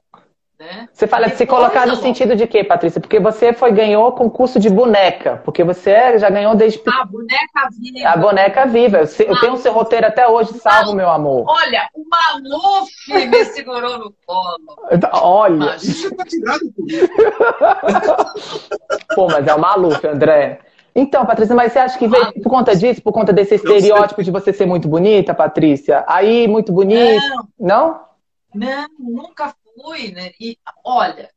Né? 0.58 0.88
Você 0.94 1.06
fala 1.06 1.28
de 1.28 1.36
se 1.36 1.46
colocar 1.46 1.86
no 1.86 1.98
sentido 1.98 2.34
de 2.34 2.48
quê, 2.48 2.64
Patrícia? 2.64 3.02
Porque 3.02 3.20
você 3.20 3.52
foi 3.52 3.74
ganhou 3.74 4.14
concurso 4.14 4.58
de 4.58 4.70
boneca, 4.70 5.42
porque 5.44 5.66
você 5.66 6.18
já 6.18 6.30
ganhou 6.30 6.56
desde 6.56 6.82
A 6.88 7.04
boneca 7.04 7.68
viva. 7.78 8.08
A 8.08 8.16
boneca 8.16 8.66
viva. 8.66 9.00
Eu, 9.00 9.26
eu 9.26 9.38
tenho 9.42 9.54
o 9.54 9.58
seu 9.58 9.74
roteiro 9.74 10.08
até 10.08 10.26
hoje 10.26 10.54
salvo, 10.54 10.94
meu 10.94 11.10
amor. 11.10 11.44
Olha, 11.46 11.90
o 11.94 12.06
Maluf 12.08 13.30
me 13.30 13.46
segurou 13.46 14.00
no 14.00 14.16
colo. 14.26 14.78
Olha. 15.22 15.76
Isso 15.76 16.08
é 16.08 16.24
tirado 16.24 16.74
Pô, 19.14 19.28
mas 19.28 19.46
é 19.46 19.54
o 19.54 19.60
Maluf, 19.60 20.08
André. 20.08 20.62
Então, 20.96 21.26
Patrícia, 21.26 21.54
mas 21.54 21.74
você 21.74 21.80
acha 21.80 22.00
que 22.00 22.08
veio 22.08 22.32
por 22.42 22.50
conta 22.50 22.74
disso, 22.74 23.02
por 23.02 23.12
conta 23.12 23.34
desse 23.34 23.56
estereótipo 23.56 24.24
de 24.24 24.32
você 24.32 24.54
ser 24.54 24.66
muito 24.66 24.88
bonita, 24.88 25.34
Patrícia? 25.34 26.06
Aí, 26.08 26.48
muito 26.48 26.72
bonita? 26.72 27.22
Não? 27.60 28.06
Não, 28.54 28.88
nunca 28.98 29.54
fui, 29.76 30.14
né? 30.14 30.32
E 30.40 30.58
olha, 30.86 31.30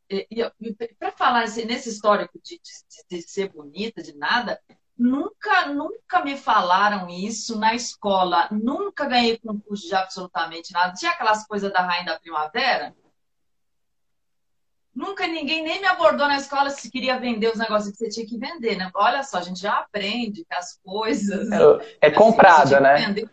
para 0.97 1.11
falar 1.11 1.47
nesse 1.67 1.89
histórico 1.89 2.39
de, 2.41 2.61
de, 2.61 3.17
de, 3.17 3.29
ser 3.29 3.49
bonita, 3.49 4.01
de 4.01 4.17
nada, 4.17 4.61
nunca, 4.97 5.67
nunca 5.67 6.25
me 6.25 6.37
falaram 6.37 7.09
isso 7.09 7.59
na 7.59 7.75
escola. 7.75 8.47
Nunca 8.53 9.07
ganhei 9.07 9.39
concurso 9.39 9.89
de 9.89 9.95
absolutamente 9.97 10.73
nada. 10.73 10.95
Tinha 10.95 11.11
aquelas 11.11 11.45
coisas 11.49 11.73
da 11.73 11.81
Rainha 11.81 12.05
da 12.05 12.21
Primavera? 12.21 12.95
Nunca 14.99 15.29
ninguém 15.29 15.63
nem 15.63 15.81
me 15.81 15.87
abordou 15.87 16.27
na 16.27 16.39
escola 16.39 16.71
se 16.71 16.91
queria 16.91 17.21
vender 17.21 17.53
os 17.53 17.59
negócios 17.59 17.93
que 17.93 17.99
você 17.99 18.09
tinha 18.09 18.27
que 18.27 18.37
vender, 18.37 18.77
né? 18.77 18.91
Olha 18.93 19.23
só, 19.23 19.39
a 19.39 19.43
gente 19.43 19.61
já 19.61 19.75
aprende 19.75 20.45
que 20.45 20.53
as 20.53 20.77
coisas. 20.85 21.49
É, 21.53 22.09
é 22.09 22.11
comprada, 22.11 22.81
né? 22.81 22.97
Vender 23.07 23.31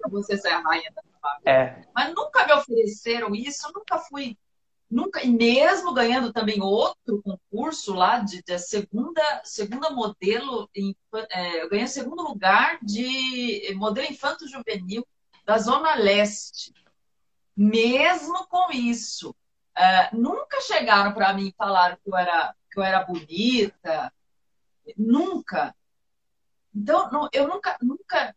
para 0.00 0.10
você 0.10 0.38
ser 0.38 0.48
a 0.48 0.60
rainha 0.60 0.90
da 0.94 1.02
família. 1.20 1.44
É. 1.44 1.82
Mas 1.94 2.14
nunca 2.14 2.46
me 2.46 2.54
ofereceram 2.54 3.34
isso, 3.34 3.70
nunca 3.74 3.98
fui. 3.98 4.38
Nunca, 4.90 5.22
e 5.22 5.28
mesmo 5.28 5.92
ganhando 5.92 6.32
também 6.32 6.62
outro 6.62 7.22
concurso 7.22 7.92
lá 7.92 8.20
de, 8.20 8.42
de 8.42 8.58
segunda, 8.58 9.20
segunda 9.44 9.90
modelo, 9.90 10.70
em, 10.74 10.96
é, 11.30 11.64
eu 11.64 11.68
ganhei 11.68 11.86
segundo 11.86 12.22
lugar 12.22 12.78
de 12.82 13.74
modelo 13.74 14.10
infanto 14.10 14.48
juvenil 14.48 15.06
da 15.44 15.58
Zona 15.58 15.96
Leste. 15.96 16.72
Mesmo 17.54 18.46
com 18.48 18.72
isso, 18.72 19.36
é, 19.76 20.14
nunca 20.14 20.60
chegaram 20.60 21.12
para 21.12 21.32
mim 21.32 21.48
e 21.48 21.54
falaram 21.56 21.96
que 21.96 22.10
eu 22.10 22.16
era, 22.16 22.54
que 22.70 22.78
eu 22.78 22.82
era 22.82 23.04
bonita. 23.04 24.12
Nunca. 24.96 25.74
Então, 26.74 27.28
eu 27.32 27.46
nunca, 27.48 27.76
nunca, 27.80 28.34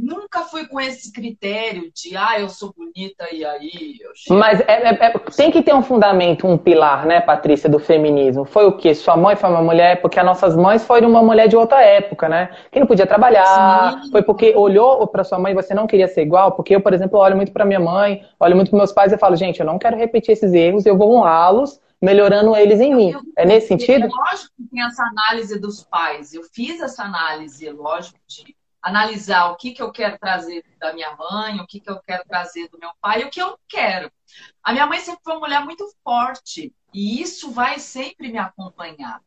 nunca 0.00 0.40
fui 0.40 0.66
com 0.66 0.80
esse 0.80 1.12
critério 1.12 1.90
de, 1.94 2.16
ah, 2.16 2.40
eu 2.40 2.48
sou 2.48 2.72
bonita 2.76 3.26
e 3.32 3.44
aí 3.44 3.98
eu. 4.00 4.36
Mas 4.36 4.60
é, 4.60 4.88
é, 4.88 5.06
é, 5.06 5.18
tem 5.36 5.50
que 5.50 5.62
ter 5.62 5.74
um 5.74 5.82
fundamento, 5.82 6.46
um 6.46 6.56
pilar, 6.56 7.06
né, 7.06 7.20
Patrícia, 7.20 7.68
do 7.68 7.78
feminismo. 7.78 8.44
Foi 8.44 8.66
o 8.66 8.76
quê? 8.76 8.94
Sua 8.94 9.16
mãe 9.16 9.36
foi 9.36 9.50
uma 9.50 9.62
mulher, 9.62 10.00
porque 10.00 10.18
as 10.18 10.24
nossas 10.24 10.56
mães 10.56 10.84
foram 10.84 11.08
uma 11.08 11.22
mulher 11.22 11.48
de 11.48 11.56
outra 11.56 11.82
época, 11.82 12.28
né? 12.28 12.50
Que 12.70 12.80
não 12.80 12.86
podia 12.86 13.06
trabalhar. 13.06 14.00
Sim. 14.02 14.10
Foi 14.10 14.22
porque 14.22 14.54
olhou 14.56 15.06
para 15.06 15.24
sua 15.24 15.38
mãe 15.38 15.52
e 15.52 15.54
você 15.54 15.74
não 15.74 15.86
queria 15.86 16.08
ser 16.08 16.22
igual. 16.22 16.52
Porque 16.52 16.74
eu, 16.74 16.80
por 16.80 16.94
exemplo, 16.94 17.18
olho 17.18 17.36
muito 17.36 17.52
para 17.52 17.64
minha 17.64 17.80
mãe, 17.80 18.24
olho 18.38 18.56
muito 18.56 18.70
para 18.70 18.78
meus 18.78 18.92
pais 18.92 19.12
e 19.12 19.18
falo, 19.18 19.36
gente, 19.36 19.60
eu 19.60 19.66
não 19.66 19.78
quero 19.78 19.96
repetir 19.96 20.32
esses 20.32 20.52
erros, 20.52 20.86
eu 20.86 20.96
vou 20.96 21.12
honrá-los 21.12 21.80
melhorando 22.00 22.56
eles 22.56 22.80
em 22.80 22.94
mim. 22.94 23.14
É 23.36 23.44
nesse 23.44 23.68
sentido? 23.68 24.04
É 24.04 24.08
lógico 24.08 24.54
que 24.56 24.68
tem 24.70 24.82
essa 24.82 25.02
análise 25.02 25.60
dos 25.60 25.84
pais. 25.84 26.32
Eu 26.32 26.42
fiz 26.44 26.80
essa 26.80 27.02
análise, 27.02 27.68
lógico, 27.70 28.18
de 28.26 28.56
analisar 28.82 29.50
o 29.50 29.56
que, 29.56 29.72
que 29.72 29.82
eu 29.82 29.92
quero 29.92 30.18
trazer 30.18 30.64
da 30.78 30.92
minha 30.92 31.14
mãe, 31.16 31.60
o 31.60 31.66
que, 31.66 31.80
que 31.80 31.90
eu 31.90 32.00
quero 32.00 32.24
trazer 32.26 32.68
do 32.68 32.78
meu 32.78 32.90
pai, 33.00 33.24
o 33.24 33.30
que 33.30 33.40
eu 33.40 33.58
quero. 33.68 34.10
A 34.62 34.72
minha 34.72 34.86
mãe 34.86 35.00
sempre 35.00 35.20
foi 35.22 35.34
uma 35.34 35.40
mulher 35.40 35.64
muito 35.64 35.86
forte 36.02 36.74
e 36.92 37.20
isso 37.20 37.50
vai 37.50 37.78
sempre 37.78 38.30
me 38.30 38.38
acompanhar. 38.38 39.20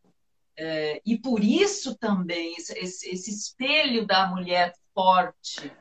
É, 0.56 1.02
e 1.06 1.18
por 1.18 1.44
isso 1.44 1.96
também, 1.96 2.56
esse, 2.56 2.78
esse, 3.10 3.32
espelho 3.32 4.06
da 4.06 4.28
mulher 4.28 4.74
forte. 4.94 5.72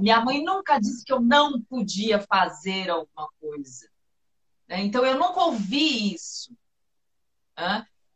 minha 0.00 0.20
mãe 0.20 0.42
nunca 0.42 0.78
disse 0.78 1.04
que 1.04 1.12
eu 1.12 1.20
não 1.20 1.60
podia 1.62 2.20
fazer 2.20 2.90
alguma 2.90 3.28
coisa. 3.40 3.88
É, 4.68 4.80
então 4.80 5.04
eu 5.04 5.16
nunca 5.18 5.40
ouvi 5.40 6.14
isso. 6.14 6.56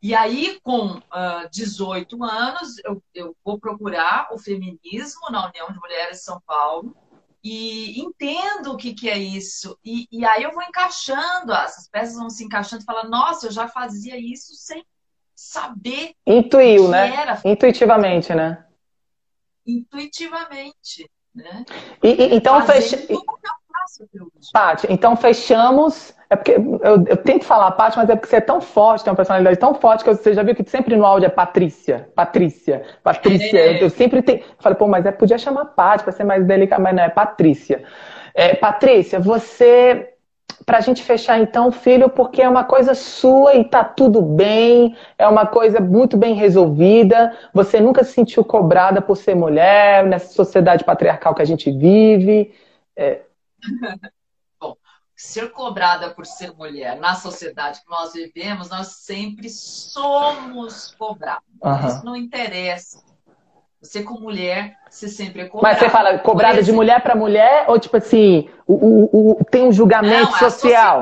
E 0.01 0.13
aí, 0.13 0.59
com 0.61 0.97
uh, 0.97 1.49
18 1.51 2.23
anos, 2.23 2.77
eu, 2.85 3.01
eu 3.13 3.35
vou 3.43 3.59
procurar 3.59 4.29
o 4.31 4.37
feminismo 4.37 5.29
na 5.31 5.47
União 5.47 5.71
de 5.71 5.79
Mulheres 5.79 6.17
de 6.17 6.23
São 6.23 6.39
Paulo 6.45 6.95
e 7.43 7.99
entendo 7.99 8.73
o 8.73 8.77
que, 8.77 8.93
que 8.93 9.09
é 9.09 9.17
isso. 9.17 9.77
E, 9.83 10.07
e 10.11 10.25
aí 10.25 10.43
eu 10.43 10.51
vou 10.51 10.61
encaixando, 10.63 11.51
essas 11.53 11.87
peças 11.89 12.15
vão 12.15 12.29
se 12.29 12.43
encaixando 12.43 12.83
e 12.83 12.85
falando, 12.85 13.09
nossa, 13.09 13.47
eu 13.47 13.51
já 13.51 13.67
fazia 13.67 14.17
isso 14.17 14.53
sem 14.53 14.85
saber. 15.35 16.13
Intuiu, 16.25 16.89
né? 16.89 17.15
Era. 17.15 17.41
Intuitivamente, 17.45 18.33
né? 18.35 18.65
Intuitivamente. 19.65 21.09
Né? 21.33 21.65
E, 22.03 22.07
e 22.09 22.35
então, 22.35 22.55
fecha... 23.87 24.25
Paty, 24.53 24.87
então 24.89 25.15
fechamos 25.15 26.15
é 26.29 26.35
porque 26.35 26.51
eu, 26.51 27.05
eu 27.07 27.17
tento 27.17 27.45
falar 27.45 27.71
Paty, 27.71 27.97
mas 27.97 28.09
é 28.09 28.15
porque 28.15 28.27
você 28.27 28.35
é 28.35 28.41
tão 28.41 28.59
forte, 28.59 29.03
tem 29.03 29.11
uma 29.11 29.15
personalidade 29.15 29.57
tão 29.57 29.73
forte 29.73 30.03
que 30.03 30.13
você 30.13 30.33
já 30.33 30.43
viu 30.43 30.55
que 30.55 30.69
sempre 30.69 30.95
no 30.95 31.05
áudio 31.05 31.27
é 31.27 31.29
Patrícia, 31.29 32.09
Patrícia, 32.13 32.83
Patrícia. 33.01 33.57
É. 33.57 33.77
Eu, 33.77 33.83
eu, 33.83 33.89
sempre 33.89 34.21
tenho. 34.21 34.39
Eu 34.39 34.45
falei, 34.59 34.77
pô, 34.77 34.87
mas 34.87 35.05
é, 35.05 35.11
podia 35.11 35.37
chamar 35.37 35.65
Paty 35.65 36.03
para 36.03 36.11
ser 36.11 36.25
mais 36.25 36.45
delicado, 36.45 36.81
mas 36.81 36.93
não, 36.93 37.03
é 37.03 37.09
Patrícia. 37.09 37.83
É, 38.33 38.55
Patrícia, 38.55 39.19
você 39.19 40.13
para 40.65 40.79
a 40.79 40.81
gente 40.81 41.01
fechar 41.01 41.39
então, 41.39 41.71
filho, 41.71 42.09
porque 42.09 42.41
é 42.41 42.49
uma 42.49 42.63
coisa 42.63 42.93
sua 42.93 43.55
e 43.55 43.63
tá 43.63 43.85
tudo 43.85 44.21
bem, 44.21 44.97
é 45.17 45.25
uma 45.27 45.45
coisa 45.45 45.79
muito 45.79 46.17
bem 46.17 46.33
resolvida. 46.33 47.33
Você 47.53 47.79
nunca 47.79 48.03
se 48.03 48.11
sentiu 48.11 48.43
cobrada 48.43 49.01
por 49.01 49.15
ser 49.15 49.33
mulher 49.33 50.05
nessa 50.05 50.33
sociedade 50.33 50.83
patriarcal 50.83 51.33
que 51.33 51.41
a 51.41 51.45
gente 51.45 51.71
vive. 51.71 52.53
É... 52.97 53.21
Bom, 54.59 54.75
ser 55.15 55.51
cobrada 55.51 56.11
por 56.11 56.25
ser 56.25 56.53
mulher 56.53 56.99
na 56.99 57.15
sociedade 57.15 57.81
que 57.81 57.89
nós 57.89 58.13
vivemos, 58.13 58.69
nós 58.69 58.87
sempre 58.87 59.49
somos 59.49 60.93
cobrados. 60.95 61.43
Uhum. 61.61 61.87
Isso 61.87 62.05
não 62.05 62.15
interessa. 62.15 63.07
Você, 63.79 64.01
como 64.01 64.21
mulher, 64.21 64.75
você 64.89 65.07
sempre 65.07 65.43
é 65.43 65.45
cobrada. 65.45 65.75
Mas 65.75 65.79
você 65.79 65.89
fala 65.89 66.17
cobrada 66.17 66.63
de 66.63 66.71
mulher 66.71 67.01
para 67.01 67.15
mulher 67.15 67.65
ou 67.67 67.79
tipo 67.79 67.95
assim, 67.95 68.49
o, 68.65 68.73
o, 68.73 69.31
o 69.39 69.45
tem 69.45 69.67
um 69.67 69.71
julgamento 69.71 70.31
Não, 70.31 70.39
social? 70.39 70.99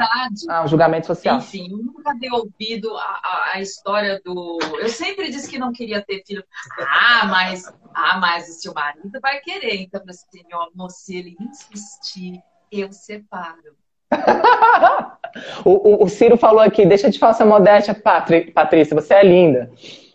Ah, 0.49 0.63
um 0.63 0.67
julgamento 0.67 1.07
social. 1.07 1.37
Enfim, 1.37 1.71
eu 1.71 1.77
nunca 1.77 2.13
dei 2.13 2.29
ouvido 2.29 2.95
a, 2.97 3.01
a, 3.01 3.51
a, 3.53 3.61
história 3.61 4.21
do. 4.23 4.59
Eu 4.77 4.89
sempre 4.89 5.31
disse 5.31 5.49
que 5.49 5.57
não 5.57 5.71
queria 5.71 6.03
ter 6.03 6.21
filho. 6.27 6.43
Ah, 6.79 7.25
mas, 7.27 7.73
ah, 7.93 8.17
mas 8.19 8.49
o 8.49 8.53
seu 8.53 8.73
marido 8.73 9.19
vai 9.21 9.39
querer. 9.39 9.81
Então, 9.81 10.01
assim, 10.09 10.43
meu 10.47 10.61
amor, 10.61 10.91
se 10.91 11.15
ele 11.15 11.35
insistir, 11.39 12.43
eu 12.71 12.91
separo. 12.91 13.75
o, 15.65 16.03
o, 16.03 16.09
Ciro 16.09 16.37
falou 16.37 16.61
aqui, 16.61 16.85
deixa 16.85 17.07
eu 17.07 17.11
te 17.11 17.19
falar 17.19 17.31
essa 17.31 17.45
modéstia, 17.45 17.93
Patri, 17.93 18.51
Patrícia, 18.51 18.95
você 18.95 19.15
é 19.15 19.23
linda. 19.23 19.71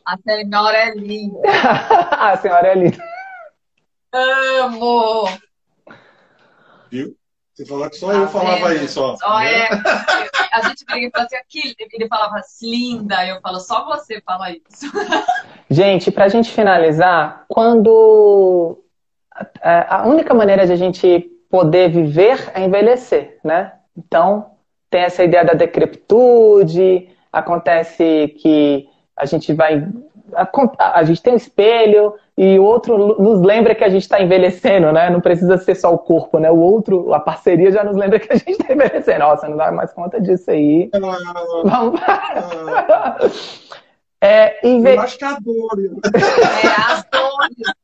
A 0.06 0.16
senhora 0.16 0.76
é 0.76 0.94
linda. 0.94 1.40
a 2.10 2.36
senhora 2.36 2.68
é 2.68 2.74
linda. 2.74 2.98
Amo! 4.12 5.28
Viu? 6.90 7.16
Você 7.54 7.66
falou 7.66 7.90
que 7.90 7.96
só 7.96 8.08
tá 8.08 8.14
eu 8.14 8.28
falava 8.28 8.74
isso, 8.74 9.02
ó. 9.02 9.16
Só 9.16 9.40
é. 9.40 9.68
A 10.50 10.62
gente 10.62 10.84
briga 10.84 11.06
e 11.06 11.10
fala 11.10 11.26
assim, 11.26 11.36
aqui, 11.36 11.76
ele 11.92 12.08
falava 12.08 12.38
assim, 12.38 12.70
linda, 12.70 13.24
eu 13.26 13.40
falo, 13.40 13.60
só 13.60 13.84
você 13.84 14.20
fala 14.22 14.50
isso. 14.50 14.90
Gente, 15.68 16.10
pra 16.10 16.28
gente 16.28 16.50
finalizar, 16.50 17.44
quando. 17.48 18.82
A 19.62 20.08
única 20.08 20.34
maneira 20.34 20.66
de 20.66 20.72
a 20.72 20.76
gente 20.76 21.30
poder 21.50 21.90
viver 21.90 22.50
é 22.54 22.62
envelhecer, 22.62 23.38
né? 23.44 23.72
Então, 23.96 24.52
tem 24.88 25.02
essa 25.02 25.24
ideia 25.24 25.44
da 25.44 25.52
decrepitude, 25.52 27.08
acontece 27.32 28.34
que 28.38 28.88
a 29.16 29.26
gente 29.26 29.52
vai. 29.52 29.86
A, 30.32 31.00
a, 31.00 31.02
gente 31.02 31.22
tem 31.22 31.32
um 31.32 31.36
espelho 31.36 32.14
e 32.38 32.56
o 32.56 32.62
outro 32.62 33.20
nos 33.20 33.40
lembra 33.42 33.74
que 33.74 33.82
a 33.82 33.88
gente 33.88 34.02
está 34.02 34.22
envelhecendo, 34.22 34.92
né? 34.92 35.10
Não 35.10 35.20
precisa 35.20 35.58
ser 35.58 35.74
só 35.74 35.92
o 35.92 35.98
corpo, 35.98 36.38
né? 36.38 36.50
O 36.50 36.56
outro, 36.56 37.12
a 37.12 37.18
parceria 37.18 37.72
já 37.72 37.82
nos 37.82 37.96
lembra 37.96 38.18
que 38.20 38.32
a 38.32 38.36
gente 38.36 38.52
está 38.52 38.72
envelhecendo. 38.72 39.18
Nossa, 39.18 39.48
não 39.48 39.56
dá 39.56 39.72
mais 39.72 39.92
conta 39.92 40.20
disso 40.20 40.50
aí. 40.50 40.88
Vamos. 41.64 42.00
É, 44.22 44.66
inve... 44.66 44.96
Eu 44.96 45.00
acho 45.00 45.16
que 45.16 45.24
é 45.24 45.28
a 45.28 45.38
dor. 45.40 45.78
É, 46.14 46.92
as 46.92 47.04
dores 47.10 47.74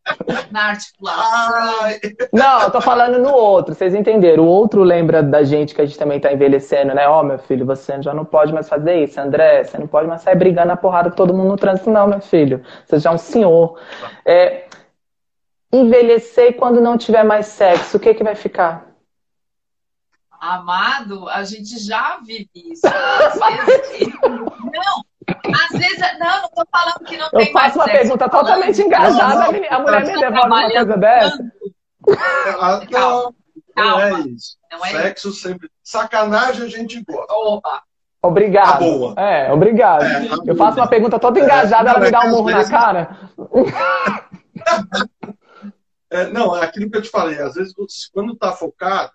na 0.51 0.71
articulação. 0.71 1.99
Não, 2.33 2.63
eu 2.63 2.71
tô 2.71 2.81
falando 2.81 3.19
no 3.19 3.33
outro, 3.33 3.75
vocês 3.75 3.95
entenderam. 3.95 4.45
O 4.45 4.47
outro 4.47 4.83
lembra 4.83 5.23
da 5.23 5.43
gente 5.43 5.75
que 5.75 5.81
a 5.81 5.87
gente 5.87 5.99
também 5.99 6.21
tá 6.21 6.33
envelhecendo, 6.33 6.95
né? 6.95 7.09
Ó, 7.09 7.21
oh, 7.21 7.25
meu 7.25 7.39
filho, 7.39 7.67
você 7.67 8.01
já 8.03 8.13
não 8.13 8.25
pode 8.25 8.53
mais 8.53 8.69
fazer 8.69 9.05
isso, 9.05 9.21
André. 9.21 9.65
Você 9.65 9.79
não 9.79 9.87
pode 9.87 10.09
mais 10.09 10.23
sair 10.23 10.37
brigando 10.37 10.69
na 10.69 10.77
porrada 10.77 11.11
com 11.11 11.17
todo 11.17 11.35
mundo 11.35 11.49
no 11.49 11.57
trânsito, 11.57 11.91
não, 11.91 12.07
meu 12.07 12.21
filho. 12.21 12.63
Você 12.85 12.99
já 12.99 13.11
é 13.11 13.15
um 13.15 13.19
senhor. 13.19 13.79
É, 14.25 14.67
envelhecer 15.73 16.57
quando 16.57 16.81
não 16.81 16.97
tiver 16.97 17.25
mais 17.25 17.47
sexo, 17.47 17.97
o 17.97 18.01
que 18.01 18.15
que 18.15 18.25
vai 18.25 18.35
ficar? 18.35 18.87
Amado, 20.41 21.29
a 21.29 21.43
gente 21.45 21.79
já 21.79 22.19
vive 22.19 22.51
isso. 22.55 22.87
Às 22.87 23.39
vezes, 23.67 24.13
não, 24.23 25.05
às 25.29 25.79
vezes, 25.79 25.99
não, 26.19 26.43
não 26.43 26.49
tô 26.51 26.65
falando 26.71 27.05
que 27.05 27.17
não 27.17 27.27
eu 27.27 27.31
tem 27.31 27.53
mais 27.53 27.75
Eu 27.75 27.75
faço 27.75 27.79
uma 27.79 27.99
pergunta 27.99 28.29
totalmente 28.29 28.81
engajada, 28.81 29.45
a, 29.45 29.81
mulher 29.81 30.05
me 30.05 30.21
devolve 30.21 30.47
uma 30.47 30.71
coisa 30.71 30.97
dessa. 30.97 31.53
Ah, 32.61 32.81
não, 32.91 33.35
não 33.77 34.01
é 34.01 34.21
isso. 34.21 34.57
Não 34.71 34.85
é 34.85 34.91
Sexo 34.91 35.31
isso. 35.31 35.41
sempre. 35.41 35.69
Sacanagem 35.83 36.67
a 36.67 36.69
gente 36.69 37.03
gosta. 37.03 37.33
Opa. 37.33 37.83
Obrigado. 38.23 38.73
Tá 38.73 38.79
boa. 38.79 39.15
É, 39.17 39.53
obrigado. 39.53 40.05
É, 40.05 40.29
tá 40.29 40.37
eu 40.47 40.57
faço 40.57 40.79
uma 40.79 40.89
pergunta 40.89 41.19
toda 41.19 41.41
engajada, 41.41 41.91
é, 41.91 41.93
ela 41.93 42.01
me 42.01 42.11
dá 42.11 42.21
um 42.21 42.31
murro 42.31 42.47
vezes... 42.47 42.71
na 42.71 42.79
cara. 42.79 43.31
É, 46.09 46.29
não, 46.29 46.57
é 46.57 46.65
aquilo 46.65 46.89
que 46.89 46.97
eu 46.97 47.03
te 47.03 47.11
falei. 47.11 47.37
Às 47.41 47.55
vezes, 47.55 47.75
quando 48.13 48.37
tá 48.37 48.53
focado 48.53 49.13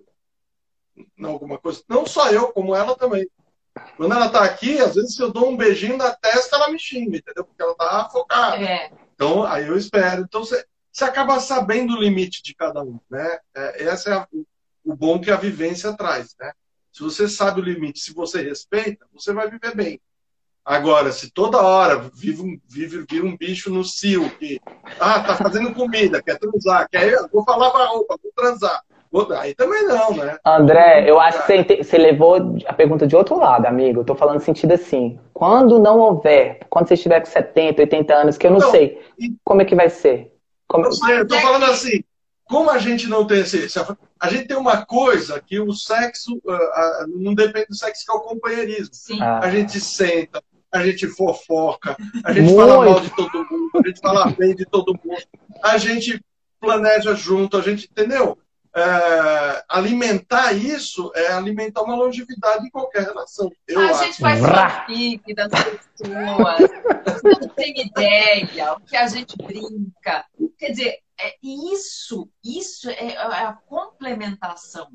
em 1.18 1.26
alguma 1.26 1.58
coisa, 1.58 1.82
não 1.88 2.06
só 2.06 2.30
eu, 2.30 2.50
como 2.50 2.76
ela 2.76 2.96
também. 2.96 3.28
Quando 3.96 4.14
ela 4.14 4.30
tá 4.30 4.44
aqui, 4.44 4.80
às 4.80 4.96
vezes 4.96 5.16
se 5.16 5.22
eu 5.22 5.32
dou 5.32 5.50
um 5.50 5.58
beijinho 5.58 5.98
na 5.98 6.12
testa, 6.12 6.56
ela 6.56 6.70
me 6.70 6.78
xinga, 6.78 7.18
entendeu? 7.18 7.46
Porque 7.46 7.62
ela 7.62 7.76
tá 7.76 8.10
focada. 8.12 8.58
É. 8.58 8.92
Então, 9.14 9.44
aí 9.44 9.68
eu 9.68 9.78
espero. 9.78 10.24
Então, 10.24 10.44
você, 10.44 10.66
você 10.92 11.06
acaba 11.06 11.40
sabendo 11.40 11.94
o 11.94 12.00
limite 12.00 12.44
de 12.44 12.54
cada 12.54 12.84
um, 12.84 13.00
né? 13.10 13.40
É, 13.56 13.84
esse 13.84 14.10
é 14.10 14.14
a, 14.14 14.28
o, 14.84 14.96
bom 14.96 15.20
que 15.20 15.32
a 15.32 15.38
vivência 15.38 15.96
traz, 15.96 16.36
né? 16.40 16.52
Se 16.92 17.02
você 17.02 17.30
sabe 17.30 17.62
o 17.62 17.64
limite, 17.64 18.00
se 18.00 18.14
você 18.14 18.42
respeita, 18.42 19.06
você 19.14 19.32
vai 19.32 19.50
viver 19.50 19.74
bem. 19.74 20.02
Agora, 20.64 21.12
se 21.12 21.32
toda 21.32 21.62
hora 21.62 22.10
vive 22.14 22.42
um, 22.42 22.60
vive, 22.68 23.06
vira 23.10 23.26
um 23.26 23.38
bicho 23.38 23.72
no 23.72 23.84
cio, 23.84 24.30
que 24.38 24.60
ah, 25.00 25.20
tá 25.22 25.36
fazendo 25.36 25.74
comida, 25.74 26.22
quer 26.22 26.38
transar, 26.38 26.88
quer, 26.90 27.28
vou 27.32 27.44
falar 27.44 27.72
pra 27.72 27.86
roupa, 27.86 28.18
vou 28.22 28.32
transar. 28.36 28.84
Aí 29.38 29.54
também 29.54 29.86
não, 29.86 30.16
né? 30.16 30.38
André, 30.46 31.10
eu 31.10 31.20
acho 31.20 31.46
que 31.46 31.84
você, 31.84 31.98
levou 31.98 32.58
a 32.66 32.74
pergunta 32.74 33.06
de 33.06 33.16
outro 33.16 33.38
lado, 33.38 33.66
amigo. 33.66 34.02
Eu 34.02 34.06
tô 34.06 34.16
falando 34.16 34.36
no 34.36 34.42
sentido 34.42 34.74
assim. 34.74 35.20
Quando 35.34 35.80
não 35.80 36.00
houver, 36.00 36.60
quando 36.70 36.88
você 36.88 36.94
estiver 36.94 37.20
com 37.20 37.26
70, 37.26 37.82
80 37.82 38.14
anos, 38.14 38.38
que 38.38 38.48
eu 38.48 38.52
não, 38.52 38.60
não 38.60 38.72
sei, 38.72 39.02
e... 39.20 39.34
como 39.44 39.62
é 39.62 39.66
que 39.66 39.76
vai 39.76 39.90
ser? 39.90 40.34
Como... 40.68 40.86
Não 40.86 40.92
sei, 40.94 41.20
eu 41.20 41.28
tô 41.28 41.38
falando 41.40 41.66
assim. 41.66 42.04
Como 42.46 42.70
a 42.70 42.78
gente 42.78 43.08
não 43.08 43.26
tem 43.26 43.42
esse. 43.42 43.68
A 44.20 44.30
gente 44.30 44.48
tem 44.48 44.58
uma 44.58 44.86
coisa 44.86 45.42
que 45.42 45.60
o 45.60 45.74
sexo 45.74 46.36
uh, 46.46 46.52
uh, 46.52 47.08
não 47.08 47.34
depende 47.34 47.68
do 47.68 47.76
sexo, 47.76 48.06
que 48.06 48.12
é 48.12 48.16
o 48.16 48.22
companheirismo. 48.22 48.92
Ah. 49.22 49.40
A 49.44 49.50
gente 49.50 49.80
senta, 49.80 50.42
a 50.72 50.86
gente 50.86 51.08
fofoca, 51.08 51.98
a 52.24 52.32
gente 52.34 52.52
Muito. 52.52 52.58
fala 52.58 52.86
mal 52.86 53.00
de 53.00 53.10
todo 53.16 53.48
mundo, 53.50 53.72
a 53.76 53.88
gente 53.88 54.00
fala 54.00 54.26
bem 54.32 54.56
de 54.56 54.66
todo 54.66 55.00
mundo, 55.04 55.22
a 55.64 55.78
gente 55.78 56.22
planeja 56.60 57.14
junto, 57.16 57.58
a 57.58 57.62
gente, 57.62 57.90
entendeu? 57.92 58.38
É, 58.74 59.64
alimentar 59.68 60.54
isso 60.54 61.12
é 61.14 61.34
alimentar 61.34 61.82
uma 61.82 61.96
longevidade 61.96 62.66
em 62.66 62.70
qualquer 62.70 63.04
relação. 63.04 63.50
Eu 63.68 63.82
a 63.82 63.90
acho. 63.90 64.04
gente 64.04 64.20
faz 64.20 64.40
fanfic 64.40 65.34
das 65.34 65.52
pessoas, 65.52 66.72
você 67.06 67.40
não 67.42 67.50
tem 67.50 67.82
ideia, 67.82 68.74
o 68.74 68.80
que 68.82 68.96
a 68.96 69.08
gente 69.08 69.36
brinca. 69.38 70.26
Quer 70.58 70.70
dizer, 70.70 71.00
é 71.20 71.36
isso, 71.44 72.30
isso 72.44 72.90
é, 72.90 73.14
é 73.14 73.46
a 73.46 73.54
complementação, 73.54 74.90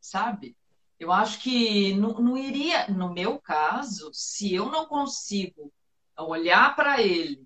sabe? 0.00 0.56
Eu 1.00 1.10
acho 1.10 1.40
que 1.40 1.94
não, 1.94 2.12
não 2.20 2.38
iria, 2.38 2.86
no 2.88 3.12
meu 3.12 3.38
caso, 3.38 4.10
se 4.12 4.54
eu 4.54 4.66
não 4.66 4.86
consigo 4.86 5.72
olhar 6.16 6.76
para 6.76 7.02
ele 7.02 7.44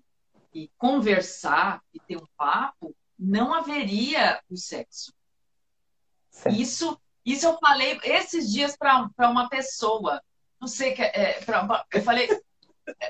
e 0.53 0.69
conversar 0.77 1.81
e 1.93 1.99
ter 1.99 2.17
um 2.17 2.27
papo, 2.37 2.95
não 3.17 3.53
haveria 3.53 4.39
o 4.49 4.55
sexo. 4.55 5.16
Isso, 6.49 6.99
isso 7.25 7.45
eu 7.45 7.57
falei 7.57 7.99
esses 8.03 8.51
dias 8.51 8.75
para 8.77 9.09
uma 9.29 9.49
pessoa. 9.49 10.21
Não 10.59 10.67
sei 10.67 10.93
que 10.93 11.01
é, 11.01 11.39
pra, 11.41 11.85
eu 11.93 12.01
falei, 12.01 12.29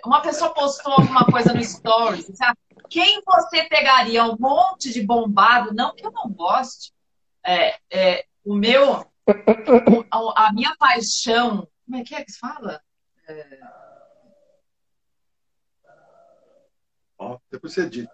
uma 0.05 0.21
pessoa 0.21 0.53
postou 0.53 0.93
alguma 0.93 1.25
coisa 1.25 1.53
no 1.53 1.63
stories. 1.63 2.25
Sabe? 2.35 2.57
Quem 2.89 3.21
você 3.25 3.63
pegaria 3.63 4.23
um 4.23 4.37
monte 4.39 4.91
de 4.91 5.01
bombado? 5.01 5.73
Não 5.73 5.93
que 5.95 6.05
eu 6.05 6.11
não 6.11 6.29
goste. 6.29 6.93
É, 7.43 7.77
é, 7.89 8.25
o 8.43 8.55
meu, 8.55 9.05
a, 10.11 10.47
a 10.47 10.53
minha 10.53 10.75
paixão. 10.77 11.67
Como 11.85 11.97
é 11.97 12.03
que 12.03 12.15
é 12.15 12.23
que 12.23 12.31
se 12.31 12.39
fala? 12.39 12.81
É... 13.27 13.59
Ó, 17.17 17.39
depois 17.49 17.73
você. 17.73 18.07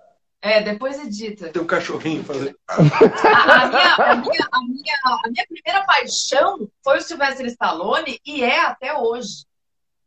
É, 0.46 0.62
depois 0.62 1.00
edita. 1.00 1.48
Tem 1.48 1.62
um 1.62 1.66
cachorrinho 1.66 2.22
fazendo. 2.22 2.60
A, 2.68 2.76
a, 2.76 3.68
minha, 3.70 3.96
a, 3.96 4.16
minha, 4.18 4.50
a, 4.52 4.62
minha, 4.62 4.96
a 5.24 5.30
minha 5.30 5.46
primeira 5.48 5.86
paixão 5.86 6.70
foi 6.84 6.98
o 6.98 7.02
Sylvester 7.02 7.46
Stallone 7.46 8.20
e 8.26 8.44
é 8.44 8.66
até 8.66 8.94
hoje. 8.94 9.46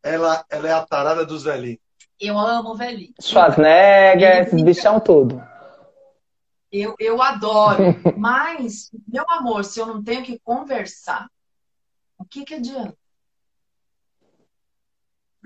Ela, 0.03 0.45
ela 0.51 0.68
é 0.68 0.72
a 0.72 0.84
tarada 0.84 1.24
dos 1.24 1.45
velhinhos. 1.45 1.78
Eu 2.20 2.39
amo 2.39 2.74
velhinho. 2.74 3.14
Schwarzenegger, 3.18 4.43
esses 4.43 4.62
bichão 4.62 5.01
tudo. 5.01 5.43
Eu, 6.70 6.95
eu 6.99 7.22
adoro. 7.22 7.78
Mas, 8.18 8.91
meu 9.09 9.24
amor, 9.30 9.64
se 9.64 9.80
eu 9.80 9.87
não 9.87 10.05
tenho 10.05 10.22
que 10.22 10.39
conversar, 10.41 11.30
o 12.18 12.26
que, 12.26 12.45
que 12.45 12.57
adianta? 12.57 12.95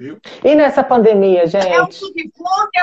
Viu? 0.00 0.18
E 0.42 0.54
nessa 0.54 0.82
pandemia, 0.82 1.46
gente? 1.46 1.68
É 1.68 1.82
o 1.82 1.86
tuk-tuk, 1.86 2.70
é 2.74 2.82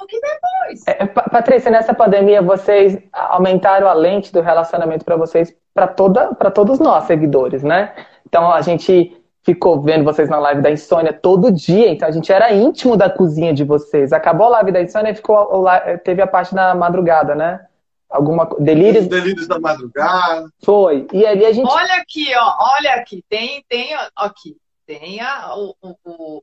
o 0.00 0.06
que 0.06 0.20
depois. 0.20 0.86
É, 0.86 1.06
Patrícia, 1.06 1.72
nessa 1.72 1.92
pandemia 1.92 2.40
vocês 2.40 2.96
aumentaram 3.12 3.88
a 3.88 3.92
lente 3.92 4.32
do 4.32 4.40
relacionamento 4.40 5.04
para 5.04 5.16
vocês, 5.16 5.52
para 5.74 5.88
toda, 5.88 6.32
para 6.36 6.52
todos 6.52 6.78
nós 6.78 7.02
seguidores, 7.02 7.64
né? 7.64 7.92
Então 8.24 8.48
a 8.48 8.60
gente 8.60 9.20
ficou 9.42 9.82
vendo 9.82 10.04
vocês 10.04 10.28
na 10.28 10.38
live 10.38 10.62
da 10.62 10.70
insônia 10.70 11.12
todo 11.12 11.50
dia, 11.50 11.88
então 11.88 12.06
a 12.06 12.12
gente 12.12 12.32
era 12.32 12.52
íntimo 12.52 12.96
da 12.96 13.10
cozinha 13.10 13.52
de 13.52 13.64
vocês. 13.64 14.12
Acabou 14.12 14.46
a 14.46 14.50
live 14.50 14.70
da 14.70 14.82
insônia 14.82 15.10
e 15.10 15.16
ficou, 15.16 15.64
teve 16.04 16.22
a 16.22 16.28
parte 16.28 16.54
da 16.54 16.76
madrugada, 16.76 17.34
né? 17.34 17.66
Alguma 18.08 18.48
delírios. 18.60 19.08
delírios 19.08 19.48
da 19.48 19.58
madrugada. 19.58 20.46
Foi. 20.62 21.08
E 21.12 21.26
ali 21.26 21.44
a 21.44 21.50
gente. 21.50 21.68
Olha 21.68 21.94
aqui, 21.96 22.26
ó. 22.36 22.74
Olha 22.76 22.94
aqui. 22.94 23.24
Tem, 23.28 23.64
tem 23.68 23.88
aqui. 24.14 24.56
Tem 24.86 25.20
a, 25.20 25.54
o, 25.56 25.74
o, 25.82 25.96
o, 26.04 26.42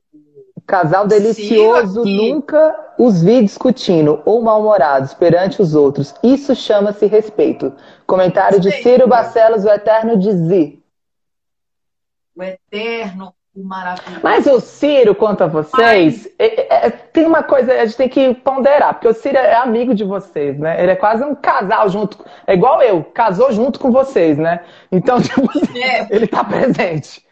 Casal 0.66 1.06
delicioso 1.06 2.04
nunca 2.04 2.94
os 2.98 3.22
vi 3.22 3.42
discutindo 3.42 4.22
ou 4.24 4.40
mal-humorados 4.40 5.12
perante 5.12 5.60
os 5.60 5.74
outros. 5.74 6.14
Isso 6.22 6.54
chama-se 6.54 7.06
respeito. 7.06 7.74
Comentário 8.06 8.56
respeito. 8.56 8.76
de 8.76 8.82
Ciro 8.82 9.08
Barcelos, 9.08 9.64
o 9.64 9.68
eterno 9.68 10.16
de 10.16 10.32
Z. 10.32 10.78
O 12.36 12.42
eterno 12.42 13.34
maravilhoso. 13.54 14.20
Mas 14.22 14.46
o 14.46 14.60
Ciro, 14.60 15.14
quanto 15.14 15.44
a 15.44 15.46
vocês, 15.46 16.28
é, 16.38 16.86
é, 16.86 16.90
tem 16.90 17.26
uma 17.26 17.42
coisa, 17.42 17.72
a 17.72 17.84
gente 17.84 17.96
tem 17.96 18.08
que 18.08 18.34
ponderar, 18.34 18.94
porque 18.94 19.08
o 19.08 19.14
Ciro 19.14 19.36
é 19.36 19.56
amigo 19.56 19.94
de 19.94 20.04
vocês, 20.04 20.58
né? 20.58 20.80
Ele 20.80 20.92
é 20.92 20.96
quase 20.96 21.24
um 21.24 21.34
casal 21.34 21.88
junto, 21.88 22.24
é 22.46 22.54
igual 22.54 22.80
eu, 22.80 23.04
casou 23.04 23.52
junto 23.52 23.78
com 23.78 23.90
vocês, 23.90 24.38
né? 24.38 24.64
Então, 24.90 25.20
tipo, 25.20 25.42
é. 25.76 26.06
ele 26.10 26.26
tá 26.26 26.44
presente. 26.44 27.28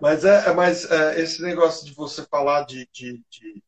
Mas 0.00 0.24
é, 0.24 0.48
é 0.48 0.52
mas 0.52 0.90
é, 0.90 1.20
esse 1.20 1.42
negócio 1.42 1.86
de 1.86 1.94
você 1.94 2.22
falar 2.24 2.64
de, 2.64 2.88
de, 2.92 3.22
de 3.30 3.62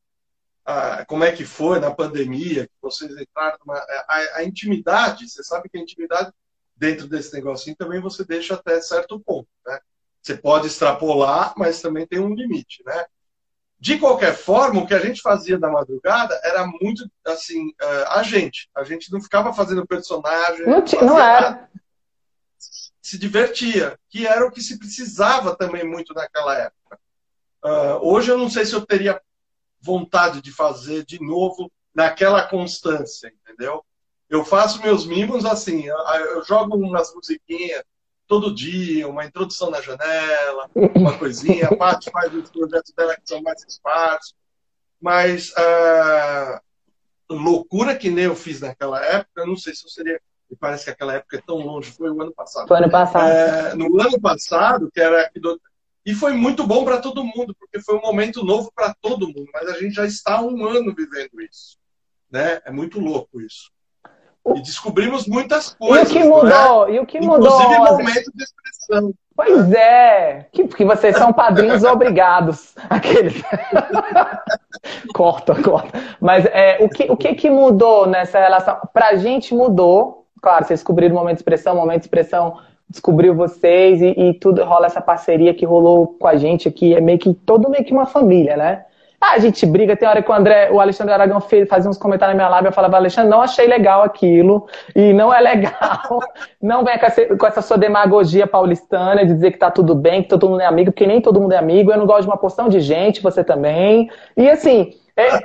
ah, 0.65 1.05
como 1.07 1.25
é 1.25 1.33
que 1.33 1.45
foi 1.45 1.81
na 1.81 1.91
pandemia, 1.91 2.67
que 2.67 2.75
vocês 2.83 3.11
entraram, 3.17 3.57
numa, 3.65 3.79
é, 3.79 4.05
a, 4.07 4.39
a, 4.39 4.45
intimidade, 4.45 5.29
você 5.29 5.43
sabe 5.43 5.69
que 5.69 5.79
a 5.79 5.81
intimidade 5.81 6.31
dentro 6.77 7.09
desse 7.09 7.33
negocinho 7.33 7.75
também 7.75 8.01
você 8.01 8.25
deixa 8.25 8.55
até 8.55 8.81
certo 8.81 9.19
ponto, 9.19 9.49
né? 9.67 9.81
Você 10.23 10.37
pode 10.37 10.67
extrapolar, 10.67 11.55
mas 11.57 11.81
também 11.81 12.07
tem 12.07 12.19
um 12.19 12.35
limite, 12.35 12.83
né? 12.85 13.07
De 13.81 13.97
qualquer 13.97 14.35
forma, 14.35 14.83
o 14.83 14.87
que 14.87 14.93
a 14.93 14.99
gente 14.99 15.23
fazia 15.23 15.59
na 15.59 15.71
madrugada 15.71 16.39
era 16.45 16.67
muito 16.67 17.09
assim, 17.25 17.69
uh, 17.69 18.09
a 18.11 18.23
gente. 18.23 18.69
A 18.75 18.83
gente 18.83 19.11
não 19.13 19.23
ficava 19.23 19.53
fazendo 19.53 19.87
personagem. 19.87 20.67
Não, 20.67 20.85
não 21.03 21.19
era. 21.19 21.71
Se 23.09 23.17
divertia, 23.17 23.99
que 24.11 24.27
era 24.27 24.47
o 24.47 24.51
que 24.51 24.61
se 24.61 24.79
precisava 24.79 25.57
também 25.57 25.83
muito 25.83 26.13
naquela 26.13 26.55
época. 26.59 27.01
Uh, 27.65 27.99
hoje 28.03 28.31
eu 28.31 28.37
não 28.37 28.51
sei 28.51 28.67
se 28.67 28.75
eu 28.75 28.85
teria 28.85 29.19
vontade 29.81 30.43
de 30.43 30.53
fazer 30.53 31.07
de 31.07 31.19
novo 31.19 31.73
naquela 31.95 32.47
constância, 32.47 33.33
entendeu? 33.43 33.83
Eu 34.29 34.45
faço 34.45 34.83
meus 34.83 35.07
mimos 35.07 35.47
assim, 35.47 35.87
eu, 35.87 35.97
eu 35.97 36.45
jogo 36.45 36.77
umas 36.77 37.15
musiquinhas 37.15 37.83
todo 38.27 38.55
dia, 38.55 39.09
uma 39.09 39.25
introdução 39.25 39.71
na 39.71 39.81
janela, 39.81 40.71
uma 40.95 41.17
coisinha. 41.19 41.69
A 41.69 41.77
parte 41.77 42.11
faz 42.11 42.35
os 42.35 42.51
projetos 42.51 42.93
dela 42.93 43.17
que 43.17 43.23
são 43.25 43.41
mais 43.41 43.65
esparsos. 43.67 44.35
Mas 45.01 45.49
uh, 45.53 46.61
loucura 47.31 47.97
que 47.97 48.11
nem 48.11 48.27
eu 48.27 48.37
fiz 48.37 48.61
naquela 48.61 49.03
época, 49.03 49.41
eu 49.41 49.47
não 49.47 49.57
sei 49.57 49.75
se 49.75 49.87
eu 49.87 49.89
seria. 49.89 50.21
Me 50.51 50.57
parece 50.57 50.85
que 50.85 50.91
aquela 50.91 51.15
época 51.15 51.37
é 51.37 51.43
tão 51.47 51.57
longe, 51.57 51.91
foi 51.93 52.11
o 52.11 52.23
ano 52.23 52.33
passado. 52.33 52.69
Foi 52.69 52.79
ano 52.79 52.91
passado. 52.91 53.31
É, 53.31 53.75
no 53.75 54.01
ano 54.01 54.21
passado, 54.21 54.91
que 54.93 55.01
era 55.01 55.31
do... 55.37 55.61
E 56.07 56.15
foi 56.15 56.33
muito 56.33 56.67
bom 56.67 56.85
para 56.85 56.99
todo 56.99 57.23
mundo, 57.23 57.55
porque 57.59 57.81
foi 57.81 57.97
um 57.97 58.01
momento 58.01 58.43
novo 58.43 58.73
para 58.75 58.95
todo 58.95 59.27
mundo, 59.27 59.47
mas 59.53 59.69
a 59.69 59.79
gente 59.79 59.95
já 59.95 60.07
está 60.07 60.37
há 60.37 60.43
um 60.43 60.67
ano 60.67 60.95
vivendo 60.95 61.41
isso. 61.43 61.77
Né? 62.31 62.61
É 62.65 62.71
muito 62.71 62.99
louco 62.99 63.41
isso. 63.41 63.71
E 64.57 64.63
descobrimos 64.63 65.27
muitas 65.27 65.75
coisas. 65.75 66.09
E 66.09 66.11
o 66.11 66.15
que 66.15 66.25
mudou? 66.25 66.87
Né? 66.87 66.95
E 66.95 67.01
o 67.01 67.07
que 67.07 67.21
mudou? 67.21 67.61
Inclusive 67.61 67.79
momento 67.79 68.33
de 68.35 68.43
expressão. 68.43 69.15
Pois 69.37 69.73
é, 69.73 70.47
que, 70.51 70.65
porque 70.65 70.85
vocês 70.85 71.17
são 71.17 71.33
padrinhos 71.33 71.85
obrigados. 71.85 72.75
Aqueles. 72.91 73.41
corta, 75.15 75.55
corta. 75.63 76.01
Mas 76.21 76.45
é, 76.47 76.79
o, 76.81 76.89
que, 76.89 77.05
o 77.05 77.17
que, 77.17 77.35
que 77.35 77.51
mudou 77.51 78.07
nessa 78.07 78.41
relação? 78.41 78.81
Pra 78.93 79.17
gente 79.17 79.55
mudou. 79.55 80.27
Claro, 80.41 80.65
vocês 80.65 80.81
descobriram 80.81 81.15
o 81.15 81.19
momento 81.19 81.37
de 81.37 81.41
expressão, 81.41 81.75
o 81.75 81.77
momento 81.77 82.01
de 82.01 82.07
expressão 82.07 82.59
descobriu 82.89 83.35
vocês 83.35 84.01
e, 84.01 84.09
e, 84.17 84.35
tudo 84.35 84.65
rola 84.65 84.87
essa 84.87 85.01
parceria 85.01 85.53
que 85.53 85.67
rolou 85.67 86.17
com 86.19 86.27
a 86.27 86.37
gente 86.37 86.69
aqui. 86.69 86.95
É 86.95 87.01
meio 87.01 87.19
que 87.19 87.35
todo 87.35 87.69
meio 87.69 87.85
que 87.85 87.93
uma 87.93 88.07
família, 88.07 88.57
né? 88.57 88.85
Ah, 89.21 89.33
a 89.33 89.39
gente 89.39 89.67
briga, 89.67 89.97
tem 89.97 90.09
hora 90.09 90.23
que 90.23 90.31
o 90.31 90.35
André, 90.35 90.71
o 90.71 90.81
Alexandre 90.81 91.13
Aragão 91.13 91.41
fez, 91.41 91.69
fazia 91.69 91.91
uns 91.91 91.99
comentários 91.99 92.37
na 92.37 92.45
minha 92.45 92.49
live, 92.51 92.69
eu 92.69 92.73
falava, 92.73 92.97
Alexandre, 92.97 93.29
não 93.29 93.43
achei 93.43 93.67
legal 93.67 94.05
aquilo, 94.05 94.69
e 94.95 95.13
não 95.13 95.35
é 95.35 95.41
legal. 95.41 96.21
Não 96.63 96.85
venha 96.85 96.99
com 96.99 97.07
essa, 97.07 97.37
com 97.37 97.47
essa 97.47 97.63
sua 97.63 97.77
demagogia 97.77 98.47
paulistana 98.47 99.25
de 99.25 99.33
dizer 99.33 99.53
que 99.53 99.59
tá 99.59 99.71
tudo 99.71 99.95
bem, 99.95 100.23
que 100.23 100.29
todo 100.29 100.49
mundo 100.49 100.61
é 100.61 100.67
amigo, 100.67 100.93
porque 100.93 101.07
nem 101.07 101.21
todo 101.21 101.41
mundo 101.41 101.53
é 101.53 101.57
amigo, 101.57 101.93
eu 101.93 101.99
não 101.99 102.07
gosto 102.07 102.23
de 102.23 102.29
uma 102.29 102.37
porção 102.37 102.69
de 102.69 102.81
gente, 102.81 103.23
você 103.23 103.45
também. 103.45 104.11
E 104.37 104.51
assim, 104.51 104.93
é, 105.17 105.39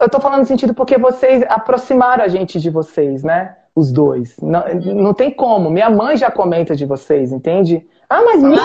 eu 0.00 0.08
tô 0.08 0.20
falando 0.20 0.40
no 0.40 0.46
sentido 0.46 0.74
porque 0.74 0.98
vocês 0.98 1.42
aproximaram 1.48 2.24
a 2.24 2.28
gente 2.28 2.60
de 2.60 2.70
vocês, 2.70 3.22
né? 3.22 3.56
Os 3.76 3.92
dois. 3.92 4.34
Não, 4.40 4.64
não 4.94 5.14
tem 5.14 5.30
como. 5.30 5.70
Minha 5.70 5.90
mãe 5.90 6.16
já 6.16 6.30
comenta 6.30 6.74
de 6.74 6.86
vocês, 6.86 7.30
entende? 7.30 7.86
Ah, 8.08 8.22
mas, 8.22 8.42
minha, 8.42 8.62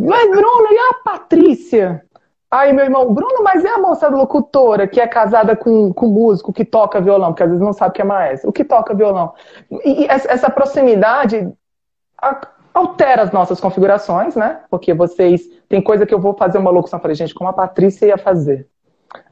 mas 0.00 0.30
Bruno, 0.30 0.68
e 0.70 0.78
a 0.78 0.94
Patrícia? 1.04 2.02
Aí, 2.50 2.72
meu 2.72 2.84
irmão, 2.84 3.12
Bruno, 3.12 3.44
mas 3.44 3.64
é 3.64 3.68
a 3.68 3.78
moça 3.78 4.08
locutora 4.08 4.88
que 4.88 5.00
é 5.00 5.06
casada 5.06 5.54
com, 5.54 5.92
com 5.92 6.06
músico 6.06 6.52
que 6.52 6.64
toca 6.64 7.00
violão, 7.00 7.28
porque 7.28 7.44
às 7.44 7.50
vezes 7.50 7.64
não 7.64 7.72
sabe 7.72 7.94
que 7.94 8.02
é 8.02 8.04
maestro, 8.04 8.50
o 8.50 8.52
que 8.52 8.64
toca 8.64 8.94
violão. 8.94 9.32
E, 9.84 10.06
essa 10.08 10.50
proximidade 10.50 11.48
altera 12.74 13.22
as 13.22 13.30
nossas 13.30 13.60
configurações, 13.60 14.34
né? 14.34 14.62
Porque 14.68 14.92
vocês. 14.94 15.42
Tem 15.68 15.80
coisa 15.80 16.04
que 16.04 16.12
eu 16.12 16.20
vou 16.20 16.34
fazer 16.34 16.58
uma 16.58 16.70
locução. 16.70 16.98
Falei, 16.98 17.14
gente, 17.14 17.34
como 17.34 17.50
a 17.50 17.52
Patrícia 17.52 18.06
ia 18.06 18.18
fazer. 18.18 18.66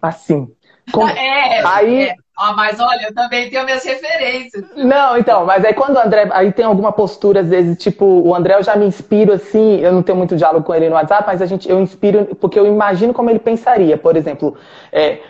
Assim. 0.00 0.52
Como... 0.92 1.08
É, 1.08 1.64
aí, 1.66 2.08
é. 2.10 2.14
Ah, 2.40 2.52
mas 2.52 2.78
olha, 2.78 3.08
eu 3.08 3.14
também 3.14 3.50
tenho 3.50 3.64
minhas 3.64 3.84
referências. 3.84 4.64
Não, 4.76 5.18
então, 5.18 5.44
mas 5.44 5.64
aí 5.64 5.74
quando 5.74 5.96
o 5.96 6.00
André. 6.00 6.28
Aí 6.32 6.52
tem 6.52 6.64
alguma 6.64 6.92
postura, 6.92 7.40
às 7.40 7.48
vezes, 7.48 7.76
tipo, 7.76 8.04
o 8.04 8.32
André 8.32 8.54
eu 8.54 8.62
já 8.62 8.76
me 8.76 8.86
inspiro 8.86 9.32
assim, 9.32 9.80
eu 9.80 9.92
não 9.92 10.04
tenho 10.04 10.16
muito 10.16 10.36
diálogo 10.36 10.64
com 10.64 10.72
ele 10.72 10.88
no 10.88 10.94
WhatsApp, 10.94 11.24
mas 11.26 11.42
a 11.42 11.46
gente, 11.46 11.68
eu 11.68 11.80
inspiro, 11.80 12.36
porque 12.36 12.56
eu 12.56 12.64
imagino 12.64 13.12
como 13.12 13.28
ele 13.28 13.40
pensaria. 13.40 13.98
Por 13.98 14.16
exemplo, 14.16 14.56
é, 14.92 15.20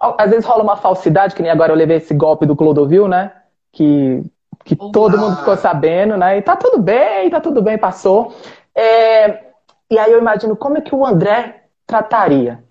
às 0.00 0.30
vezes 0.30 0.44
rola 0.44 0.64
uma 0.64 0.76
falsidade, 0.76 1.34
que 1.36 1.42
nem 1.42 1.50
agora 1.50 1.72
eu 1.72 1.76
levei 1.76 1.98
esse 1.98 2.12
golpe 2.12 2.44
do 2.44 2.56
Clodovil, 2.56 3.06
né? 3.06 3.32
Que, 3.72 4.24
que 4.64 4.74
todo 4.74 5.16
mundo 5.16 5.36
ficou 5.36 5.56
sabendo, 5.56 6.16
né? 6.16 6.38
E 6.38 6.42
tá 6.42 6.56
tudo 6.56 6.82
bem, 6.82 7.30
tá 7.30 7.40
tudo 7.40 7.62
bem, 7.62 7.78
passou. 7.78 8.34
É, 8.74 9.44
e 9.88 9.96
aí 9.96 10.10
eu 10.10 10.18
imagino 10.18 10.56
como 10.56 10.78
é 10.78 10.80
que 10.80 10.94
o 10.94 11.06
André 11.06 11.62
trataria. 11.86 12.64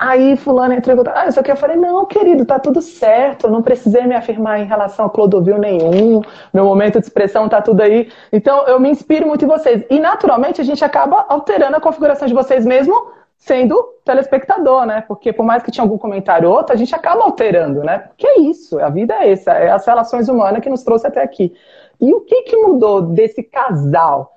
Aí 0.00 0.36
fulano 0.36 0.74
entrou 0.74 0.96
contato, 0.96 1.16
ah, 1.16 1.26
isso 1.26 1.40
aqui 1.40 1.50
eu 1.50 1.56
falei, 1.56 1.76
não, 1.76 2.06
querido, 2.06 2.46
tá 2.46 2.56
tudo 2.56 2.80
certo, 2.80 3.48
não 3.48 3.62
precisei 3.62 4.06
me 4.06 4.14
afirmar 4.14 4.60
em 4.60 4.64
relação 4.64 5.06
a 5.06 5.10
Clodovil 5.10 5.58
nenhum, 5.58 6.22
meu 6.54 6.64
momento 6.64 7.00
de 7.00 7.06
expressão 7.06 7.48
tá 7.48 7.60
tudo 7.60 7.80
aí. 7.80 8.08
Então 8.32 8.64
eu 8.68 8.78
me 8.78 8.88
inspiro 8.90 9.26
muito 9.26 9.44
em 9.44 9.48
vocês. 9.48 9.84
E 9.90 9.98
naturalmente 9.98 10.60
a 10.60 10.64
gente 10.64 10.84
acaba 10.84 11.26
alterando 11.28 11.76
a 11.76 11.80
configuração 11.80 12.28
de 12.28 12.34
vocês 12.34 12.64
mesmo 12.64 13.10
sendo 13.36 13.82
telespectador, 14.04 14.86
né? 14.86 15.00
Porque 15.00 15.32
por 15.32 15.44
mais 15.44 15.64
que 15.64 15.70
tinha 15.72 15.82
algum 15.82 15.98
comentário 15.98 16.48
ou 16.48 16.56
outro, 16.56 16.72
a 16.72 16.76
gente 16.76 16.94
acaba 16.94 17.24
alterando, 17.24 17.82
né? 17.82 17.98
Porque 17.98 18.26
é 18.26 18.40
isso, 18.40 18.78
a 18.78 18.88
vida 18.90 19.14
é 19.14 19.32
essa, 19.32 19.52
é 19.52 19.70
as 19.70 19.84
relações 19.84 20.28
humanas 20.28 20.62
que 20.62 20.70
nos 20.70 20.84
trouxe 20.84 21.08
até 21.08 21.22
aqui. 21.22 21.52
E 22.00 22.14
o 22.14 22.20
que, 22.20 22.42
que 22.42 22.56
mudou 22.56 23.02
desse 23.02 23.42
casal 23.42 24.36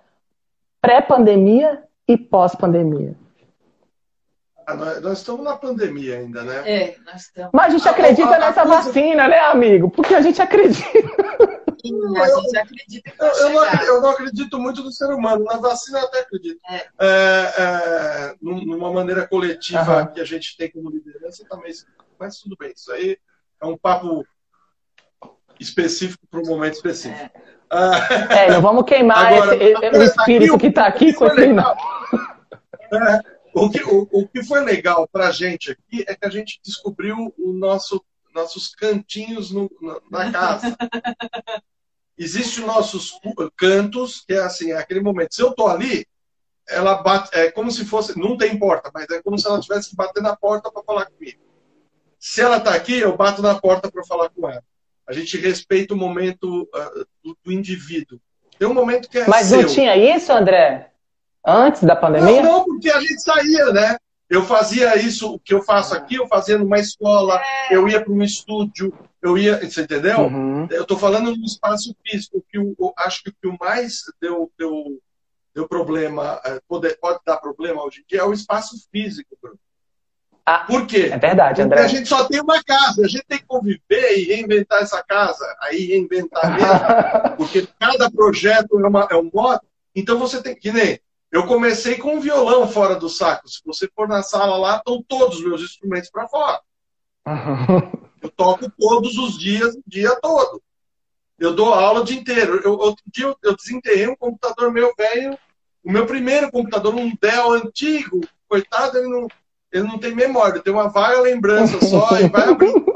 pré-pandemia 0.81 1.83
e 2.07 2.17
pós-pandemia? 2.17 3.20
Ah, 4.65 4.75
nós, 4.75 5.01
nós, 5.01 5.17
estamos 5.19 5.43
na 5.43 5.55
pandemia 5.55 6.17
ainda, 6.17 6.43
né? 6.43 6.63
É, 6.65 6.97
nós 7.05 7.23
estamos. 7.23 7.51
Mas 7.53 7.65
a 7.65 7.77
gente 7.77 7.89
acredita 7.89 8.29
a, 8.29 8.35
a, 8.35 8.39
nessa 8.39 8.63
coisa... 8.63 8.81
vacina, 8.83 9.27
né, 9.27 9.39
amigo? 9.39 9.89
Porque 9.89 10.13
a 10.13 10.21
gente 10.21 10.41
acredita. 10.41 10.85
Sim, 11.83 12.17
a 12.17 12.27
gente 12.27 12.57
acredita 12.57 13.13
eu, 13.19 13.27
eu, 13.27 13.49
não, 13.49 13.65
eu, 13.83 14.01
não, 14.01 14.09
acredito 14.11 14.59
muito 14.59 14.83
no 14.83 14.91
ser 14.91 15.11
humano. 15.11 15.43
Na 15.45 15.57
vacina 15.57 15.99
eu 15.99 16.05
até 16.05 16.19
acredito. 16.19 16.59
É. 16.69 16.75
É, 16.99 17.53
é, 17.57 18.35
numa 18.41 18.91
maneira 18.91 19.27
coletiva 19.27 20.01
uhum. 20.01 20.07
que 20.07 20.21
a 20.21 20.25
gente 20.25 20.55
tem 20.55 20.69
como 20.69 20.89
liderança 20.89 21.43
também. 21.49 21.73
Mas 22.19 22.39
tudo 22.39 22.55
bem, 22.59 22.71
isso 22.75 22.91
aí 22.91 23.17
é 23.61 23.65
um 23.65 23.77
papo 23.77 24.23
específico 25.59 26.25
para 26.29 26.39
um 26.39 26.45
momento 26.45 26.75
específico. 26.75 27.31
É, 28.29 28.45
é 28.45 28.51
não 28.51 28.61
vamos 28.61 28.83
queimar 28.85 29.17
Agora, 29.33 29.55
esse, 29.55 29.97
o 29.97 30.03
espírito 30.03 30.57
que 30.57 30.67
está 30.67 30.85
aqui 30.85 31.13
com 31.13 31.25
esse. 31.27 31.47
O 33.53 33.69
que, 33.69 33.83
o, 33.83 34.07
o 34.11 34.27
que 34.27 34.43
foi 34.43 34.61
legal 34.63 35.07
para 35.07 35.27
a 35.27 35.31
gente 35.31 35.71
aqui 35.71 36.03
é 36.07 36.15
que 36.15 36.25
a 36.25 36.29
gente 36.29 36.59
descobriu 36.63 37.33
o 37.37 37.53
nosso, 37.53 38.03
nossos 38.33 38.73
cantinhos 38.73 39.51
no, 39.51 39.69
na, 39.81 40.25
na 40.25 40.31
casa. 40.31 40.77
Existem 42.17 42.65
nossos 42.65 43.19
cantos, 43.57 44.23
que 44.25 44.33
é 44.33 44.39
assim, 44.39 44.71
é 44.71 44.77
aquele 44.77 45.01
momento. 45.01 45.33
Se 45.33 45.41
eu 45.41 45.53
tô 45.53 45.67
ali, 45.67 46.05
ela 46.69 46.95
bate, 47.01 47.29
é 47.33 47.51
como 47.51 47.71
se 47.71 47.85
fosse, 47.85 48.17
não 48.17 48.37
tem 48.37 48.57
porta, 48.57 48.91
mas 48.93 49.09
é 49.09 49.21
como 49.21 49.37
se 49.37 49.47
ela 49.47 49.59
tivesse 49.59 49.89
que 49.89 49.95
bater 49.95 50.21
na 50.21 50.35
porta 50.35 50.71
para 50.71 50.83
falar 50.83 51.05
comigo. 51.07 51.39
Se 52.19 52.41
ela 52.41 52.57
está 52.57 52.75
aqui, 52.75 52.99
eu 52.99 53.17
bato 53.17 53.41
na 53.41 53.59
porta 53.59 53.91
para 53.91 54.03
falar 54.05 54.29
com 54.29 54.47
ela. 54.47 54.63
A 55.07 55.13
gente 55.13 55.37
respeita 55.37 55.93
o 55.93 55.97
momento 55.97 56.63
uh, 56.63 57.05
do, 57.23 57.37
do, 57.43 57.51
indivíduo. 57.51 58.19
Tem 58.57 58.67
um 58.67 58.73
momento 58.73 59.09
que 59.09 59.17
é 59.17 59.27
Mas 59.27 59.47
seu. 59.47 59.63
não 59.63 59.67
tinha 59.67 59.97
isso, 59.97 60.31
André? 60.31 60.90
Antes 61.45 61.83
da 61.83 61.95
pandemia? 61.95 62.41
Não, 62.41 62.43
não, 62.43 62.65
porque 62.65 62.89
a 62.89 62.99
gente 62.99 63.21
saía, 63.21 63.71
né? 63.71 63.97
Eu 64.29 64.43
fazia 64.43 64.95
isso, 64.95 65.33
o 65.33 65.39
que 65.39 65.53
eu 65.53 65.61
faço 65.61 65.93
aqui, 65.93 66.15
eu 66.15 66.25
fazia 66.25 66.57
numa 66.57 66.79
escola, 66.79 67.41
é. 67.69 67.75
eu 67.75 67.85
ia 67.89 68.01
para 68.01 68.13
um 68.13 68.23
estúdio, 68.23 68.93
eu 69.21 69.37
ia, 69.37 69.57
você 69.57 69.81
entendeu? 69.81 70.21
Uhum. 70.21 70.67
Eu 70.71 70.83
estou 70.83 70.97
falando 70.97 71.35
no 71.35 71.43
espaço 71.43 71.93
físico, 72.01 72.41
que 72.49 72.57
eu, 72.57 72.73
eu, 72.79 72.93
acho 72.97 73.23
que 73.23 73.29
o 73.29 73.33
que 73.33 73.47
o 73.47 73.57
mais 73.59 74.03
deu, 74.21 74.49
deu, 74.57 75.01
deu 75.53 75.67
problema, 75.67 76.39
é, 76.45 76.61
pode, 76.65 76.95
pode 76.95 77.19
dar 77.25 77.37
problema 77.37 77.83
hoje 77.83 77.99
em 77.99 78.05
dia, 78.07 78.21
é 78.21 78.23
o 78.23 78.31
espaço 78.31 78.77
físico, 78.89 79.37
Bruno. 79.41 79.59
Ah, 80.45 80.59
Por 80.59 80.87
quê? 80.87 81.09
É 81.11 81.17
verdade, 81.17 81.61
André. 81.61 81.81
Porque 81.81 81.93
a 81.93 81.97
gente 81.97 82.09
só 82.09 82.23
tem 82.25 82.41
uma 82.41 82.63
casa, 82.63 83.03
a 83.03 83.07
gente 83.07 83.25
tem 83.27 83.37
que 83.37 83.45
conviver 83.45 84.17
e 84.17 84.23
reinventar 84.23 84.81
essa 84.81 85.03
casa, 85.03 85.45
aí 85.61 85.87
reinventar 85.87 86.49
mesmo, 86.55 87.37
porque 87.37 87.67
cada 87.77 88.09
projeto 88.09 88.79
é, 88.79 88.87
uma, 88.87 89.07
é 89.11 89.15
um 89.15 89.29
modo. 89.31 89.61
Então 89.93 90.17
você 90.17 90.41
tem 90.41 90.55
que 90.55 90.71
nem 90.71 90.99
eu 91.31 91.47
comecei 91.47 91.97
com 91.97 92.15
um 92.15 92.19
violão 92.19 92.67
fora 92.67 92.95
do 92.95 93.07
saco. 93.07 93.47
Se 93.47 93.61
você 93.65 93.89
for 93.95 94.07
na 94.07 94.21
sala 94.21 94.57
lá, 94.57 94.77
estão 94.77 95.01
todos 95.07 95.37
os 95.37 95.45
meus 95.45 95.61
instrumentos 95.61 96.09
para 96.09 96.27
fora. 96.27 96.59
Eu 98.21 98.29
toco 98.29 98.71
todos 98.77 99.17
os 99.17 99.39
dias, 99.39 99.73
o 99.73 99.81
dia 99.87 100.15
todo. 100.21 100.61
Eu 101.39 101.55
dou 101.55 101.73
aula 101.73 102.01
o 102.01 102.03
dia 102.03 102.19
inteiro. 102.19 102.61
Eu, 102.63 102.73
outro 102.73 103.03
dia 103.11 103.35
eu, 103.41 103.55
desenterrei 103.55 104.07
um 104.07 104.15
computador 104.15 104.71
meu 104.71 104.93
velho, 104.95 105.35
o 105.83 105.91
meu 105.91 106.05
primeiro 106.05 106.51
computador, 106.51 106.93
um 106.93 107.11
Dell 107.19 107.53
antigo. 107.53 108.21
Coitado, 108.47 108.99
ele 108.99 109.07
não, 109.07 109.27
ele 109.71 109.87
não 109.87 109.97
tem 109.97 110.13
memória, 110.13 110.53
ele 110.53 110.61
tem 110.61 110.71
uma 110.71 110.87
vaga 110.87 111.19
lembrança 111.19 111.83
só 111.83 112.15
e 112.21 112.29
vai 112.29 112.47
abrindo. 112.47 112.95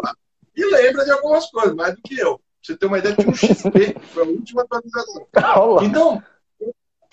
e 0.55 0.63
lembra 0.63 1.03
de 1.03 1.11
algumas 1.11 1.49
coisas, 1.49 1.73
mais 1.73 1.95
do 1.95 2.01
que 2.03 2.19
eu. 2.19 2.37
Pra 2.37 2.43
você 2.61 2.77
ter 2.77 2.85
uma 2.85 2.99
ideia, 2.99 3.15
tinha 3.15 3.29
um 3.29 3.33
XP, 3.33 3.95
foi 4.13 4.23
a 4.23 4.27
última 4.27 4.61
atualização. 4.61 5.27
Então, 5.81 6.21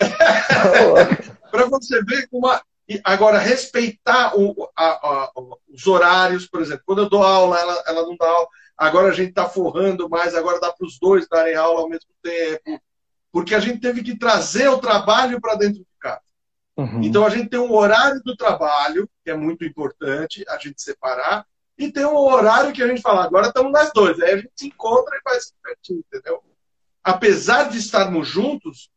para 1.51 1.65
você 1.65 2.03
ver 2.03 2.27
como 2.29 2.47
a... 2.47 2.61
agora 3.03 3.37
respeitar 3.37 4.37
o, 4.37 4.69
a, 4.75 4.85
a, 4.85 5.31
os 5.69 5.87
horários, 5.87 6.47
por 6.47 6.61
exemplo, 6.61 6.83
quando 6.85 7.03
eu 7.03 7.09
dou 7.09 7.23
aula, 7.23 7.59
ela, 7.59 7.83
ela 7.87 8.01
não 8.03 8.15
dá 8.15 8.27
aula. 8.27 8.47
Agora 8.77 9.09
a 9.09 9.13
gente 9.13 9.29
está 9.29 9.47
forrando 9.47 10.09
mais, 10.09 10.33
agora 10.35 10.59
dá 10.59 10.71
para 10.71 10.85
os 10.85 10.99
dois 10.99 11.27
darem 11.27 11.55
aula 11.55 11.81
ao 11.81 11.89
mesmo 11.89 12.09
tempo, 12.21 12.81
porque 13.31 13.53
a 13.53 13.59
gente 13.59 13.79
teve 13.79 14.03
que 14.03 14.17
trazer 14.17 14.67
o 14.67 14.79
trabalho 14.79 15.39
para 15.39 15.55
dentro 15.55 15.79
de 15.79 15.87
casa. 15.99 16.21
Uhum. 16.75 17.03
Então 17.03 17.25
a 17.25 17.29
gente 17.29 17.49
tem 17.49 17.59
um 17.59 17.73
horário 17.73 18.21
do 18.23 18.35
trabalho, 18.35 19.07
que 19.23 19.29
é 19.29 19.35
muito 19.35 19.63
importante 19.63 20.43
a 20.49 20.57
gente 20.57 20.81
separar, 20.81 21.45
e 21.77 21.91
tem 21.91 22.05
um 22.05 22.15
horário 22.15 22.71
que 22.71 22.83
a 22.83 22.87
gente 22.87 23.01
fala, 23.01 23.23
agora 23.23 23.47
estamos 23.47 23.71
nós 23.71 23.91
dois. 23.93 24.19
Aí 24.21 24.33
a 24.33 24.37
gente 24.37 24.51
se 24.55 24.67
encontra 24.67 25.17
e 25.17 25.21
faz 25.21 25.53
certinho, 25.65 26.03
entendeu? 26.07 26.43
Apesar 27.03 27.69
de 27.69 27.77
estarmos 27.77 28.27
juntos, 28.27 28.89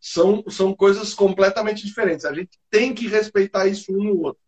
são, 0.00 0.44
são 0.48 0.74
coisas 0.74 1.12
completamente 1.12 1.84
diferentes. 1.84 2.24
A 2.24 2.32
gente 2.32 2.50
tem 2.70 2.94
que 2.94 3.08
respeitar 3.08 3.66
isso 3.66 3.92
um 3.92 4.04
no 4.04 4.20
outro. 4.22 4.40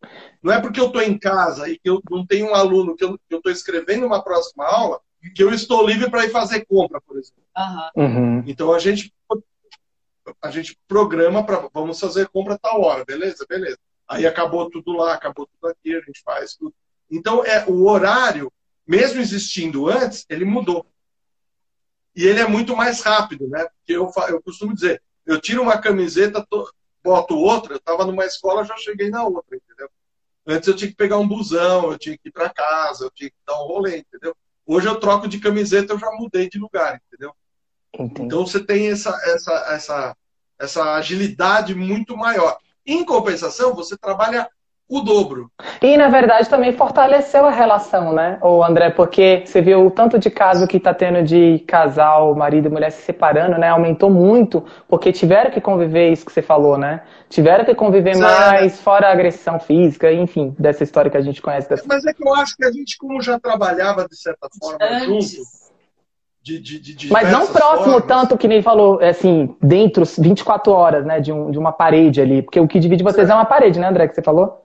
Não 0.43 0.53
é 0.53 0.61
porque 0.61 0.81
eu 0.81 0.87
estou 0.87 1.03
em 1.03 1.19
casa 1.19 1.69
e 1.69 1.79
que 1.79 1.89
eu 1.89 2.01
não 2.11 2.27
tenho 2.27 2.51
um 2.51 2.55
aluno 2.55 2.97
que 2.97 3.05
eu 3.05 3.19
estou 3.31 3.51
escrevendo 3.51 4.07
uma 4.07 4.23
próxima 4.23 4.65
aula 4.65 5.01
que 5.35 5.43
eu 5.43 5.53
estou 5.53 5.87
livre 5.87 6.11
para 6.11 6.25
ir 6.25 6.31
fazer 6.31 6.65
compra, 6.65 7.01
por 7.01 7.19
exemplo. 7.19 7.43
Uhum. 7.95 8.43
Então 8.47 8.73
a 8.73 8.79
gente 8.79 9.13
a 10.41 10.51
gente 10.51 10.79
programa 10.87 11.45
para 11.45 11.69
vamos 11.73 11.99
fazer 11.99 12.29
compra 12.29 12.59
tal 12.59 12.81
hora, 12.83 13.05
beleza, 13.05 13.45
beleza. 13.49 13.79
Aí 14.09 14.27
acabou 14.27 14.71
tudo 14.71 14.93
lá, 14.93 15.15
acabou 15.15 15.47
tudo 15.47 15.71
aqui, 15.71 15.95
a 15.95 16.01
gente 16.01 16.23
faz 16.25 16.55
tudo. 16.55 16.75
Então 17.11 17.45
é 17.45 17.65
o 17.67 17.87
horário, 17.87 18.51
mesmo 18.87 19.21
existindo 19.21 19.89
antes, 19.89 20.25
ele 20.29 20.45
mudou. 20.45 20.87
E 22.15 22.25
ele 22.25 22.41
é 22.41 22.47
muito 22.47 22.77
mais 22.77 23.01
rápido, 23.03 23.49
né? 23.49 23.65
Porque 23.65 23.93
eu, 23.93 24.11
eu 24.29 24.43
costumo 24.43 24.75
dizer, 24.75 25.03
eu 25.31 25.41
tiro 25.41 25.63
uma 25.63 25.79
camiseta, 25.79 26.45
boto 27.05 27.37
outra, 27.37 27.75
eu 27.75 27.77
estava 27.77 28.05
numa 28.05 28.25
escola, 28.25 28.65
já 28.65 28.77
cheguei 28.77 29.11
na 29.11 29.25
outra, 29.25 29.57
entendeu? 29.57 29.89
Antes 30.45 30.69
eu 30.69 30.75
tinha 30.75 30.91
que 30.91 30.97
pegar 30.97 31.19
um 31.19 31.29
busão, 31.29 31.93
eu 31.93 31.99
tinha 31.99 32.19
que 32.19 32.29
ir 32.29 32.33
para 32.33 32.51
casa, 32.51 33.05
eu 33.05 33.11
tinha 33.11 33.31
que 33.31 33.37
dar 33.47 33.63
um 33.63 33.67
rolê, 33.67 33.99
entendeu? 33.99 34.37
Hoje 34.67 34.89
eu 34.89 34.99
troco 34.99 35.29
de 35.29 35.39
camiseta, 35.39 35.93
eu 35.93 35.99
já 35.99 36.11
mudei 36.13 36.49
de 36.49 36.59
lugar, 36.59 37.01
entendeu? 37.07 37.33
Entendi. 37.95 38.23
Então 38.23 38.45
você 38.45 38.59
tem 38.59 38.89
essa, 38.89 39.11
essa, 39.25 39.53
essa, 39.73 40.17
essa 40.59 40.95
agilidade 40.95 41.75
muito 41.77 42.17
maior. 42.17 42.59
Em 42.85 43.05
compensação, 43.05 43.73
você 43.73 43.97
trabalha 43.97 44.51
o 44.91 45.01
dobro. 45.01 45.49
E, 45.81 45.97
na 45.97 46.09
verdade, 46.09 46.49
também 46.49 46.73
fortaleceu 46.73 47.47
a 47.47 47.51
relação, 47.51 48.13
né, 48.13 48.39
o 48.43 48.63
André? 48.65 48.91
Porque 48.91 49.45
você 49.47 49.63
viu 49.63 49.87
o 49.87 49.91
tanto 49.91 50.19
de 50.19 50.29
caso 50.29 50.67
que 50.67 50.79
está 50.79 50.93
tendo 50.93 51.23
de 51.23 51.61
casal, 51.61 52.35
marido 52.35 52.67
e 52.67 52.71
mulher 52.71 52.91
se 52.91 53.03
separando, 53.03 53.57
né? 53.57 53.69
Aumentou 53.69 54.11
muito, 54.11 54.65
porque 54.89 55.13
tiveram 55.13 55.53
que 55.53 55.61
conviver 55.61 56.11
isso 56.11 56.27
que 56.27 56.33
você 56.33 56.43
falou, 56.43 56.77
né? 56.77 57.03
Tiveram 57.29 57.65
que 57.65 57.75
conviver 57.75 58.17
Sim. 58.17 58.23
mais, 58.23 58.81
fora 58.81 59.07
a 59.07 59.13
agressão 59.13 59.61
física, 59.61 60.13
enfim, 60.13 60.55
dessa 60.59 60.83
história 60.83 61.09
que 61.09 61.17
a 61.17 61.23
gente 61.23 61.41
conhece. 61.41 61.69
Dessa... 61.69 61.85
Mas 61.87 62.05
é 62.05 62.13
que 62.13 62.27
eu 62.27 62.35
acho 62.35 62.57
que 62.57 62.65
a 62.65 62.73
gente, 62.73 62.99
como 62.99 63.23
já 63.23 63.39
trabalhava, 63.39 64.09
de 64.09 64.21
certa 64.21 64.49
forma, 64.61 64.79
Antes. 64.81 65.31
junto... 65.31 65.61
De, 66.43 66.59
de, 66.59 66.81
de 66.81 67.13
Mas 67.13 67.31
não 67.31 67.47
próximo 67.47 68.01
formas. 68.01 68.09
tanto 68.09 68.39
que 68.39 68.49
nem 68.49 68.63
falou, 68.63 68.99
assim, 69.03 69.55
dentro, 69.63 70.05
24 70.19 70.73
horas, 70.73 71.05
né, 71.05 71.21
de, 71.21 71.31
um, 71.31 71.51
de 71.51 71.59
uma 71.59 71.71
parede 71.71 72.19
ali. 72.19 72.41
Porque 72.41 72.59
o 72.59 72.67
que 72.67 72.81
divide 72.81 73.05
vocês 73.05 73.29
é 73.29 73.35
uma 73.35 73.45
parede, 73.45 73.79
né, 73.79 73.87
André, 73.87 74.09
que 74.09 74.15
você 74.15 74.23
falou? 74.23 74.65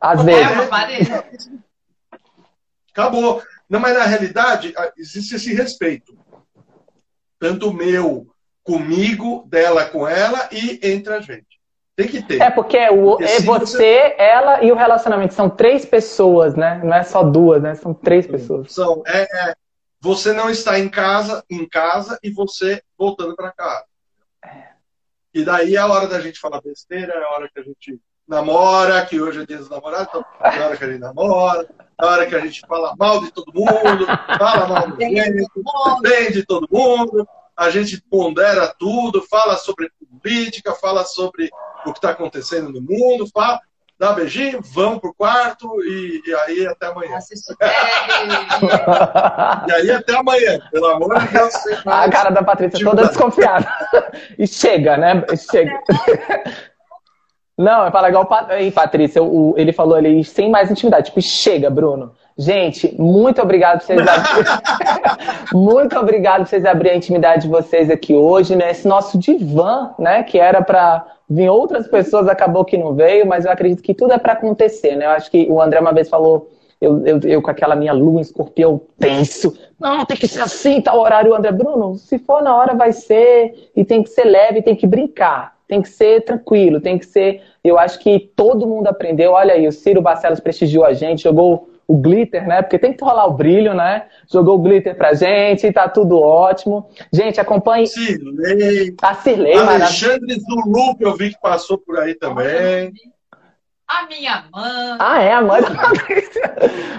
Às 0.00 0.22
vezes. 0.22 1.50
Acabou. 2.92 3.42
Não, 3.68 3.80
mas 3.80 3.96
na 3.96 4.04
realidade, 4.04 4.74
existe 4.96 5.34
esse 5.34 5.54
respeito. 5.54 6.16
Tanto 7.38 7.72
meu 7.72 8.26
comigo, 8.62 9.46
dela 9.48 9.86
com 9.86 10.06
ela 10.06 10.48
e 10.52 10.80
entre 10.82 11.14
a 11.14 11.20
gente. 11.20 11.58
Tem 11.96 12.06
que 12.06 12.22
ter. 12.22 12.40
É 12.40 12.50
porque 12.50 12.78
o, 12.90 13.16
porque 13.16 13.24
é 13.24 13.40
você, 13.40 13.42
você, 13.42 14.14
ela 14.18 14.62
e 14.62 14.70
o 14.70 14.76
relacionamento. 14.76 15.34
São 15.34 15.50
três 15.50 15.84
pessoas, 15.84 16.54
né? 16.54 16.80
Não 16.84 16.94
é 16.94 17.02
só 17.02 17.22
duas, 17.22 17.60
né? 17.62 17.74
São 17.74 17.92
três 17.92 18.26
pessoas. 18.26 18.72
São, 18.72 19.02
é, 19.06 19.22
é, 19.22 19.54
você 20.00 20.32
não 20.32 20.48
está 20.48 20.78
em 20.78 20.88
casa, 20.88 21.44
em 21.50 21.68
casa 21.68 22.18
e 22.22 22.30
você 22.30 22.82
voltando 22.96 23.34
para 23.34 23.52
casa. 23.52 23.84
É. 24.44 24.68
E 25.34 25.44
daí 25.44 25.74
é 25.74 25.78
a 25.78 25.88
hora 25.88 26.06
da 26.06 26.20
gente 26.20 26.38
falar 26.38 26.60
besteira, 26.60 27.12
é 27.12 27.22
a 27.24 27.30
hora 27.30 27.50
que 27.52 27.58
a 27.58 27.64
gente 27.64 28.00
namora, 28.28 29.04
que 29.06 29.20
hoje 29.20 29.42
é 29.42 29.46
dia 29.46 29.58
dos 29.58 29.70
namorados, 29.70 30.08
então 30.08 30.24
na 30.40 30.66
hora 30.66 30.76
que 30.76 30.84
a 30.84 30.88
gente 30.88 31.00
namora, 31.00 31.68
na 31.98 32.06
hora 32.06 32.26
que 32.26 32.34
a 32.34 32.40
gente 32.40 32.60
fala 32.60 32.94
mal 32.96 33.20
de 33.20 33.32
todo 33.32 33.52
mundo, 33.54 34.06
fala 34.38 34.68
mal 34.68 34.88
do 34.88 35.00
gente, 35.00 35.46
bem 36.02 36.30
de 36.30 36.44
todo 36.44 36.68
mundo, 36.70 37.26
a 37.56 37.70
gente 37.70 38.00
pondera 38.08 38.72
tudo, 38.78 39.22
fala 39.22 39.56
sobre 39.56 39.90
política, 40.22 40.74
fala 40.74 41.04
sobre 41.04 41.50
o 41.86 41.92
que 41.92 41.98
está 41.98 42.10
acontecendo 42.10 42.70
no 42.70 42.80
mundo, 42.80 43.26
fala, 43.32 43.60
dá 43.98 44.12
beijinho, 44.12 44.60
vamos 44.62 45.00
pro 45.00 45.12
quarto 45.12 45.68
e, 45.82 46.22
e 46.24 46.34
aí 46.34 46.64
até 46.66 46.86
amanhã. 46.86 47.18
e 49.66 49.72
aí 49.72 49.90
até 49.90 50.16
amanhã, 50.16 50.60
pelo 50.70 50.86
amor 50.86 51.18
de 51.18 51.26
Deus. 51.28 51.52
A 51.84 52.08
cara 52.08 52.30
da 52.30 52.44
Patrícia 52.44 52.84
toda 52.84 53.08
desconfiada. 53.08 53.68
e 54.38 54.46
chega, 54.46 54.96
né? 54.96 55.24
Chega. 55.50 55.82
Não, 57.58 57.84
é 57.84 57.90
falar 57.90 58.10
igual 58.10 58.22
o 58.22 58.72
Patrícia, 58.72 59.20
o, 59.20 59.52
ele 59.56 59.72
falou 59.72 59.96
ali, 59.96 60.22
sem 60.22 60.48
mais 60.48 60.70
intimidade. 60.70 61.06
Tipo, 61.06 61.20
chega, 61.20 61.68
Bruno. 61.68 62.12
Gente, 62.36 62.94
muito 62.96 63.42
obrigado 63.42 63.80
por 63.80 63.86
vocês 63.86 64.06
abrirem. 64.06 64.52
muito 65.52 65.98
obrigado 65.98 66.42
por 66.42 66.46
vocês 66.46 66.64
abrirem 66.64 66.94
a 66.94 66.96
intimidade 66.98 67.42
de 67.42 67.48
vocês 67.48 67.90
aqui 67.90 68.14
hoje, 68.14 68.54
né? 68.54 68.70
Esse 68.70 68.86
nosso 68.86 69.18
divã, 69.18 69.90
né? 69.98 70.22
Que 70.22 70.38
era 70.38 70.62
para 70.62 71.04
vir 71.28 71.48
outras 71.48 71.88
pessoas, 71.88 72.28
acabou 72.28 72.64
que 72.64 72.78
não 72.78 72.94
veio, 72.94 73.26
mas 73.26 73.44
eu 73.44 73.50
acredito 73.50 73.82
que 73.82 73.92
tudo 73.92 74.12
é 74.12 74.18
para 74.18 74.34
acontecer, 74.34 74.94
né? 74.94 75.06
Eu 75.06 75.10
acho 75.10 75.28
que 75.28 75.48
o 75.50 75.60
André 75.60 75.80
uma 75.80 75.92
vez 75.92 76.08
falou, 76.08 76.48
eu, 76.80 77.04
eu, 77.04 77.18
eu 77.24 77.42
com 77.42 77.50
aquela 77.50 77.74
minha 77.74 77.92
lua 77.92 78.20
escorpião 78.20 78.80
tenso. 79.00 79.58
Não, 79.80 80.06
tem 80.06 80.16
que 80.16 80.28
ser 80.28 80.42
assim, 80.42 80.80
tal 80.80 81.00
horário, 81.00 81.34
André. 81.34 81.50
Bruno, 81.50 81.96
se 81.96 82.20
for 82.20 82.40
na 82.40 82.54
hora, 82.56 82.72
vai 82.76 82.92
ser. 82.92 83.72
E 83.74 83.84
tem 83.84 84.00
que 84.04 84.10
ser 84.10 84.26
leve, 84.26 84.62
tem 84.62 84.76
que 84.76 84.86
brincar 84.86 85.57
tem 85.68 85.82
que 85.82 85.88
ser 85.90 86.24
tranquilo, 86.24 86.80
tem 86.80 86.98
que 86.98 87.04
ser. 87.04 87.42
Eu 87.62 87.78
acho 87.78 87.98
que 87.98 88.18
todo 88.34 88.66
mundo 88.66 88.88
aprendeu. 88.88 89.32
Olha 89.32 89.52
aí, 89.52 89.68
o 89.68 89.72
Ciro 89.72 90.00
Barcelos 90.00 90.40
prestigiou 90.40 90.84
a 90.84 90.94
gente, 90.94 91.22
jogou 91.22 91.68
o 91.86 91.96
glitter, 91.96 92.46
né? 92.46 92.62
Porque 92.62 92.78
tem 92.78 92.92
que 92.92 93.04
rolar 93.04 93.26
o 93.26 93.32
brilho, 93.32 93.74
né? 93.74 94.06
Jogou 94.30 94.56
o 94.56 94.58
glitter 94.58 94.96
pra 94.96 95.14
gente, 95.14 95.72
tá 95.72 95.88
tudo 95.88 96.18
ótimo. 96.18 96.88
Gente, 97.12 97.40
acompanhe. 97.40 97.86
Cirlei. 97.86 98.94
A 99.00 99.14
Cirlei, 99.14 99.56
Alexandre 99.56 100.40
Zulu, 100.40 100.96
que 100.96 101.04
eu 101.04 101.16
vi 101.16 101.30
que 101.30 101.40
passou 101.40 101.78
por 101.78 101.98
aí 101.98 102.14
também. 102.14 102.92
A 103.86 104.06
minha 104.06 104.44
mãe. 104.52 104.96
Ah, 104.98 105.22
é, 105.22 105.32
a 105.32 105.40
mãe 105.40 105.62
da 105.62 105.70
Patrícia. 105.70 106.54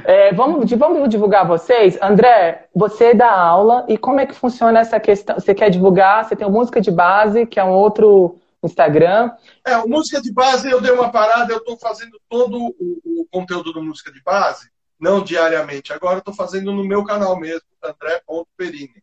É, 0.05 0.33
vamos, 0.33 0.71
vamos 0.71 1.07
divulgar 1.07 1.45
vocês. 1.45 1.99
André, 2.01 2.65
você 2.73 3.13
dá 3.13 3.31
aula 3.31 3.85
e 3.87 3.95
como 3.95 4.19
é 4.19 4.25
que 4.25 4.33
funciona 4.33 4.79
essa 4.79 4.99
questão? 4.99 5.39
Você 5.39 5.53
quer 5.53 5.69
divulgar? 5.69 6.25
Você 6.25 6.35
tem 6.35 6.47
o 6.47 6.51
Música 6.51 6.81
de 6.81 6.89
Base, 6.89 7.45
que 7.45 7.59
é 7.59 7.63
um 7.63 7.69
outro 7.69 8.39
Instagram. 8.63 9.31
É, 9.65 9.77
o 9.77 9.87
Música 9.87 10.21
de 10.21 10.31
Base 10.31 10.69
eu 10.69 10.81
dei 10.81 10.91
uma 10.91 11.11
parada, 11.11 11.53
eu 11.53 11.59
estou 11.59 11.77
fazendo 11.77 12.19
todo 12.27 12.57
o, 12.57 13.01
o, 13.05 13.27
conteúdo 13.31 13.71
do 13.71 13.83
Música 13.83 14.11
de 14.11 14.21
Base 14.21 14.69
não 14.99 15.23
diariamente. 15.23 15.93
Agora 15.93 16.19
estou 16.19 16.33
fazendo 16.33 16.73
no 16.73 16.83
meu 16.83 17.05
canal 17.05 17.39
mesmo, 17.39 17.65
André.perini. 17.81 19.01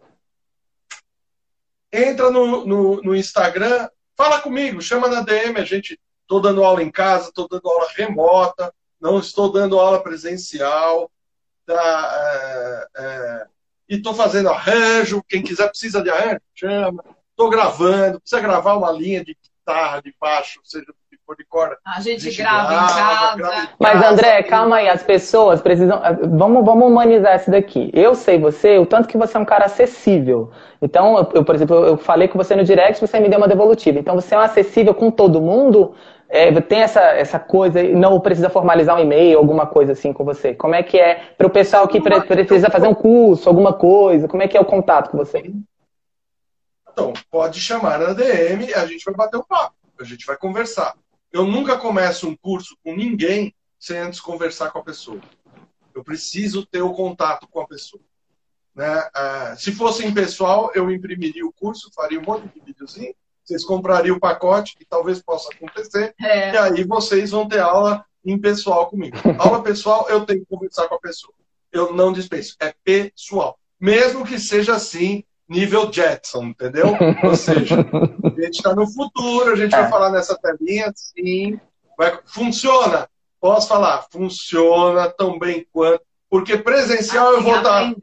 Entra 1.91 2.31
no, 2.31 2.67
no, 2.67 3.01
no, 3.01 3.17
Instagram, 3.17 3.89
fala 4.15 4.41
comigo, 4.41 4.83
chama 4.83 5.09
na 5.09 5.23
DM, 5.23 5.59
a 5.59 5.65
gente. 5.65 5.99
Estou 6.23 6.41
dando 6.41 6.65
aula 6.65 6.83
em 6.83 6.91
casa, 6.91 7.29
estou 7.29 7.49
dando 7.49 7.69
aula 7.69 7.89
remota, 7.95 8.75
não 9.01 9.21
estou 9.21 9.51
dando 9.51 9.79
aula 9.79 10.03
presencial. 10.03 11.11
Tá, 11.65 11.75
é, 11.75 12.87
é, 12.97 13.47
e 13.89 13.97
estou 13.97 14.13
fazendo 14.13 14.49
arranjo. 14.49 15.23
Quem 15.29 15.41
quiser 15.43 15.69
precisa 15.69 16.03
de 16.03 16.11
arranjo, 16.11 16.41
chama. 16.53 17.16
Estou 17.37 17.51
gravando, 17.51 18.19
precisa 18.19 18.41
gravar 18.41 18.77
uma 18.77 18.91
linha 18.91 19.23
de 19.23 19.37
guitarra, 19.37 20.01
de 20.01 20.15
baixo, 20.19 20.59
seja 20.65 20.87
de 21.37 21.45
corda. 21.45 21.77
A 21.85 22.01
gente, 22.01 22.35
grava, 22.35 22.69
grava, 22.69 22.85
em 22.85 22.95
casa. 22.95 23.37
Grava 23.37 23.63
em 23.63 23.69
Mas, 23.79 24.05
André, 24.05 24.43
calma 24.45 24.77
aí, 24.77 24.89
as 24.89 25.03
pessoas 25.03 25.61
precisam. 25.61 26.01
Vamos, 26.31 26.65
vamos 26.65 26.89
humanizar 26.89 27.37
isso 27.37 27.51
daqui. 27.51 27.91
Eu 27.93 28.15
sei 28.15 28.39
você, 28.39 28.79
o 28.79 28.87
tanto 28.87 29.07
que 29.07 29.19
você 29.19 29.37
é 29.37 29.41
um 29.41 29.45
cara 29.45 29.67
acessível. 29.67 30.51
Então, 30.81 31.19
eu, 31.19 31.29
eu 31.35 31.45
por 31.45 31.55
exemplo, 31.55 31.77
eu 31.85 31.99
falei 31.99 32.27
com 32.27 32.39
você 32.39 32.57
no 32.57 32.65
direct, 32.65 33.01
você 33.01 33.21
me 33.21 33.29
deu 33.29 33.39
uma 33.39 33.49
devolutiva. 33.49 33.99
Então, 33.99 34.15
você 34.15 34.35
é 34.35 34.39
um 34.39 34.43
acessível 34.43 34.95
com 34.95 35.11
todo 35.11 35.43
mundo. 35.43 35.95
É, 36.29 36.59
tem 36.61 36.81
essa, 36.81 37.01
essa 37.01 37.39
coisa, 37.39 37.83
não 37.83 38.19
precisa 38.19 38.49
formalizar 38.49 38.97
um 38.97 39.01
e-mail, 39.01 39.37
alguma 39.37 39.67
coisa 39.67 39.93
assim 39.93 40.13
com 40.13 40.25
você. 40.25 40.55
Como 40.55 40.75
é 40.75 40.83
que 40.83 40.99
é 40.99 41.21
para 41.37 41.47
o 41.47 41.51
pessoal 41.51 41.87
que 41.87 42.01
pre 42.01 42.21
precisa 42.23 42.71
fazer 42.71 42.89
um 42.89 42.95
curso, 42.95 43.47
alguma 43.47 43.75
coisa? 43.75 44.27
Como 44.27 44.43
é 44.43 44.49
que 44.49 44.57
é 44.57 44.61
o 44.61 44.65
contato 44.65 45.11
com 45.11 45.19
você? 45.19 45.53
Então, 46.97 47.13
pode 47.31 47.61
chamar 47.61 47.99
na 47.99 48.15
DM, 48.15 48.73
a 48.73 48.87
gente 48.87 49.05
vai 49.05 49.13
bater 49.13 49.37
um 49.37 49.43
papo, 49.43 49.77
a 50.01 50.05
gente 50.05 50.25
vai 50.25 50.35
conversar. 50.35 50.97
Eu 51.31 51.45
nunca 51.45 51.77
começo 51.77 52.27
um 52.27 52.35
curso 52.35 52.75
com 52.83 52.97
ninguém 52.97 53.55
sem 53.79 53.99
antes 53.99 54.19
conversar 54.19 54.71
com 54.71 54.79
a 54.79 54.83
pessoa. 54.83 55.21
Eu 55.95 56.03
preciso 56.03 56.65
ter 56.65 56.81
o 56.81 56.95
contato 56.95 57.47
com 57.49 57.61
a 57.61 57.67
pessoa. 57.67 58.03
Né? 58.75 59.11
Ah, 59.15 59.55
se 59.59 59.73
fosse 59.73 60.07
em 60.07 60.15
pessoal, 60.15 60.73
eu 60.75 60.91
imprimiria 60.91 61.45
o 61.45 61.53
curso, 61.53 61.93
faria 61.95 62.19
um 62.19 62.23
monte 62.23 62.49
de 62.49 62.65
videozinho, 62.65 63.15
vocês 63.45 63.63
comprariam 63.63 64.17
o 64.17 64.21
pacote, 64.21 64.75
que 64.75 64.87
talvez 64.87 65.21
possa 65.21 65.53
acontecer, 65.53 66.15
é. 66.19 66.55
e 66.55 66.57
aí 66.57 66.85
vocês 66.85 67.31
vão 67.31 67.47
ter 67.47 67.61
aula 67.61 68.07
em 68.25 68.41
pessoal 68.41 68.89
comigo. 68.89 69.19
Aula 69.39 69.63
pessoal, 69.63 70.09
eu 70.09 70.25
tenho 70.25 70.41
que 70.41 70.47
conversar 70.47 70.89
com 70.89 70.95
a 70.95 71.01
pessoa. 71.01 71.35
Eu 71.71 71.93
não 71.93 72.11
dispenso, 72.11 72.57
é 72.59 72.75
pessoal. 72.83 73.59
Mesmo 73.79 74.25
que 74.25 74.39
seja 74.39 74.75
assim, 74.75 75.23
nível 75.49 75.93
Jetson, 75.93 76.45
entendeu? 76.45 76.89
Ou 77.25 77.37
seja, 77.37 77.77
a 77.81 78.41
gente 78.41 78.57
está 78.57 78.75
no 78.75 78.87
futuro, 78.87 79.53
a 79.53 79.57
gente 79.57 79.71
vai 79.71 79.85
é. 79.85 79.89
falar 79.89 80.11
nessa 80.11 80.37
telinha, 80.37 80.93
sim. 80.95 81.59
Vai, 81.97 82.19
funciona. 82.27 83.09
Posso 83.41 83.69
falar? 83.69 84.07
Funciona 84.11 85.09
tão 85.09 85.39
bem 85.39 85.67
quanto. 85.73 86.03
Porque 86.29 86.57
presencial 86.57 87.29
assim, 87.29 87.37
eu 87.37 87.43
vou 87.43 87.63
dar. 87.63 87.95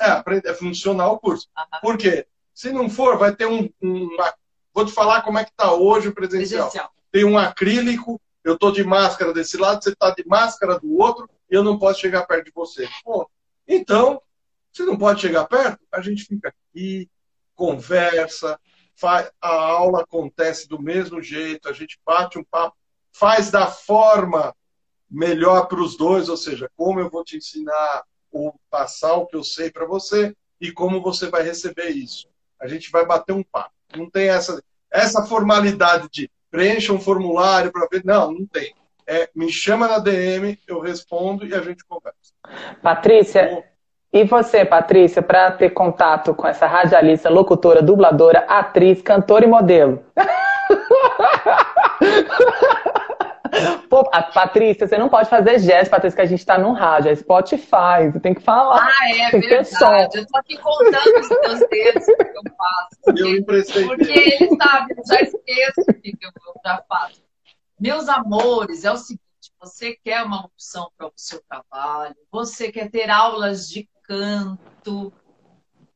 É, 0.00 0.10
aprender, 0.10 0.48
é 0.48 0.54
funcionar 0.54 1.08
o 1.08 1.18
curso. 1.18 1.48
Uhum. 1.56 1.80
Por 1.80 1.96
quê? 1.96 2.26
Se 2.52 2.70
não 2.72 2.90
for, 2.90 3.16
vai 3.16 3.34
ter 3.34 3.46
um. 3.46 3.68
Uma... 3.80 4.34
Vou 4.72 4.84
te 4.84 4.92
falar 4.92 5.22
como 5.22 5.38
é 5.38 5.44
que 5.44 5.50
está 5.50 5.72
hoje 5.72 6.08
o 6.08 6.14
presencial. 6.14 6.68
presencial. 6.68 6.90
Tem 7.12 7.24
um 7.24 7.38
acrílico, 7.38 8.20
eu 8.42 8.54
estou 8.54 8.72
de 8.72 8.82
máscara 8.82 9.32
desse 9.32 9.56
lado, 9.56 9.82
você 9.82 9.90
está 9.90 10.10
de 10.10 10.26
máscara 10.26 10.78
do 10.80 10.98
outro, 10.98 11.30
e 11.48 11.54
eu 11.54 11.62
não 11.62 11.78
posso 11.78 12.00
chegar 12.00 12.26
perto 12.26 12.46
de 12.46 12.52
você. 12.52 12.88
Bom, 13.04 13.24
então, 13.68 14.20
se 14.72 14.82
não 14.82 14.98
pode 14.98 15.20
chegar 15.20 15.44
perto, 15.44 15.78
a 15.92 16.00
gente 16.00 16.24
fica 16.24 16.48
aqui, 16.48 16.58
conversa, 17.54 18.58
faz, 18.94 19.30
a 19.40 19.48
aula 19.48 20.02
acontece 20.02 20.68
do 20.68 20.80
mesmo 20.80 21.22
jeito, 21.22 21.68
a 21.68 21.72
gente 21.72 21.98
bate 22.04 22.38
um 22.38 22.44
papo, 22.44 22.76
faz 23.12 23.50
da 23.50 23.66
forma 23.66 24.54
melhor 25.10 25.66
para 25.66 25.80
os 25.80 25.96
dois, 25.96 26.28
ou 26.28 26.36
seja, 26.36 26.70
como 26.76 27.00
eu 27.00 27.08
vou 27.08 27.24
te 27.24 27.36
ensinar 27.36 28.02
ou 28.32 28.58
passar 28.68 29.14
o 29.14 29.26
que 29.26 29.36
eu 29.36 29.44
sei 29.44 29.70
para 29.70 29.86
você 29.86 30.34
e 30.60 30.72
como 30.72 31.00
você 31.00 31.28
vai 31.28 31.42
receber 31.42 31.90
isso. 31.90 32.28
A 32.60 32.66
gente 32.66 32.90
vai 32.90 33.06
bater 33.06 33.32
um 33.32 33.42
papo. 33.42 33.72
Não 33.96 34.10
tem 34.10 34.28
essa, 34.28 34.62
essa 34.90 35.24
formalidade 35.24 36.08
de 36.10 36.28
preencha 36.50 36.92
um 36.92 37.00
formulário 37.00 37.70
para 37.70 37.86
ver. 37.90 38.04
Não, 38.04 38.32
não 38.32 38.46
tem. 38.46 38.74
É, 39.06 39.28
me 39.34 39.52
chama 39.52 39.86
na 39.86 39.98
DM, 39.98 40.58
eu 40.66 40.80
respondo 40.80 41.46
e 41.46 41.54
a 41.54 41.60
gente 41.60 41.84
conversa. 41.84 42.32
Patrícia, 42.82 43.64
e 44.14 44.22
você, 44.22 44.64
Patrícia, 44.64 45.20
para 45.20 45.50
ter 45.50 45.70
contato 45.70 46.32
com 46.36 46.46
essa 46.46 46.68
radialista, 46.68 47.28
locutora, 47.28 47.82
dubladora, 47.82 48.46
atriz, 48.48 49.02
cantora 49.02 49.44
e 49.44 49.48
modelo? 49.48 50.04
Pô, 53.90 54.04
Patrícia, 54.04 54.86
você 54.86 54.96
não 54.96 55.08
pode 55.08 55.28
fazer 55.28 55.58
gesto, 55.58 55.90
Patrícia, 55.90 56.14
que 56.14 56.22
a 56.22 56.26
gente 56.26 56.38
está 56.38 56.56
no 56.56 56.70
rádio, 56.72 57.10
é 57.10 57.16
Spotify, 57.16 58.12
você 58.12 58.20
tem 58.20 58.34
que 58.34 58.40
falar. 58.40 58.86
Ah, 58.86 59.10
é 59.10 59.32
tem 59.32 59.40
verdade. 59.40 60.18
Eu 60.18 60.26
tô 60.28 60.38
aqui 60.38 60.56
contando 60.58 61.18
os 61.18 61.28
meus 61.28 61.58
dedos 61.68 62.06
que 62.06 62.22
eu 62.22 62.42
faço. 62.56 63.00
Eu 63.18 63.36
emprestei. 63.36 63.84
Porque 63.84 64.12
ele 64.12 64.56
sabe, 64.56 64.94
eu 64.96 65.02
já 65.08 65.22
esqueço 65.22 65.80
o 65.80 65.92
que 65.92 66.16
eu 66.22 66.30
já 66.64 66.80
faço. 66.88 67.20
Meus 67.80 68.08
amores, 68.08 68.84
é 68.84 68.92
o 68.92 68.96
seguinte, 68.96 69.24
você 69.60 69.98
quer 70.04 70.22
uma 70.22 70.44
opção 70.44 70.88
para 70.96 71.08
o 71.08 71.12
seu 71.16 71.42
trabalho, 71.48 72.14
você 72.30 72.70
quer 72.70 72.88
ter 72.88 73.10
aulas 73.10 73.68
de 73.68 73.88
canto, 74.04 75.12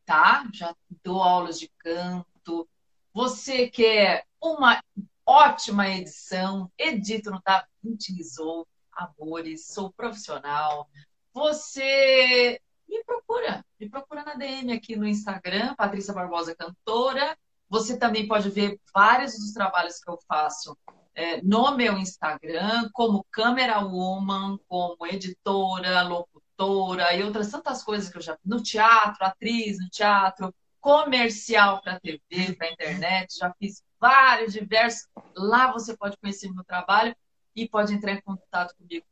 tá? 0.04 0.48
Já 0.52 0.74
dou 1.04 1.22
aulas 1.22 1.59
de 1.59 1.68
canto. 1.78 2.68
Você 3.12 3.68
quer 3.68 4.24
uma 4.40 4.82
ótima 5.26 5.88
edição, 5.88 6.70
edito 6.78 7.30
no 7.30 7.40
DaVinci 7.44 8.14
Resolve, 8.14 8.68
amores, 8.92 9.66
sou 9.66 9.92
profissional. 9.92 10.88
Você 11.32 12.61
me 12.88 13.04
procura, 13.04 13.64
me 13.78 13.88
procura 13.88 14.24
na 14.24 14.34
DM 14.34 14.72
aqui 14.72 14.96
no 14.96 15.06
Instagram, 15.06 15.74
Patrícia 15.74 16.14
Barbosa 16.14 16.54
Cantora. 16.56 17.36
Você 17.68 17.98
também 17.98 18.26
pode 18.26 18.48
ver 18.48 18.80
vários 18.94 19.34
dos 19.34 19.52
trabalhos 19.52 19.98
que 19.98 20.11
eu 20.11 20.18
faço 20.26 20.76
é, 21.14 21.42
no 21.42 21.76
meu 21.76 21.98
Instagram, 21.98 22.88
como 22.92 23.26
camera 23.30 23.80
woman, 23.80 24.59
como 24.66 25.06
editora, 25.06 26.02
locutora 26.02 26.38
produtora 26.59 27.14
e 27.14 27.22
outras 27.22 27.50
tantas 27.50 27.84
coisas 27.84 28.11
que 28.11 28.18
eu 28.18 28.22
já 28.22 28.36
no 28.44 28.61
teatro, 28.61 29.24
atriz 29.24 29.78
no 29.78 29.88
teatro, 29.88 30.52
comercial 30.80 31.80
para 31.80 32.00
TV, 32.00 32.54
para 32.56 32.70
internet, 32.70 33.38
já 33.38 33.54
fiz 33.59 33.82
vários 34.00 34.52
diversos. 34.52 35.09
Lá 35.36 35.70
você 35.72 35.96
pode 35.96 36.16
conhecer 36.18 36.52
meu 36.52 36.64
trabalho 36.64 37.14
e 37.54 37.68
pode 37.68 37.94
entrar 37.94 38.12
em 38.12 38.20
contato 38.20 38.74
comigo 38.76 39.06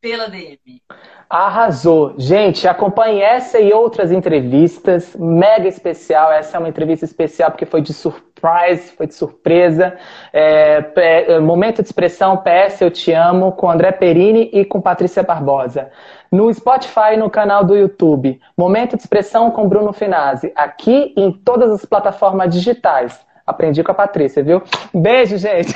pela 0.00 0.28
DM. 0.28 0.82
Arrasou. 1.28 2.14
Gente, 2.16 2.68
acompanhe 2.68 3.20
essa 3.20 3.58
e 3.58 3.72
outras 3.72 4.12
entrevistas. 4.12 5.16
Mega 5.16 5.66
especial. 5.66 6.30
Essa 6.30 6.56
é 6.56 6.60
uma 6.60 6.68
entrevista 6.68 7.04
especial 7.04 7.50
porque 7.50 7.66
foi 7.66 7.82
de 7.82 7.92
surprise, 7.92 8.92
foi 8.92 9.08
de 9.08 9.14
surpresa. 9.14 9.96
É, 10.32 10.84
é, 10.96 11.40
momento 11.40 11.82
de 11.82 11.88
expressão 11.88 12.36
PS 12.36 12.80
Eu 12.80 12.90
Te 12.90 13.12
Amo 13.12 13.52
com 13.52 13.68
André 13.68 13.90
Perini 13.90 14.50
e 14.52 14.64
com 14.64 14.80
Patrícia 14.80 15.22
Barbosa. 15.22 15.90
No 16.30 16.52
Spotify 16.52 17.14
e 17.14 17.16
no 17.16 17.28
canal 17.28 17.64
do 17.64 17.76
YouTube. 17.76 18.40
Momento 18.56 18.96
de 18.96 19.02
expressão 19.02 19.50
com 19.50 19.68
Bruno 19.68 19.92
Finazzi. 19.92 20.52
Aqui 20.54 21.12
em 21.16 21.32
todas 21.32 21.72
as 21.72 21.84
plataformas 21.84 22.54
digitais. 22.54 23.25
Aprendi 23.46 23.84
com 23.84 23.92
a 23.92 23.94
Patrícia, 23.94 24.42
viu? 24.42 24.62
Beijo, 24.92 25.38
gente. 25.38 25.74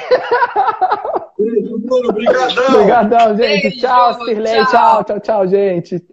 Obrigadão. 2.08 2.74
Obrigadão, 2.74 3.36
gente. 3.36 3.62
Beijo, 3.62 3.80
tchau, 3.80 4.24
Sirlei. 4.24 4.64
Tchau. 4.66 5.04
tchau, 5.04 5.20
tchau, 5.20 5.46
gente. 5.46 6.04